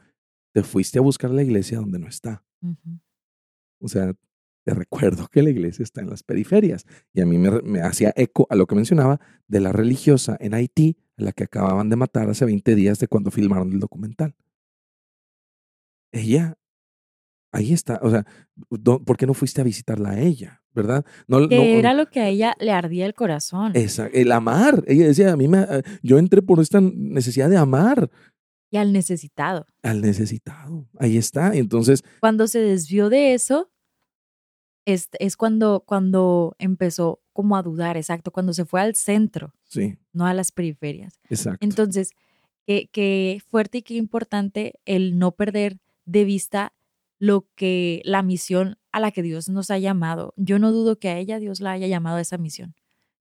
te 0.53 0.63
fuiste 0.63 0.99
a 0.99 1.01
buscar 1.01 1.29
la 1.31 1.43
iglesia 1.43 1.79
donde 1.79 1.99
no 1.99 2.07
está. 2.07 2.43
O 3.79 3.87
sea, 3.87 4.13
te 4.63 4.73
recuerdo 4.73 5.27
que 5.27 5.41
la 5.41 5.49
iglesia 5.49 5.83
está 5.83 6.01
en 6.01 6.09
las 6.09 6.23
periferias. 6.23 6.85
Y 7.13 7.21
a 7.21 7.25
mí 7.25 7.37
me, 7.37 7.61
me 7.61 7.81
hacía 7.81 8.13
eco 8.15 8.47
a 8.49 8.55
lo 8.55 8.67
que 8.67 8.75
mencionaba 8.75 9.19
de 9.47 9.59
la 9.59 9.71
religiosa 9.71 10.37
en 10.39 10.53
Haití, 10.53 10.97
a 11.17 11.23
la 11.23 11.31
que 11.31 11.43
acababan 11.43 11.89
de 11.89 11.95
matar 11.95 12.29
hace 12.29 12.45
20 12.45 12.75
días 12.75 12.99
de 12.99 13.07
cuando 13.07 13.31
filmaron 13.31 13.71
el 13.71 13.79
documental. 13.79 14.35
Ella, 16.11 16.57
ahí 17.51 17.73
está. 17.73 17.99
O 18.03 18.09
sea, 18.09 18.25
¿por 18.83 19.17
qué 19.17 19.25
no 19.25 19.33
fuiste 19.33 19.61
a 19.61 19.63
visitarla 19.63 20.11
a 20.11 20.19
ella? 20.19 20.60
¿Verdad? 20.73 21.05
No, 21.27 21.47
Que 21.49 21.55
no- 21.57 21.63
era 21.63 21.93
lo 21.93 22.09
que 22.09 22.21
a 22.21 22.29
ella 22.29 22.55
le 22.59 22.71
ardía 22.71 23.05
el 23.05 23.13
corazón. 23.13 23.71
esa- 23.75 24.07
el 24.07 24.31
amar. 24.31 24.83
Ella 24.87 25.05
decía, 25.07 25.33
a 25.33 25.35
mí 25.37 25.47
me, 25.47 25.61
eh, 25.63 25.83
yo 26.01 26.17
entré 26.17 26.41
por 26.41 26.59
esta 26.59 26.79
necesidad 26.81 27.49
de 27.49 27.57
amar 27.57 28.09
Y 28.69 28.77
al 28.77 28.93
necesitado. 28.93 29.65
al 29.83 29.99
necesitado. 30.01 30.87
Ahí 30.97 31.17
está. 31.17 31.53
Entonces, 31.55 32.03
Cuando 32.21 32.47
se 32.47 32.59
desvió 32.59 33.09
de 33.09 33.33
eso, 33.33 33.69
es, 34.85 35.09
es 35.19 35.37
cuando, 35.37 35.83
cuando 35.85 36.55
empezó 36.57 37.21
como 37.33 37.55
a 37.55 37.61
dudar, 37.63 37.97
exacto, 37.97 38.31
cuando 38.31 38.53
se 38.53 38.65
fue 38.65 38.81
al 38.81 38.95
centro, 38.95 39.53
sí, 39.65 39.97
no 40.13 40.25
a 40.25 40.33
las 40.33 40.51
periferias. 40.51 41.19
exacto. 41.29 41.65
Entonces, 41.65 42.11
qué, 42.65 42.89
qué 42.91 43.39
fuerte 43.49 43.79
y 43.79 43.81
qué 43.83 43.93
importante 43.95 44.73
el 44.85 45.17
no 45.19 45.33
perder 45.33 45.77
de 46.05 46.25
vista 46.25 46.73
lo 47.19 47.47
que 47.55 48.01
la 48.05 48.23
misión 48.23 48.77
a 48.91 48.99
la 48.99 49.11
que 49.11 49.23
Dios 49.23 49.49
nos 49.49 49.71
ha 49.71 49.77
llamado. 49.77 50.33
Yo 50.37 50.59
no 50.59 50.71
dudo 50.71 50.99
que 50.99 51.09
a 51.09 51.17
ella 51.17 51.39
Dios 51.39 51.61
la 51.61 51.71
haya 51.71 51.87
llamado 51.87 52.17
a 52.17 52.21
esa 52.21 52.37
misión. 52.37 52.75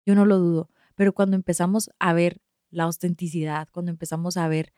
Yo 0.05 0.14
no 0.14 0.25
lo 0.25 0.39
dudo. 0.39 0.71
Pero 0.95 1.12
cuando 1.12 1.37
empezamos 1.37 1.91
a 1.99 2.12
ver 2.12 2.41
la 2.71 2.85
autenticidad, 2.85 3.68
cuando 3.71 3.91
empezamos 3.91 4.37
a 4.37 4.49
ver 4.49 4.73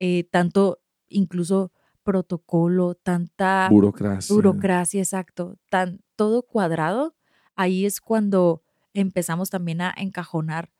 eh, 0.00 0.24
tanto 0.30 0.80
incluso 1.08 1.72
protocolo, 2.02 2.94
tanta 2.94 3.68
burocracia. 3.70 4.34
burocracia, 4.34 5.00
exacto, 5.00 5.56
tan 5.70 6.00
todo 6.16 6.42
cuadrado, 6.42 7.14
ahí 7.56 7.86
es 7.86 8.00
cuando 8.00 8.62
empezamos 8.92 9.50
también 9.50 9.80
a 9.80 9.94
encajonar 9.96 10.70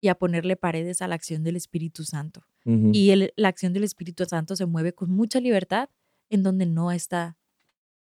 y 0.00 0.08
a 0.08 0.14
ponerle 0.14 0.56
paredes 0.56 1.02
a 1.02 1.08
la 1.08 1.14
acción 1.14 1.42
del 1.42 1.56
Espíritu 1.56 2.04
Santo. 2.04 2.46
Y 2.68 3.14
la 3.36 3.46
acción 3.46 3.72
del 3.72 3.84
Espíritu 3.84 4.24
Santo 4.24 4.56
se 4.56 4.66
mueve 4.66 4.92
con 4.92 5.08
mucha 5.08 5.38
libertad 5.38 5.88
en 6.30 6.42
donde 6.42 6.66
no 6.66 6.90
está 6.90 7.36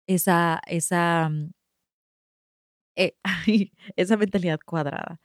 esa, 0.08 0.62
esa, 0.68 1.30
mm, 1.30 1.52
eh, 2.96 3.16
esa 3.96 4.18
mentalidad 4.18 4.60
cuadrada. 4.66 5.20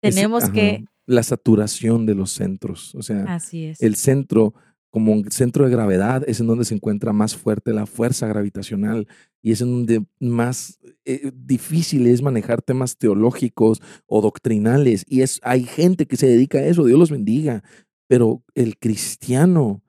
Tenemos 0.00 0.48
que... 0.50 0.84
La 1.06 1.22
saturación 1.22 2.04
de 2.04 2.14
los 2.14 2.32
centros. 2.32 2.94
O 2.94 3.02
sea, 3.02 3.24
Así 3.28 3.66
es. 3.66 3.80
el 3.80 3.94
centro 3.96 4.54
como 4.90 5.12
un 5.12 5.30
centro 5.30 5.64
de 5.64 5.70
gravedad 5.70 6.24
es 6.26 6.40
en 6.40 6.46
donde 6.46 6.64
se 6.64 6.74
encuentra 6.74 7.12
más 7.12 7.36
fuerte 7.36 7.74
la 7.74 7.84
fuerza 7.84 8.26
gravitacional 8.26 9.06
y 9.42 9.52
es 9.52 9.60
en 9.60 9.70
donde 9.70 10.06
más 10.20 10.78
eh, 11.04 11.30
difícil 11.34 12.06
es 12.06 12.22
manejar 12.22 12.62
temas 12.62 12.96
teológicos 12.96 13.82
o 14.06 14.22
doctrinales. 14.22 15.04
Y 15.06 15.20
es, 15.20 15.38
hay 15.42 15.64
gente 15.64 16.06
que 16.06 16.16
se 16.16 16.26
dedica 16.26 16.58
a 16.58 16.64
eso, 16.64 16.84
Dios 16.84 16.98
los 16.98 17.10
bendiga, 17.10 17.62
pero 18.08 18.42
el 18.54 18.78
cristiano 18.78 19.82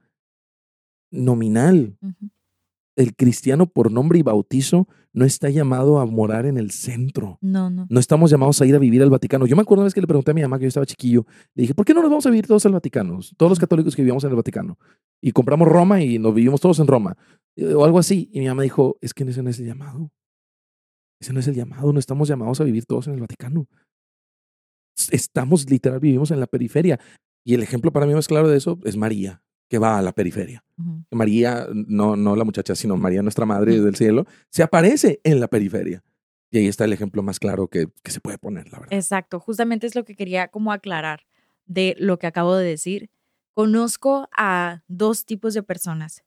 nominal, 1.09 1.97
el 2.97 3.15
cristiano 3.15 3.67
por 3.67 3.91
nombre 3.91 4.17
y 4.19 4.23
bautizo 4.23 4.87
no 5.13 5.23
está 5.23 5.49
llamado 5.49 5.99
a 5.99 6.05
morar 6.05 6.47
en 6.47 6.57
el 6.57 6.71
centro. 6.71 7.37
No, 7.41 7.69
no. 7.69 7.85
No 7.89 7.99
estamos 7.99 8.31
llamados 8.31 8.59
a 8.59 8.65
ir 8.65 8.75
a 8.75 8.79
vivir 8.79 9.03
al 9.03 9.11
Vaticano. 9.11 9.45
Yo 9.45 9.55
me 9.55 9.61
acuerdo 9.61 9.81
una 9.81 9.85
vez 9.85 9.93
que 9.93 10.01
le 10.01 10.07
pregunté 10.07 10.31
a 10.31 10.33
mi 10.33 10.41
mamá 10.41 10.57
que 10.57 10.63
yo 10.63 10.67
estaba 10.67 10.85
chiquillo, 10.85 11.25
le 11.53 11.61
dije, 11.61 11.75
¿por 11.75 11.85
qué 11.85 11.93
no 11.93 12.01
nos 12.01 12.09
vamos 12.09 12.25
a 12.25 12.31
vivir 12.31 12.47
todos 12.47 12.65
al 12.65 12.73
Vaticano? 12.73 13.19
Todos 13.37 13.51
los 13.51 13.59
católicos 13.59 13.95
que 13.95 14.01
vivíamos 14.01 14.23
en 14.23 14.31
el 14.31 14.35
Vaticano. 14.35 14.79
Y 15.21 15.31
compramos 15.31 15.67
Roma 15.67 16.01
y 16.01 16.17
nos 16.17 16.33
vivimos 16.33 16.59
todos 16.59 16.79
en 16.79 16.87
Roma. 16.87 17.15
O 17.75 17.85
algo 17.85 17.99
así. 17.99 18.29
Y 18.33 18.39
mi 18.39 18.47
mamá 18.47 18.63
dijo, 18.63 18.97
es 18.99 19.13
que 19.13 19.23
ese 19.23 19.43
no 19.43 19.51
es 19.51 19.59
el 19.59 19.67
llamado. 19.67 20.11
Ese 21.21 21.33
no 21.33 21.39
es 21.39 21.47
el 21.47 21.53
llamado. 21.53 21.93
No 21.93 21.99
estamos 21.99 22.27
llamados 22.27 22.59
a 22.61 22.63
vivir 22.63 22.85
todos 22.85 23.07
en 23.07 23.13
el 23.13 23.19
Vaticano. 23.19 23.67
Estamos 25.11 25.69
literal, 25.69 25.99
vivimos 25.99 26.31
en 26.31 26.39
la 26.39 26.47
periferia. 26.47 26.99
Y 27.45 27.53
el 27.53 27.61
ejemplo 27.61 27.91
para 27.91 28.07
mí 28.07 28.13
más 28.15 28.27
claro 28.27 28.49
de 28.49 28.57
eso 28.57 28.79
es 28.83 28.97
María 28.97 29.43
que 29.67 29.77
va 29.77 29.97
a 29.97 30.01
la 30.01 30.13
periferia. 30.13 30.63
María, 31.11 31.67
no, 31.73 32.15
no 32.15 32.35
la 32.35 32.43
muchacha, 32.43 32.75
sino 32.75 32.97
María, 32.97 33.21
nuestra 33.21 33.45
Madre 33.45 33.79
del 33.81 33.95
Cielo, 33.95 34.25
se 34.49 34.63
aparece 34.63 35.19
en 35.23 35.39
la 35.39 35.47
periferia. 35.47 36.03
Y 36.49 36.59
ahí 36.59 36.67
está 36.67 36.85
el 36.85 36.93
ejemplo 36.93 37.23
más 37.23 37.39
claro 37.39 37.67
que, 37.67 37.87
que, 38.03 38.11
se 38.11 38.21
puede 38.21 38.37
poner, 38.37 38.71
la 38.71 38.79
verdad. 38.79 38.93
Exacto, 38.93 39.39
justamente 39.39 39.87
es 39.87 39.95
lo 39.95 40.05
que 40.05 40.15
quería 40.15 40.47
como 40.47 40.71
aclarar 40.71 41.25
de 41.65 41.95
lo 41.99 42.17
que 42.19 42.27
acabo 42.27 42.55
de 42.55 42.65
decir. 42.65 43.09
Conozco 43.53 44.29
a 44.37 44.83
dos 44.87 45.25
tipos 45.25 45.53
de 45.53 45.63
personas, 45.63 46.23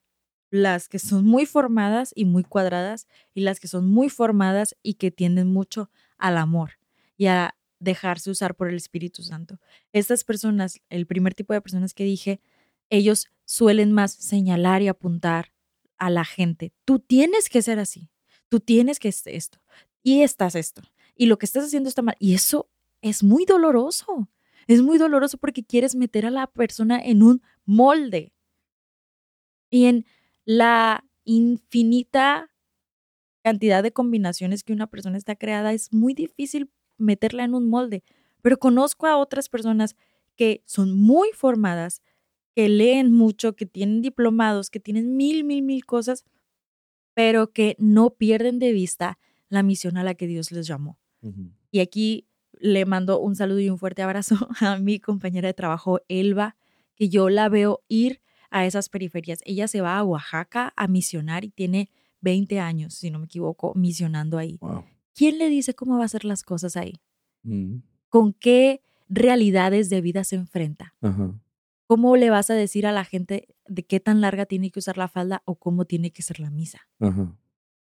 las 0.50 0.88
que 0.88 0.98
son 0.98 1.24
muy 1.24 1.46
formadas 1.46 2.12
y 2.14 2.24
muy 2.24 2.42
cuadradas 2.42 3.06
y 3.34 3.40
las 3.42 3.60
que 3.60 3.68
son 3.68 3.88
muy 3.88 4.10
formadas 4.10 4.76
y 4.82 4.94
que 4.94 5.10
tienden 5.10 5.48
mucho 5.48 5.90
al 6.18 6.36
amor 6.36 6.72
y 7.16 7.26
a 7.26 7.54
dejarse 7.78 8.30
usar 8.30 8.54
por 8.54 8.68
el 8.68 8.76
Espíritu 8.76 9.22
Santo. 9.22 9.58
Estas 9.92 10.22
personas, 10.22 10.80
el 10.90 11.06
primer 11.06 11.34
tipo 11.34 11.54
de 11.54 11.60
personas 11.60 11.94
que 11.94 12.04
dije, 12.04 12.40
ellos 12.90 13.28
suelen 13.44 13.92
más 13.92 14.12
señalar 14.12 14.82
y 14.82 14.88
apuntar 14.88 15.52
a 15.96 16.10
la 16.10 16.24
gente. 16.24 16.72
Tú 16.84 16.98
tienes 16.98 17.48
que 17.48 17.62
ser 17.62 17.78
así, 17.78 18.10
tú 18.48 18.60
tienes 18.60 18.98
que 18.98 19.10
ser 19.12 19.34
esto, 19.34 19.60
y 20.02 20.22
estás 20.22 20.54
esto, 20.54 20.82
y 21.14 21.26
lo 21.26 21.38
que 21.38 21.46
estás 21.46 21.64
haciendo 21.64 21.88
está 21.88 22.02
mal. 22.02 22.16
Y 22.18 22.34
eso 22.34 22.68
es 23.02 23.22
muy 23.22 23.44
doloroso, 23.44 24.28
es 24.66 24.82
muy 24.82 24.98
doloroso 24.98 25.38
porque 25.38 25.64
quieres 25.64 25.94
meter 25.94 26.26
a 26.26 26.30
la 26.30 26.46
persona 26.46 27.00
en 27.02 27.22
un 27.22 27.42
molde. 27.64 28.32
Y 29.70 29.86
en 29.86 30.04
la 30.44 31.04
infinita 31.24 32.50
cantidad 33.42 33.82
de 33.82 33.92
combinaciones 33.92 34.62
que 34.64 34.72
una 34.72 34.86
persona 34.86 35.16
está 35.16 35.36
creada, 35.36 35.72
es 35.72 35.92
muy 35.92 36.14
difícil 36.14 36.70
meterla 36.98 37.44
en 37.44 37.54
un 37.54 37.68
molde. 37.68 38.04
Pero 38.42 38.58
conozco 38.58 39.06
a 39.06 39.16
otras 39.16 39.48
personas 39.48 39.96
que 40.36 40.62
son 40.66 40.98
muy 40.98 41.30
formadas, 41.34 42.02
que 42.54 42.68
leen 42.68 43.12
mucho, 43.12 43.54
que 43.54 43.66
tienen 43.66 44.02
diplomados, 44.02 44.70
que 44.70 44.80
tienen 44.80 45.16
mil, 45.16 45.44
mil, 45.44 45.62
mil 45.62 45.84
cosas, 45.84 46.24
pero 47.14 47.52
que 47.52 47.76
no 47.78 48.10
pierden 48.10 48.58
de 48.58 48.72
vista 48.72 49.18
la 49.48 49.62
misión 49.62 49.96
a 49.96 50.04
la 50.04 50.14
que 50.14 50.26
Dios 50.26 50.52
les 50.52 50.66
llamó. 50.66 50.98
Y 51.70 51.80
aquí 51.80 52.26
le 52.52 52.84
mando 52.84 53.20
un 53.20 53.36
saludo 53.36 53.60
y 53.60 53.70
un 53.70 53.78
fuerte 53.78 54.02
abrazo 54.02 54.48
a 54.60 54.78
mi 54.78 55.00
compañera 55.00 55.48
de 55.48 55.54
trabajo, 55.54 56.00
Elba, 56.08 56.56
que 56.94 57.08
yo 57.08 57.28
la 57.28 57.48
veo 57.48 57.82
ir 57.88 58.20
a 58.50 58.66
esas 58.66 58.88
periferias. 58.88 59.40
Ella 59.44 59.68
se 59.68 59.80
va 59.80 59.96
a 59.98 60.04
Oaxaca 60.04 60.72
a 60.76 60.88
misionar 60.88 61.44
y 61.44 61.50
tiene 61.50 61.88
20 62.20 62.60
años, 62.60 62.94
si 62.94 63.10
no 63.10 63.18
me 63.18 63.26
equivoco, 63.26 63.72
misionando 63.74 64.38
ahí. 64.38 64.58
¿Quién 65.14 65.38
le 65.38 65.48
dice 65.48 65.74
cómo 65.74 65.96
va 65.96 66.02
a 66.02 66.06
hacer 66.06 66.24
las 66.24 66.42
cosas 66.42 66.76
ahí? 66.76 66.94
¿Con 68.08 68.32
qué 68.32 68.82
realidades 69.08 69.88
de 69.88 70.00
vida 70.00 70.24
se 70.24 70.36
enfrenta? 70.36 70.94
¿Cómo 71.90 72.16
le 72.16 72.30
vas 72.30 72.50
a 72.50 72.54
decir 72.54 72.86
a 72.86 72.92
la 72.92 73.04
gente 73.04 73.48
de 73.66 73.82
qué 73.82 73.98
tan 73.98 74.20
larga 74.20 74.46
tiene 74.46 74.70
que 74.70 74.78
usar 74.78 74.96
la 74.96 75.08
falda 75.08 75.42
o 75.44 75.56
cómo 75.56 75.86
tiene 75.86 76.12
que 76.12 76.22
ser 76.22 76.38
la 76.38 76.48
misa? 76.48 76.88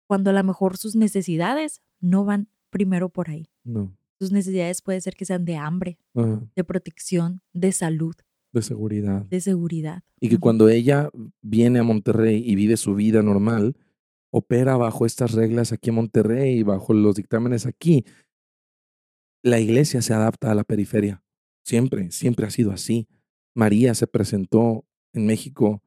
Cuando 0.07 0.29
a 0.29 0.33
lo 0.33 0.41
mejor 0.45 0.77
sus 0.77 0.95
necesidades 0.95 1.81
no 1.99 2.23
van 2.23 2.47
primero 2.69 3.09
por 3.09 3.29
ahí. 3.29 3.49
No. 3.65 3.97
Sus 4.17 4.31
necesidades 4.31 4.81
puede 4.81 5.01
ser 5.01 5.17
que 5.17 5.25
sean 5.25 5.43
de 5.43 5.57
hambre, 5.57 5.99
de 6.13 6.63
protección, 6.63 7.41
de 7.51 7.73
salud. 7.73 8.15
De 8.53 8.61
seguridad. 8.61 9.25
De 9.25 9.41
seguridad. 9.41 10.03
Y 10.21 10.29
que 10.29 10.37
cuando 10.37 10.69
ella 10.69 11.09
viene 11.41 11.79
a 11.79 11.83
Monterrey 11.83 12.41
y 12.45 12.55
vive 12.55 12.77
su 12.77 12.95
vida 12.95 13.21
normal, 13.21 13.75
opera 14.31 14.77
bajo 14.77 15.05
estas 15.05 15.33
reglas 15.33 15.73
aquí 15.73 15.89
en 15.89 15.95
Monterrey, 15.95 16.63
bajo 16.63 16.93
los 16.93 17.17
dictámenes 17.17 17.65
aquí, 17.65 18.05
la 19.43 19.59
iglesia 19.59 20.01
se 20.01 20.13
adapta 20.13 20.49
a 20.49 20.55
la 20.55 20.63
periferia. 20.63 21.21
Siempre, 21.65 22.09
siempre 22.11 22.47
ha 22.47 22.51
sido 22.51 22.71
así. 22.71 23.09
María 23.57 23.95
se 23.95 24.05
presentó 24.05 24.85
en 25.13 25.25
México 25.25 25.81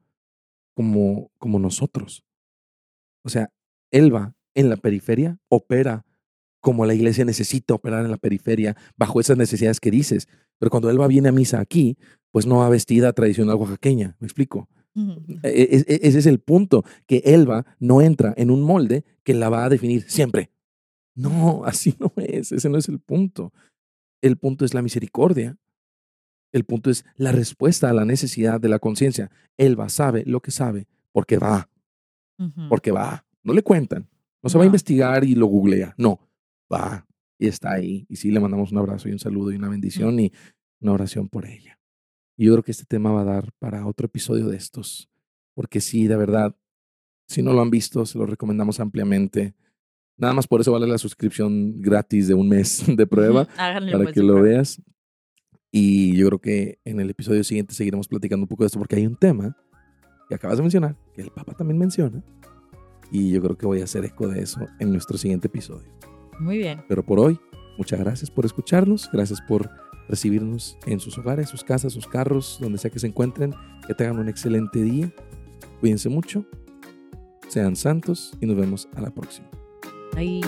como, 0.75 1.31
como 1.37 1.57
nosotros. 1.57 2.25
O 3.23 3.29
sea, 3.29 3.49
Elba 3.91 4.35
en 4.53 4.69
la 4.69 4.75
periferia 4.75 5.39
opera 5.47 6.05
como 6.59 6.85
la 6.85 6.93
iglesia 6.93 7.23
necesita 7.23 7.73
operar 7.73 8.03
en 8.03 8.11
la 8.11 8.17
periferia 8.17 8.75
bajo 8.97 9.21
esas 9.21 9.37
necesidades 9.37 9.79
que 9.79 9.89
dices. 9.89 10.27
Pero 10.59 10.69
cuando 10.69 10.89
Elba 10.89 11.07
viene 11.07 11.29
a 11.29 11.31
misa 11.31 11.61
aquí, 11.61 11.97
pues 12.31 12.45
no 12.45 12.57
va 12.57 12.69
vestida 12.69 13.13
tradicional 13.13 13.55
oaxaqueña, 13.55 14.17
¿me 14.19 14.27
explico? 14.27 14.67
E, 15.43 15.49
e, 15.49 15.77
e, 15.87 15.99
ese 16.03 16.19
es 16.19 16.25
el 16.25 16.39
punto, 16.39 16.83
que 17.07 17.21
Elba 17.23 17.65
no 17.79 18.01
entra 18.01 18.33
en 18.35 18.51
un 18.51 18.63
molde 18.63 19.05
que 19.23 19.33
la 19.33 19.47
va 19.47 19.63
a 19.63 19.69
definir 19.69 20.03
siempre. 20.09 20.51
No, 21.15 21.63
así 21.63 21.95
no 21.99 22.11
es, 22.17 22.51
ese 22.51 22.69
no 22.69 22.77
es 22.77 22.89
el 22.89 22.99
punto. 22.99 23.53
El 24.21 24.37
punto 24.37 24.65
es 24.65 24.73
la 24.73 24.81
misericordia 24.81 25.57
el 26.51 26.63
punto 26.65 26.89
es 26.89 27.05
la 27.15 27.31
respuesta 27.31 27.89
a 27.89 27.93
la 27.93 28.05
necesidad 28.05 28.59
de 28.59 28.69
la 28.69 28.79
conciencia. 28.79 29.31
Él 29.57 29.79
va, 29.79 29.89
sabe 29.89 30.23
lo 30.25 30.41
que 30.41 30.51
sabe, 30.51 30.87
porque 31.11 31.37
va. 31.37 31.69
Porque 32.69 32.91
va. 32.91 33.23
No 33.43 33.53
le 33.53 33.61
cuentan. 33.61 34.09
No 34.41 34.49
se 34.49 34.57
va 34.57 34.63
a 34.63 34.65
investigar 34.65 35.23
y 35.23 35.35
lo 35.35 35.45
googlea. 35.45 35.93
No, 35.97 36.19
va. 36.71 37.05
Y 37.37 37.47
está 37.47 37.73
ahí. 37.73 38.05
Y 38.09 38.15
sí, 38.15 38.31
le 38.31 38.39
mandamos 38.39 38.71
un 38.71 38.79
abrazo 38.79 39.07
y 39.07 39.11
un 39.11 39.19
saludo 39.19 39.51
y 39.51 39.55
una 39.55 39.69
bendición 39.69 40.19
y 40.19 40.31
una 40.79 40.93
oración 40.93 41.29
por 41.29 41.45
ella. 41.45 41.79
Y 42.35 42.45
yo 42.45 42.53
creo 42.53 42.63
que 42.63 42.71
este 42.71 42.85
tema 42.85 43.11
va 43.11 43.21
a 43.21 43.25
dar 43.25 43.51
para 43.59 43.85
otro 43.85 44.07
episodio 44.07 44.47
de 44.47 44.57
estos. 44.57 45.09
Porque 45.53 45.81
sí, 45.81 46.07
de 46.07 46.15
verdad, 46.15 46.55
si 47.27 47.43
no 47.43 47.53
lo 47.53 47.61
han 47.61 47.69
visto, 47.69 48.05
se 48.05 48.17
lo 48.17 48.25
recomendamos 48.25 48.79
ampliamente. 48.79 49.53
Nada 50.17 50.33
más 50.33 50.47
por 50.47 50.61
eso 50.61 50.71
vale 50.71 50.87
la 50.87 50.97
suscripción 50.97 51.81
gratis 51.81 52.27
de 52.27 52.33
un 52.33 52.49
mes 52.49 52.83
de 52.87 53.07
prueba 53.07 53.45
para 53.55 54.11
que 54.11 54.23
lo 54.23 54.41
veas. 54.41 54.81
Y 55.71 56.15
yo 56.15 56.27
creo 56.27 56.39
que 56.39 56.79
en 56.83 56.99
el 56.99 57.09
episodio 57.09 57.43
siguiente 57.43 57.73
seguiremos 57.73 58.07
platicando 58.07 58.43
un 58.43 58.47
poco 58.47 58.63
de 58.63 58.67
esto 58.67 58.79
porque 58.79 58.97
hay 58.97 59.07
un 59.07 59.15
tema 59.15 59.55
que 60.27 60.35
acabas 60.35 60.57
de 60.57 60.63
mencionar, 60.63 60.95
que 61.13 61.21
el 61.21 61.31
Papa 61.31 61.53
también 61.53 61.77
menciona. 61.77 62.23
Y 63.11 63.31
yo 63.31 63.41
creo 63.41 63.57
que 63.57 63.65
voy 63.65 63.81
a 63.81 63.85
hacer 63.85 64.05
eco 64.05 64.27
de 64.27 64.41
eso 64.41 64.61
en 64.79 64.91
nuestro 64.91 65.17
siguiente 65.17 65.47
episodio. 65.47 65.89
Muy 66.39 66.57
bien. 66.57 66.83
Pero 66.87 67.05
por 67.05 67.19
hoy, 67.19 67.39
muchas 67.77 67.99
gracias 67.99 68.31
por 68.31 68.45
escucharnos, 68.45 69.09
gracias 69.11 69.41
por 69.41 69.69
recibirnos 70.07 70.77
en 70.85 70.99
sus 70.99 71.17
hogares, 71.17 71.49
sus 71.49 71.63
casas, 71.63 71.93
sus 71.93 72.07
carros, 72.07 72.57
donde 72.61 72.77
sea 72.77 72.91
que 72.91 72.99
se 72.99 73.07
encuentren. 73.07 73.53
Que 73.87 73.93
tengan 73.93 74.19
un 74.19 74.29
excelente 74.29 74.81
día. 74.81 75.11
Cuídense 75.79 76.07
mucho, 76.07 76.45
sean 77.47 77.75
santos 77.75 78.37
y 78.39 78.45
nos 78.45 78.55
vemos 78.55 78.87
a 78.95 79.01
la 79.01 79.11
próxima. 79.11 79.49
Bye. 80.13 80.41